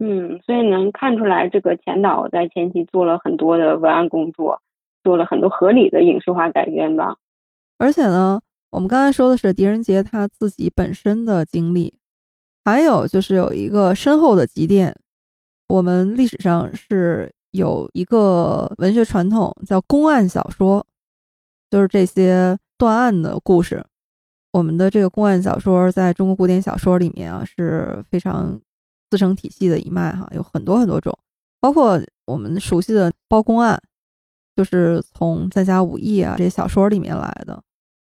[0.00, 4.60] 嗯，所以能看出来，这个钱导在前期做了很多的文案工作，
[5.02, 7.16] 做了很多合理的影视化改编吧。
[7.78, 8.40] 而且呢，
[8.70, 11.94] 我们刚才说的是狄仁杰他自己本身的经历，
[12.64, 14.94] 还有就是有一个深厚的积淀。
[15.68, 20.86] 我们历史上是有一个文学传统叫公案小说，
[21.70, 23.84] 就是这些断案的故事。
[24.52, 28.60] 我们的这个公案小说在中国古典小说里面啊是非常。
[29.10, 31.18] 自成体系的一脉哈，有很多很多种，
[31.60, 33.80] 包括我们熟悉的包公案，
[34.54, 37.58] 就是从《在家五义》啊这些小说里面来的，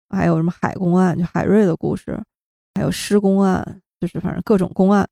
[0.08, 2.20] 还有什么海公案，就海瑞的故事，
[2.74, 5.08] 还有施公案，就是反正各种公案。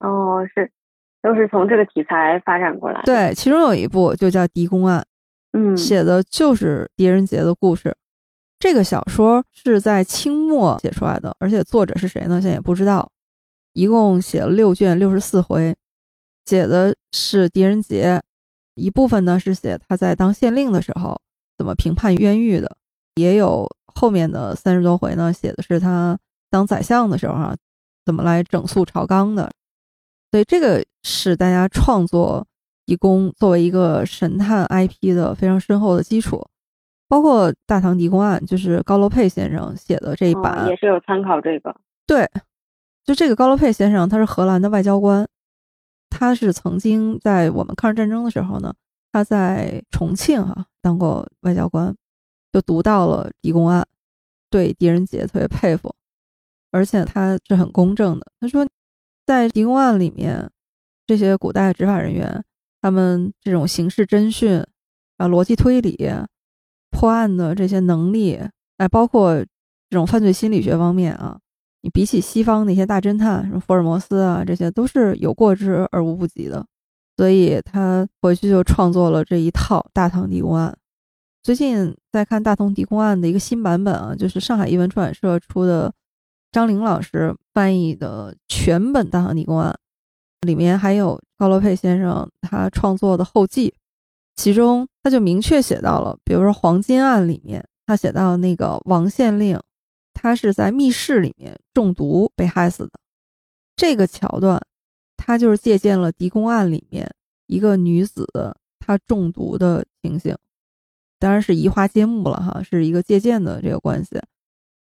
[0.00, 0.70] 哦，是，
[1.24, 3.00] 都是从这个题材发展过来。
[3.06, 5.00] 对，其中有一部就叫《狄公案》，
[5.58, 7.96] 嗯，写的就是狄仁杰的故事。
[8.58, 12.42] 这个小说是在清末写出来的，而且作者是谁呢？
[12.42, 13.10] 现在也不知道。
[13.72, 15.74] 一共写了六卷六十四回，
[16.44, 18.20] 写的是狄仁杰，
[18.74, 21.18] 一部分呢是写他在当县令的时候
[21.56, 22.76] 怎么评判冤狱的，
[23.14, 26.18] 也有后面的三十多回呢，写的是他
[26.50, 27.56] 当宰相的时候啊，
[28.04, 29.50] 怎么来整肃朝纲的。
[30.34, 32.44] 所以这个是大家创作
[32.86, 36.44] 狄公作为一个神探 IP 的非常深厚的基础，
[37.06, 41.72] 包括《大唐狄公案》，就是高罗佩先生写的这一版，也是有参考这个，
[42.04, 42.28] 对。
[43.04, 45.24] 就这个高罗佩先生，他是荷兰的外交官，
[46.10, 48.74] 他是曾经在我们抗日战争的时候呢，
[49.12, 51.94] 他在重庆哈当过外交官，
[52.52, 53.86] 就读到了狄公案，
[54.50, 55.94] 对狄仁杰特别佩服，
[56.72, 58.26] 而且他是很公正的。
[58.40, 58.66] 他说，
[59.26, 60.50] 在狄公案里面，
[61.06, 62.44] 这些古代执法人员
[62.80, 64.62] 他们这种刑事侦讯
[65.16, 65.96] 啊、逻辑推理、
[66.90, 68.40] 破案的这些能力，
[68.76, 69.36] 哎，包括
[69.88, 71.38] 这种犯罪心理学方面啊。
[71.82, 76.64] 你比起西方那些大侦探，什么福尔摩斯啊，这些都是有过之而无不及的，
[77.18, 80.70] 所以他回去就创作了这一套《大唐狄公案》。
[81.42, 85.92] 最近在看《大唐狄公案》的一个新版本啊，就是上海译文出版社出的，
[86.54, 89.76] 张玲老师翻译的全本《大唐狄公案》，
[90.46, 93.74] 里面还有高罗佩先生他创作的后记，
[94.36, 99.60] 其中他就明确写到了，比如说黄金案里面，他写到那个王县令。
[100.16, 102.92] 他是在密室里面中毒被害死的，
[103.74, 104.64] 这个桥段，
[105.16, 107.12] 他就是借鉴了狄公案里面
[107.48, 108.24] 一个女子
[108.78, 110.36] 她中毒的情形，
[111.18, 114.20] 当然是移花接木了哈，是一个借鉴的这个关系。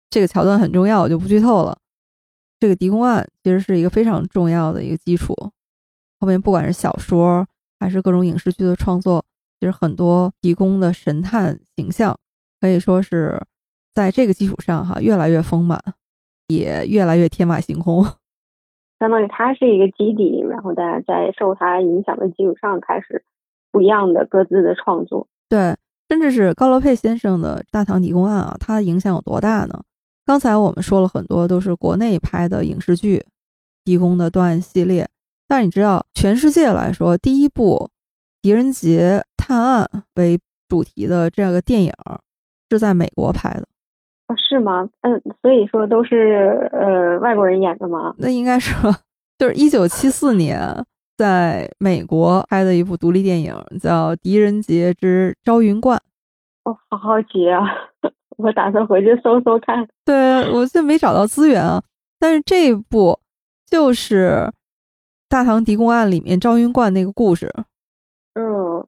[0.09, 1.77] 这个桥段很重要，我就不剧透了。
[2.59, 5.33] 这个狄公案其实是一个非常重要的一个基础。
[6.19, 7.47] 后面不管是小说
[7.79, 9.23] 还是各种影视剧的创作，
[9.59, 12.17] 其实很多狄公的神探形象
[12.59, 13.41] 可以说是
[13.93, 15.81] 在这个基础上哈越来越丰满，
[16.47, 18.03] 也越来越天马行空。
[18.99, 23.23] 相当于它是一个基底，然后大家在受它影响的基础上开始
[23.71, 25.25] 不一样的各自的创作。
[25.47, 25.77] 对，
[26.09, 29.81] 甚至是高罗佩先生的《大唐狄公案》啊，它的影响有多大呢？
[30.29, 33.25] 刚才我们说了很多都是国内拍的影视剧，
[33.83, 35.09] 狄公的断案系列。
[35.47, 37.89] 但是你知道，全世界来说，第一部
[38.39, 41.91] 狄仁杰探案为主题的这个电影
[42.69, 43.65] 是在美国拍的。
[44.27, 44.87] 哦，是吗？
[45.01, 48.13] 嗯，所以说都是呃外国人演的吗？
[48.19, 48.71] 那应该是，
[49.39, 50.61] 就是一九七四年
[51.17, 55.97] 在美国拍的一部独立电影，叫《狄仁杰之朝云观》。
[56.71, 57.65] 哦，好好奇啊！
[58.39, 59.85] 我打算回去搜搜看。
[60.05, 61.83] 对，我现在没找到资源啊。
[62.17, 63.19] 但是这一部
[63.65, 64.47] 就是
[65.27, 67.53] 《大唐狄公案》里面赵云观那个故事。
[68.35, 68.87] 嗯，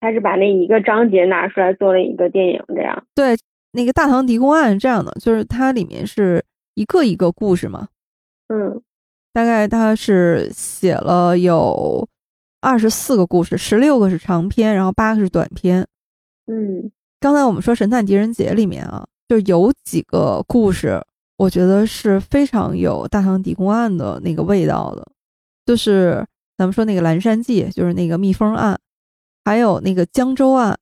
[0.00, 3.04] 他是把那一个章节拿出来做了一个电影，这样。
[3.14, 3.36] 对，
[3.72, 6.44] 那个《大唐狄公案》这样的，就是它里面是
[6.74, 7.88] 一个一个故事嘛。
[8.48, 8.82] 嗯，
[9.32, 12.08] 大概他是写了有
[12.60, 15.86] 二十四个故事，十六个是长篇，然后八个是短篇。
[16.46, 16.90] 嗯。
[17.24, 21.02] 刚才我们说《神探狄仁杰》里面啊，就有几个故事，
[21.38, 25.02] 我觉得是非常有《大唐狄公案》的那个味道的，
[25.64, 26.22] 就是
[26.58, 28.78] 咱们说那个蓝山记，就是那个蜜蜂案，
[29.42, 30.78] 还有那个江州案，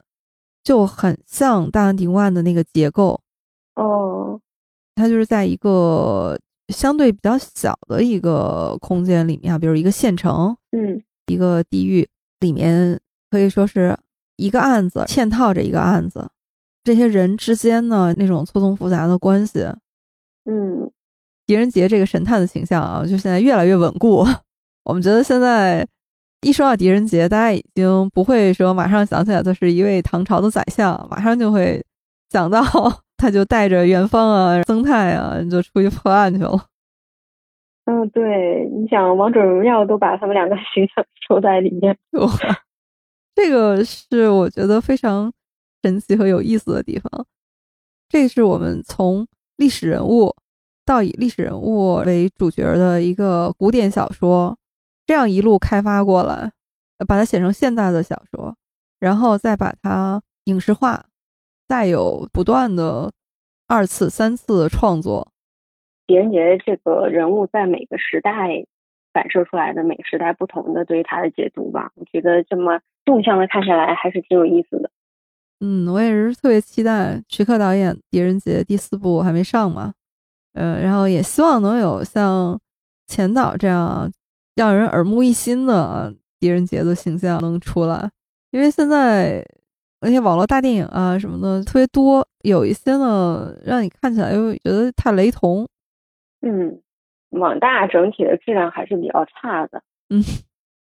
[0.65, 3.21] 就很像《大唐狄公案》的那个结构。
[3.77, 4.41] 哦，
[4.97, 6.37] 它就是在一个
[6.75, 12.09] 相对比较小的一个空间里面啊，比如一个县城，嗯，一个地域
[12.41, 12.99] 里面，
[13.31, 13.97] 可以说是。
[14.37, 16.31] 一个案子嵌套着一个案子，
[16.85, 19.61] 这些人之间呢那种错综复杂的关系，
[20.45, 20.91] 嗯，
[21.47, 24.25] 狄仁杰这个神探的形象啊，就现在越来越稳固。
[24.85, 25.87] 我们觉得现在
[26.41, 31.85] 一说到狄仁杰，大家已经不会说马上想起来他是一位唐朝的宰相，马上就会
[32.31, 32.61] 想到
[33.17, 36.67] 他就带着元芳啊、曾泰啊就出去破案去了。
[37.85, 41.97] 嗯，对，你想王者荣耀都把他们两个 形象收在里面。
[43.35, 45.33] 这个是我觉得非常
[45.83, 47.27] 神奇和有意思的地方。
[48.09, 49.27] 这是我们从
[49.57, 50.35] 历史人物
[50.85, 54.59] 到以历史人物为主角的一个古典小说，
[55.07, 56.53] 这样一路开发过来，
[57.09, 58.55] 把它写成现代的小说，
[59.01, 61.07] 然后再把它影视化，
[61.67, 63.11] 再有不断的
[63.67, 65.33] 二次、三次创作。
[66.07, 68.67] 狄仁杰这个人物在每个时代。
[69.13, 74.91] 反射出来的每个时代不同的对于他的解读吧，我觉得这么纵向的看下来还是挺有意思的。
[75.61, 79.93] 嗯，我也是特别期待徐克导演《狄仁杰》第四部还没上嘛，
[80.55, 82.59] 呃，然后也希望能有像
[83.07, 84.11] 钱导这样
[84.57, 88.11] 让人耳目一新的狄仁杰的形象能出来，
[88.51, 89.45] 因为现在
[90.01, 95.69] 那些网络大电影啊什么的特别多，有一些呢让你看起来又觉得太雷同。
[96.41, 96.81] 嗯。
[97.33, 100.23] 网大整体的质量还是比较差的，嗯，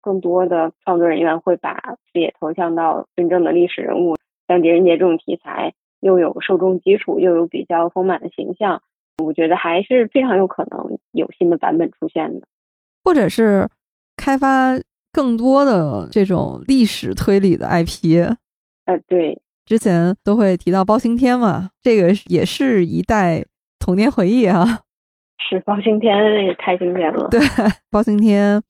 [0.00, 1.74] 更多的创作人员会把
[2.12, 4.16] 视野投向到真正的历史人物，
[4.48, 8.82] 像狄仁杰这种题材，又有受众基础，又有比较丰满的形象，
[9.22, 12.46] 我觉得还是非常有可能有新的版本出现的，
[13.04, 13.68] 或者是
[14.16, 14.78] 开发
[15.12, 18.34] 更多的这种历史推理的 IP，
[18.86, 23.44] 呃，对，之前都会提到包青天嘛，这个也是一代
[23.78, 24.80] 童年回忆啊。
[25.38, 27.28] 是包青天也太经典了。
[27.28, 27.40] 对，
[27.90, 28.62] 包青天，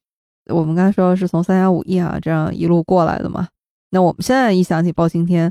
[0.52, 3.48] 我们刚才说是从三侠五义啊这样一路过来的嘛。
[3.90, 5.50] 那我们现在一想起包青天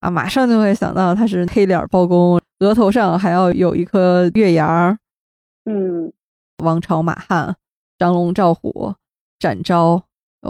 [0.00, 4.96] 啊，马上就会想到他是黑脸包公，额头上还要有一颗月牙儿。
[5.64, 6.12] 嗯，
[6.62, 7.56] 王朝马汉、
[7.98, 8.94] 张龙赵虎、
[9.38, 10.02] 展昭、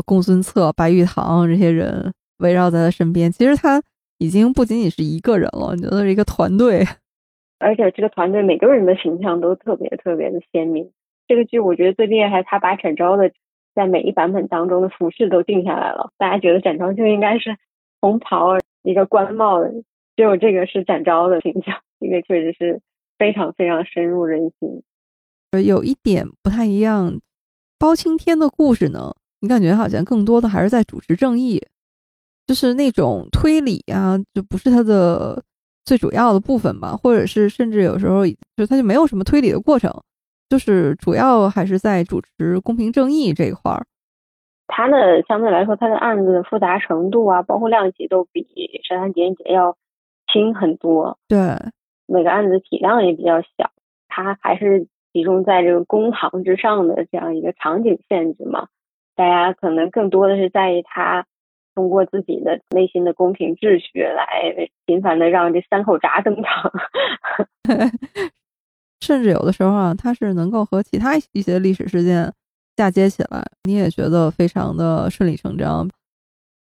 [0.04, 3.32] 公孙策、白玉堂这些人围绕在他身边。
[3.32, 3.82] 其实他
[4.18, 6.86] 已经不仅仅是一个人了，你觉得是一个团队。
[7.62, 10.90] 而且这个团队每个人的形象都特别特别的鲜明。
[11.28, 13.30] 这个剧我觉得最厉害，他把展昭的
[13.74, 16.10] 在每一版本当中的服饰都定下来了。
[16.18, 17.56] 大家觉得展昭就应该是
[18.00, 19.62] 红袍一个官帽，
[20.16, 22.80] 只有这个是展昭的形象，这个确实是
[23.16, 24.82] 非常非常深入人心。
[25.64, 27.20] 有一点不太一样，
[27.78, 31.62] 包青天的故事呢，你感觉好像更多的还是在主持正义，
[32.46, 35.42] 就是那种推理啊，就不是他的。
[35.84, 38.26] 最主要的部分吧，或者是甚至有时候
[38.56, 39.90] 就他就没有什么推理的过程，
[40.48, 43.84] 就是主要还是在主持公平正义这一块儿。
[44.68, 48.42] 它的相对来说，它的案子的复杂程度啊，包括量级都比
[48.88, 49.76] 《神探狄仁杰》要
[50.32, 51.18] 轻很多。
[51.28, 51.38] 对，
[52.06, 53.70] 每个案子体量也比较小，
[54.08, 58.68] 它还是集中在这个公堂之上的这样一个场景限制嘛。
[59.14, 61.26] 大家可能更多的是在意他
[61.74, 66.72] 通过自己的内心的公平秩序来频繁的让这三口闸登场。
[69.00, 72.32] 甚至有的时候啊，它是能够和其他一些历史事件
[72.76, 75.90] 嫁接起来，你也觉得非常的顺理成章。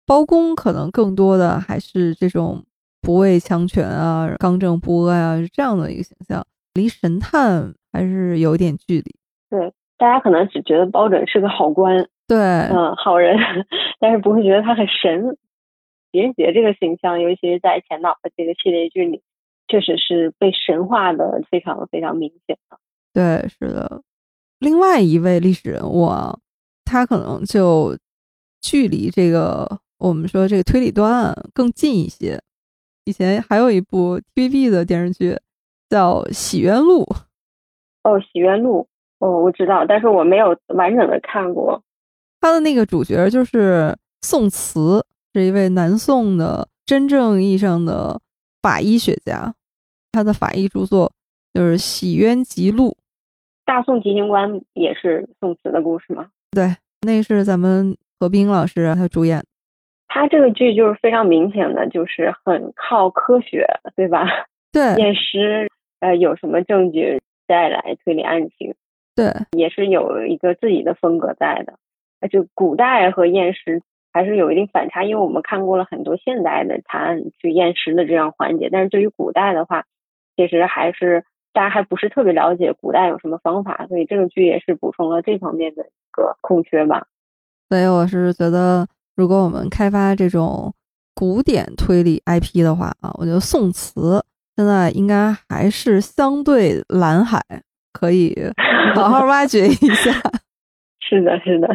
[0.07, 2.65] 包公可能更多的还是这种
[3.01, 9.15] 不畏强权啊、刚正不阿啊这样的一个形象，离神探还是有点距离。
[9.49, 13.35] 对，大家可能只觉得包拯是个好官，对，嗯，好人，
[13.99, 15.37] 但是不会觉得他很神。
[16.11, 19.21] 狄仁杰这个形象，尤其是在前导的这个系列剧里。
[19.67, 22.77] 确实是被神化的非常非常明显的，
[23.13, 24.01] 对，是的。
[24.59, 26.37] 另外一位历史人物啊，
[26.83, 27.97] 他可能就
[28.61, 32.37] 距离这个我们说这个推理断案更近一些。
[33.05, 35.37] 以前还有一部 TVB 的电视剧
[35.87, 37.03] 叫《洗冤录》。
[38.03, 38.85] 哦，《洗冤录》
[39.25, 41.81] 哦，我知道，但是我没有完整的看过。
[42.41, 48.19] 他的那个主角就是宋慈，是一位南宋的真正意义上的
[48.61, 49.53] 法医学家。
[50.11, 51.13] 他的法医著作
[51.53, 52.89] 就是《洗冤集录》，
[53.63, 56.27] 大宋提刑官也是宋慈的故事吗？
[56.51, 59.41] 对，那是咱们何冰老师他主演。
[60.07, 63.65] 他这个剧就是非常明显的，就是很靠科学，
[63.95, 64.25] 对吧？
[64.73, 65.69] 对，验尸，
[66.01, 68.73] 呃，有什么证据再来推理案情。
[69.15, 71.75] 对，也是有一个自己的风格在的。
[72.27, 73.81] 就古代和验尸
[74.11, 79.85] 还是有一定反差，因为我们看过了很多现代的探案去验尸的这样环节，但是对于古代的话。
[80.37, 87.05] 其实还是大家还不是特别了解古代有什么方法，所以这个剧也是补充了这方面的一个空缺吧。
[87.69, 90.73] 所以我是觉得，如果我们开发这种
[91.13, 94.23] 古典推理 IP 的话啊，我觉得宋词
[94.55, 97.39] 现在应该还是相对蓝海，
[97.91, 98.33] 可以
[98.95, 100.11] 好好挖掘一下。
[101.01, 101.67] 是的，是的，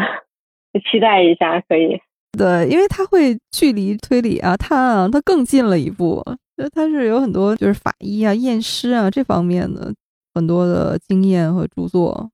[0.81, 2.01] 期待一下可以。
[2.37, 6.23] 对，因为它会距离推理啊、探案啊，它更近了一步。
[6.57, 9.93] 就他是有很多就是法医啊、验尸啊这方面的
[10.33, 12.31] 很多的经验和著作。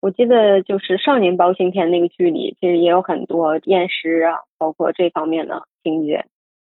[0.00, 6.26] 我记得就是《少年包青天》那个剧里，其实也有很多验尸啊，包括这方面的情节，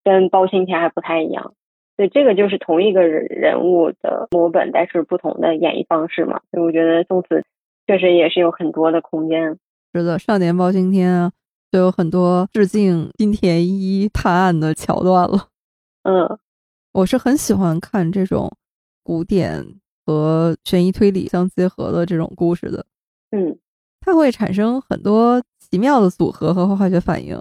[0.05, 1.55] 跟包青天还不太一样。
[1.97, 6.43] 所以这个就是同一个人人物的模本，但是不同的演绎方式嘛。
[6.51, 7.43] 所以我觉得宋慈
[7.87, 9.57] 确实也是有很多的空间。
[9.95, 11.33] 是的，《少年包青天》啊，
[11.71, 15.49] 就有很多致敬金田一探案的桥段了。
[16.05, 16.39] 嗯。
[16.93, 18.49] 我是很喜欢看这种
[19.03, 19.67] 古典
[20.07, 22.87] 和悬疑推理相结合的这种故事的，
[23.33, 23.59] 嗯，
[24.01, 27.37] 它会产生很多奇妙的组合和化学反应。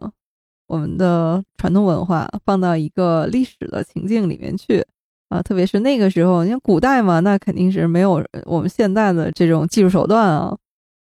[0.65, 4.83] 我们的传统文化放到一个历史的情境里面去
[5.29, 10.57] 啊，特别是那个时候，你看古代嘛，那肯定是没有我们现在的这种技术手段啊。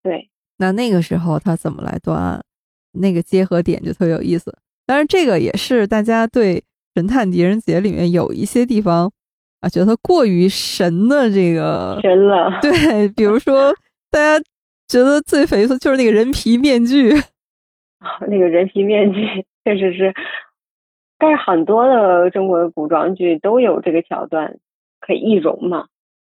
[0.03, 2.43] 对，那那个时候他怎么来断案？
[2.93, 4.56] 那个结合点就特别有意思。
[4.86, 6.62] 当然，这个也是大家对。
[6.97, 9.10] 神探狄仁杰里面有一些地方
[9.59, 12.60] 啊，觉得过于神的这个神了。
[12.62, 13.74] 对，比如说
[14.12, 14.40] 大家
[14.86, 17.10] 觉得最匪夷所就是那个人皮面具
[17.98, 19.26] 啊， 那个人皮面具
[19.64, 20.14] 确实是。
[21.18, 24.59] 但是很多的中国的古装剧都有这个桥段，
[25.01, 25.86] 可以易容嘛，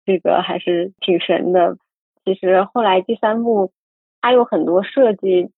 [0.05, 1.77] 这个还是挺神的。
[2.25, 3.71] 其实后来第三部
[4.21, 5.51] 它有很多设计，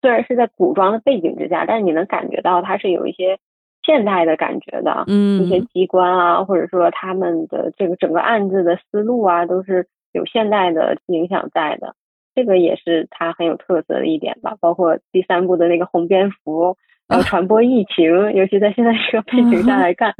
[0.00, 3.38] 虽然是在古装的背景之下，但是你能感觉到它是有一些。
[3.84, 11.96] 现代的感觉的，嗯，一些机关啊，或者说他们的这个整个案子的思路啊，都是有现代的影响在的。
[12.32, 14.56] 这个也是它很有特色的一点吧。
[14.60, 16.76] 包括第三部的那个红蝙蝠，
[17.08, 20.14] 然后传播疫情，尤其在现在这个背景下 来看，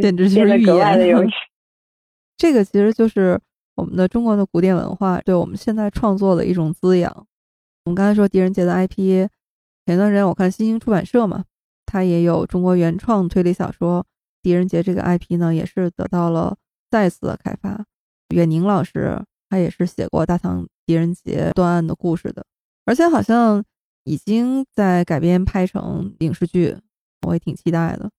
[0.00, 1.32] 简直就是格外的有趣。
[2.38, 3.36] 这个其实就是
[3.74, 7.26] 我们的中国的古典文化对我们现在创作的一种滋养。
[7.84, 9.28] 我们刚才说狄仁杰的 IP，
[9.86, 11.44] 前段时间我看新兴出版社嘛。
[11.84, 14.00] 他也有中国原创推理小说
[14.42, 16.56] 《狄仁杰》这个 IP 呢，也是得到了
[16.90, 17.84] 再次的开发。
[18.34, 22.46] 远宁老师他也是写过《大唐狄仁杰》断案的故事的，
[22.86, 23.62] 而且好像
[24.04, 26.74] 已经在改编拍成影视剧，
[27.26, 28.10] 我也挺期待的。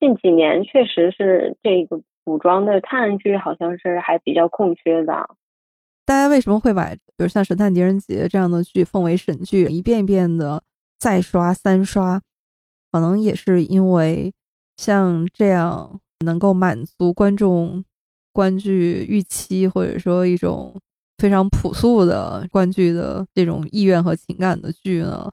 [0.00, 5.28] 近几年确实是这个古装的探剧好像是还比较空缺的。
[6.06, 10.62] 大家为什么会把比如像《神探狄仁杰》这样的剧奉为神剧，一遍一遍的
[10.98, 12.20] 再刷三刷？
[12.90, 14.32] 可能也是因为
[14.76, 17.84] 像这样能够满足观众
[18.32, 20.80] 观剧预期，或者说一种
[21.18, 25.30] 非常朴素的观剧的这种意愿和情感的剧呢，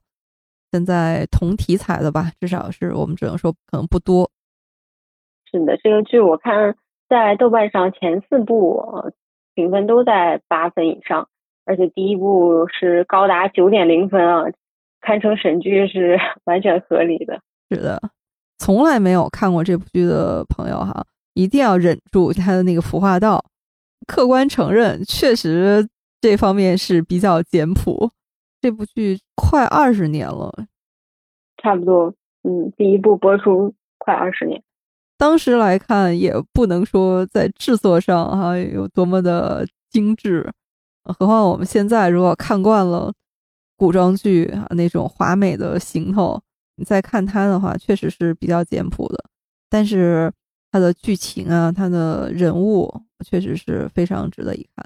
[0.72, 4.30] 现在同题材的吧，至少是我们只能说可能不多。
[5.52, 6.74] 是的，这个剧我看
[7.08, 9.12] 在豆瓣上前四部
[9.54, 11.28] 评分都在八分以上，
[11.66, 14.44] 而且第一部是高达九点零分啊，
[15.00, 17.40] 堪称神剧是 完全合理的。
[17.70, 18.00] 是的，
[18.58, 21.04] 从来没有看过这部剧的朋友哈，
[21.34, 23.44] 一定要忍住他的那个服化道，
[24.06, 25.86] 客观承认，确实
[26.20, 28.10] 这方面是比较简朴。
[28.60, 30.50] 这部剧快二十年了，
[31.60, 32.14] 差不多，
[32.44, 34.62] 嗯，第一部播出快二十年。
[35.22, 40.50] 当时来看，也不能说在制作上哈有多么的精致，
[41.04, 43.12] 何况我们现在如果看惯了
[43.76, 46.42] 古装剧啊那种华美的行头，
[46.76, 49.22] 你再看它的话，确实是比较简朴的。
[49.70, 50.32] 但是
[50.72, 52.92] 它的剧情啊，它的人物，
[53.24, 54.84] 确实是非常值得一看。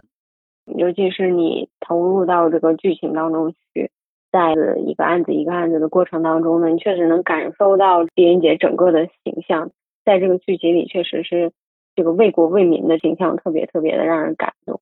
[0.76, 3.90] 尤其是你投入到这个剧情当中去，
[4.30, 4.52] 在
[4.86, 9.70] 一个案子一个案子的过程当中呢，你确实能感受到狄仁杰整个的形象，
[10.06, 11.52] 在这个剧集里确实是
[11.94, 14.80] 这个为国为民的形象特别特别的让人感动。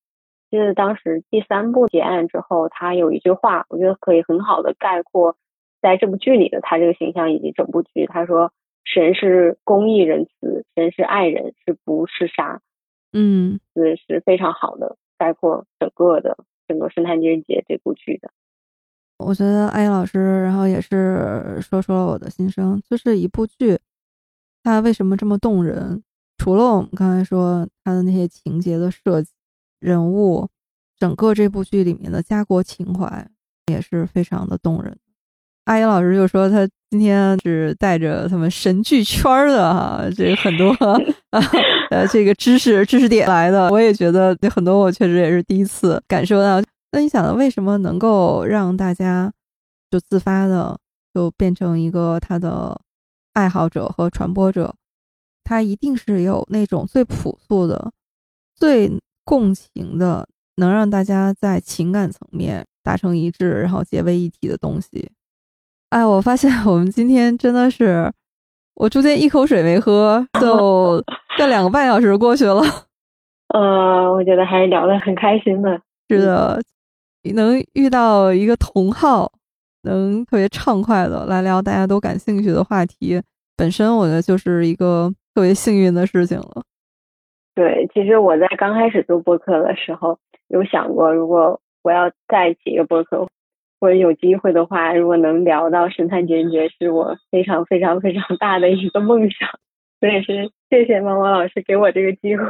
[0.51, 5.37] 记得当时第三部结案之后，他有一句话，我觉得可以很好的概括
[5.83, 8.07] 在这部剧里的他这个形象以及整部剧。
[8.07, 8.53] 他说
[8.85, 12.61] ：“神是公义仁慈，神是爱人，是不是杀？”
[13.13, 14.97] 嗯，是是非常好的。
[15.17, 16.37] 概括整个的
[16.67, 18.31] 整个《神探狄仁杰》这部剧的，
[19.19, 23.79] 我觉得艾英老师，然后也是说出了我的心声，就是一部剧，
[24.65, 26.03] 它为什么这么动人？
[26.39, 29.28] 除了我们刚才说它的那些情节的设计、
[29.78, 30.49] 人物，
[30.99, 33.28] 整个这部剧里面的家国情怀
[33.66, 34.97] 也是非常的动人。
[35.66, 40.70] 阿英老师就说他今天是带着他们神剧圈的哈，这很多
[41.91, 43.70] 呃这个知识知识点来的。
[43.70, 46.61] 我也觉得很多我确实也是第一次感受到。
[46.93, 49.32] 那你想，为什么能够让大家
[49.91, 50.78] 就自发的
[51.15, 52.78] 就变成一个他的
[53.35, 54.74] 爱好者和传播者？
[55.44, 57.93] 他一定是有那种最朴素的、
[58.56, 58.90] 最
[59.24, 65.11] 共情的，能让大家在情感层面达成一致，然后结为一体的东西。
[65.90, 68.11] 哎，我发现我们今天真的是，
[68.74, 71.05] 我中间一口水没喝，就
[71.36, 72.62] 这两个半小时过去了。
[73.55, 75.78] 呃，我觉得还是聊得很开心的。
[76.09, 76.62] 是的，
[77.35, 79.31] 能遇到一个同好，
[79.85, 83.20] 能特别畅快的来聊大家都感兴趣的话题，
[83.56, 86.62] 本身我觉得就是一个特别幸运的事情了。
[87.55, 93.27] 对，其实我在刚开始做播客的时候，有想过，如果我要再起一个播客。
[93.81, 99.47] 或者有机会的话，如果能聊到神探狄仁杰，是我非常非常非常大的一个梦想。
[100.01, 102.44] 所以是谢谢猫猫老师给我这个机会。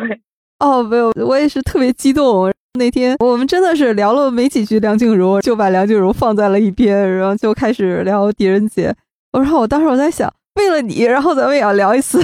[0.61, 2.53] 哦，没有，我也是特别激动。
[2.77, 8.93] 那天我们真的是聊了没几句梁静茹，就把梁静茹放在了一边，然后就开始聊狄仁杰。
[9.33, 12.19] 然后我当时我在想，为了你，然后咱们也要聊一次。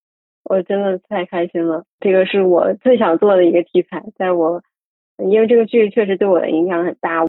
[0.44, 4.02] 我真的太开心了，这个是我最想做的一个题材。
[4.18, 4.60] 在我
[5.16, 7.24] 因为这个剧确实对我的影响很大。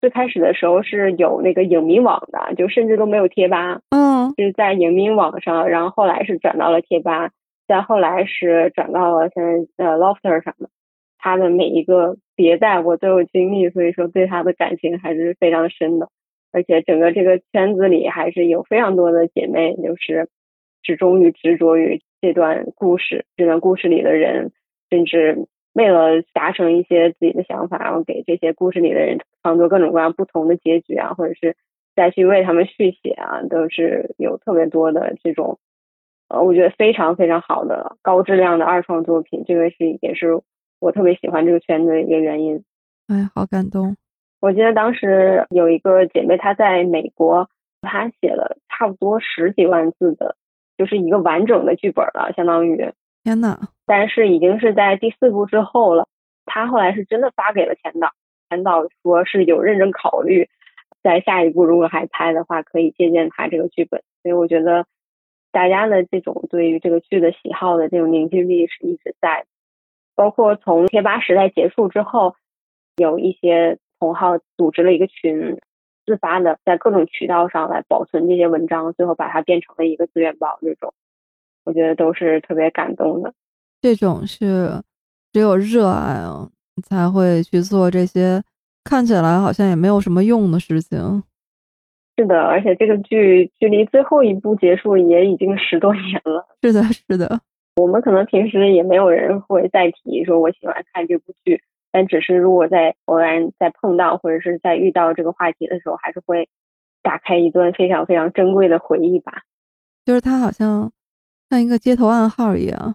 [0.00, 7.30] 最开始的时候是有那个影迷网的，就甚至都没有贴吧，嗯，是在影迷网上，然后后来是转到了贴吧，
[7.68, 9.42] 再后来是转到了现
[9.76, 10.70] 在呃 Lofter 上的。
[11.24, 16.10] 他的每一个迭代我都有经历，所以说对他的感情还是非常深的。
[16.52, 20.28] 而且整个这个圈子里还是有非常多的姐妹，就是
[20.82, 24.52] 始终于执着于这段故事，这段故事里的人，
[24.90, 25.46] 甚至。
[25.74, 31.56] 为了达成一些自己的想法，然后给这些故事里的人创作各种各样不同的结局啊，或者是
[31.96, 35.58] 再去为他们续写啊，都是有特别多的这种，
[36.28, 39.42] 呃，我觉得非常非常好的高质量的二创作品。
[39.44, 40.28] 这个是也是
[40.84, 42.62] 我特别喜欢这个圈子的一个原因。
[43.08, 43.96] 哎，好感动！
[44.38, 47.48] 我记得当时有一个姐妹，她在美国，
[47.80, 50.36] 她写了差不多十几万字的，
[50.76, 52.92] 就是一个完整的剧本了，相当于。
[53.22, 53.58] 天呐！
[53.86, 56.06] 但是已经是在第四部之后了。
[56.44, 58.10] 她后来是真的发给了钱导，
[58.50, 60.50] 钱导说是有认真考虑，
[61.02, 64.02] 在下一步如果还拍的话，可以借鉴他这个剧本。
[64.22, 64.84] 所以我觉得
[65.50, 69.46] 大家的这种对于这个剧的喜好的这种凝聚力是一直在。
[70.14, 72.34] 包括从贴吧时代结束之后，
[72.96, 75.58] 有一些同好组织了一个群，
[76.06, 80.92] 自发的在各种渠道上来保存这些文章，最后把它变成了一个资源包这种。
[81.64, 83.32] 我觉得都是特别感动的，
[83.80, 84.82] 这种是
[85.32, 86.48] 只有热爱啊
[86.82, 88.42] 才会去做这些
[88.84, 91.22] 看起来好像也没有什么用的事情。
[92.16, 96.46] 是的，而且这个剧距离最后一部结束也已经十多年了。
[96.62, 97.40] 是的，是的。
[97.76, 106.48] 我们可能平时也没有人会再提说我喜欢看这部剧，但只是如果在偶然在碰到或者是在遇到这个话题的时候，还是会
[107.02, 109.42] 打开一段非常非常珍贵的回忆吧。
[110.04, 110.92] 就是它好像
[111.50, 112.94] 像一个街头暗号一样。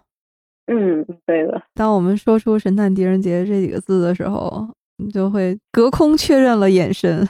[0.66, 1.62] 嗯，对的。
[1.74, 7.28] 当我们说出“神探狄仁杰”这几个字的时候，你就会隔空确认了眼神。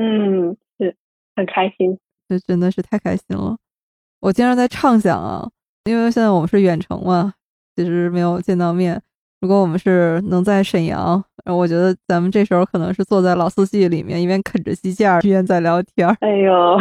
[0.00, 0.94] 嗯，是
[1.34, 1.98] 很开心，
[2.28, 3.56] 这真的是太开心了。
[4.20, 5.50] 我经常在畅想啊，
[5.88, 7.32] 因为现在我们是远程嘛，
[7.74, 9.00] 其实没有见到面。
[9.40, 16.08] 如果我们是能在沈阳，我觉得咱们这时候可能是坐在老司机里面，一边啃着鸡架，一边在聊天。
[16.20, 16.76] 哎呦，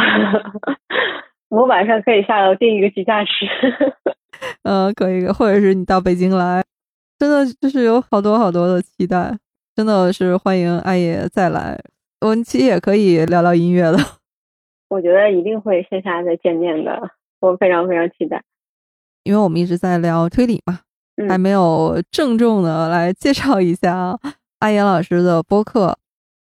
[1.50, 3.30] 我晚上可以下楼订一个鸡架吃。
[4.64, 6.64] 嗯， 可以，或者是你到北京来，
[7.20, 9.38] 真的就是有好多好多的期待，
[9.76, 11.80] 真的是欢迎艾爷再来。
[12.22, 13.98] 我们其实也可以聊聊音乐的。
[14.90, 18.42] 我觉得一定会线下再见面的，我非常非常期待。
[19.28, 20.80] 因为我们一直在聊推理嘛。
[21.28, 24.16] 还没有郑重的来介绍一下
[24.60, 25.98] 阿岩老师的播客，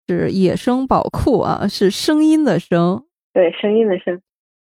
[0.07, 3.03] 是野生宝库啊，是声音的声，
[3.33, 4.21] 对，声音的声，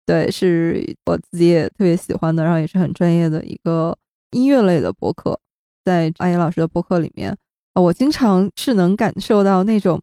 [0.06, 3.98] 对，是我自己也特别喜欢的，然后也是很专业的一个
[4.30, 5.40] 音乐类的播客。
[5.84, 7.36] 在阿岩老师的播客里面
[7.74, 10.00] 啊，我经常是能感受到那种，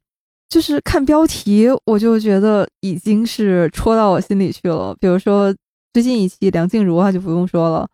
[0.48, 4.96] 就是看标题我就觉得已经是戳到我心里去了。
[4.98, 5.54] 比如说
[5.92, 7.88] 最近一期梁静茹啊，就不用说了。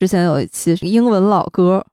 [0.00, 1.84] 之前有一期是英文老歌，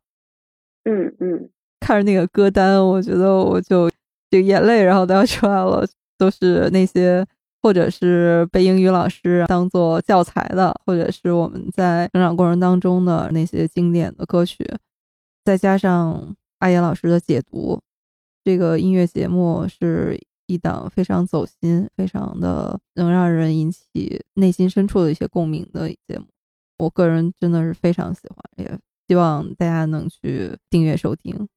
[0.86, 1.50] 嗯嗯，
[1.82, 3.92] 看着那个歌单，我觉得我就
[4.32, 5.86] 这眼泪然后都要出来了，
[6.18, 7.28] 都是那些
[7.62, 14.66] 或者是被英语老师当做教材的，或者是我们在成长过程当中的那些经典的歌曲，
[15.44, 17.82] 再加上阿岩老师的解读，
[18.46, 26.26] 这个音乐节目是一档非常走心、非常的能让人引起内心深处的一些共鸣的节目。
[26.80, 28.72] 我个人真的是非常喜欢，也
[29.08, 31.48] 希望大家能去订阅收听。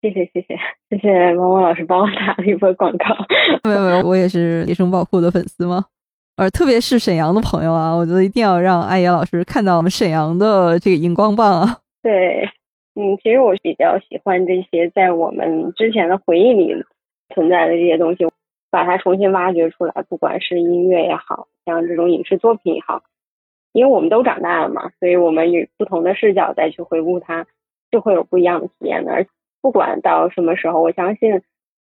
[0.00, 0.56] 谢谢谢谢
[0.90, 3.06] 谢谢萌萌老师帮我打了一波广告。
[3.64, 5.86] 没有没有，我也是野生宝库的粉丝嘛，
[6.36, 11.78] 而特别是沈阳的朋友啊，我觉得一定要让艾野老师看到我们沈阳的这个荧光棒啊。
[12.02, 12.46] 对，
[12.94, 16.74] 嗯，其实我比较喜欢这些在我们之前的回忆里
[17.34, 18.26] 存在的这些东西，
[18.70, 23.02] 把它重新挖掘出来，不管是音乐也好像这种影视作品也好。
[23.74, 27.44] 因为我们都长大了嘛，所以我们以不同的视角再去回顾它，
[27.90, 29.10] 就会有不一样的体验的。
[29.12, 29.26] 而
[29.60, 31.42] 不管到什么时候，我相信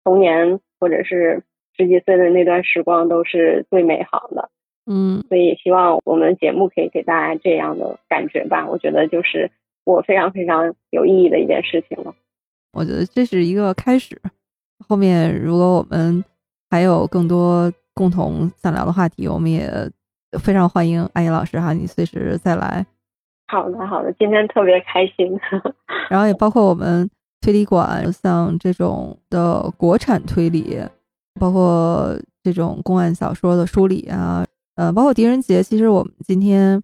[0.04, 1.42] 童年或者是
[1.76, 4.52] 十几岁的那段时光都是最美好的。
[4.86, 8.68] 嗯，所以希望我们节目可以给大家这样的感觉吧。
[8.70, 9.50] 我觉得就是
[9.84, 12.14] 我非常非常有意义的一件事情了。
[12.74, 14.22] 我觉得这是一个开始，
[14.88, 16.24] 后面如果我们
[16.70, 19.68] 还有更多共同想聊的话题，我们也。
[20.40, 22.86] 非常欢迎阿姨老师哈，你随时再来。
[23.48, 25.40] 好的，好的，今天特别开心。
[26.10, 27.10] 然后也包括我们
[27.42, 30.80] 推理馆，像这种的国产推理，
[31.40, 34.46] 包括这种公案小说的梳理啊，
[34.76, 35.62] 呃，包括狄仁杰。
[35.62, 36.82] 其实我们今天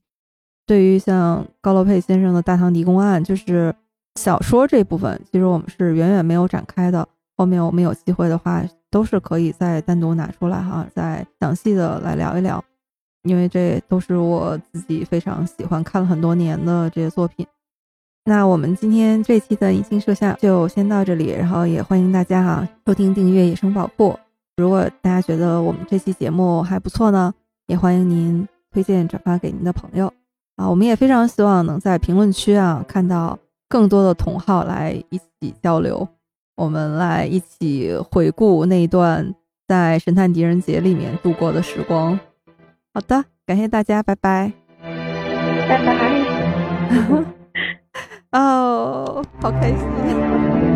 [0.66, 3.74] 对于像高罗佩先生的大唐狄公案，就是
[4.16, 7.08] 小说这部分，其实我们是远远没有展开的。
[7.38, 8.62] 后面我们有机会的话，
[8.92, 12.62] 都是可以再单独拿出来哈，再详细的来聊一聊。
[13.28, 17.46] 因为这都是我自己非常喜欢看了很多年的这些作品。
[18.26, 24.10] 那我们今天这期的隐形摄像就先到这里，然后也欢迎大家哈收听订阅《野生宝库》。
[24.58, 27.34] 如果大家觉得我们这期节目还不错呢，
[27.68, 30.12] 也欢迎您推荐转发给您的朋友
[30.58, 30.70] 啊。
[30.70, 33.38] 我们也非常希望能在评论区啊看到
[33.70, 36.06] 更多的同好来一起交流，
[36.56, 39.34] 我们来一起回顾那一段
[39.68, 42.20] 在《神探狄仁杰》里面度过的时光。
[42.98, 44.52] 好的，感谢大家，拜拜，
[45.70, 45.94] 拜拜。
[48.40, 50.67] 哦，好开心。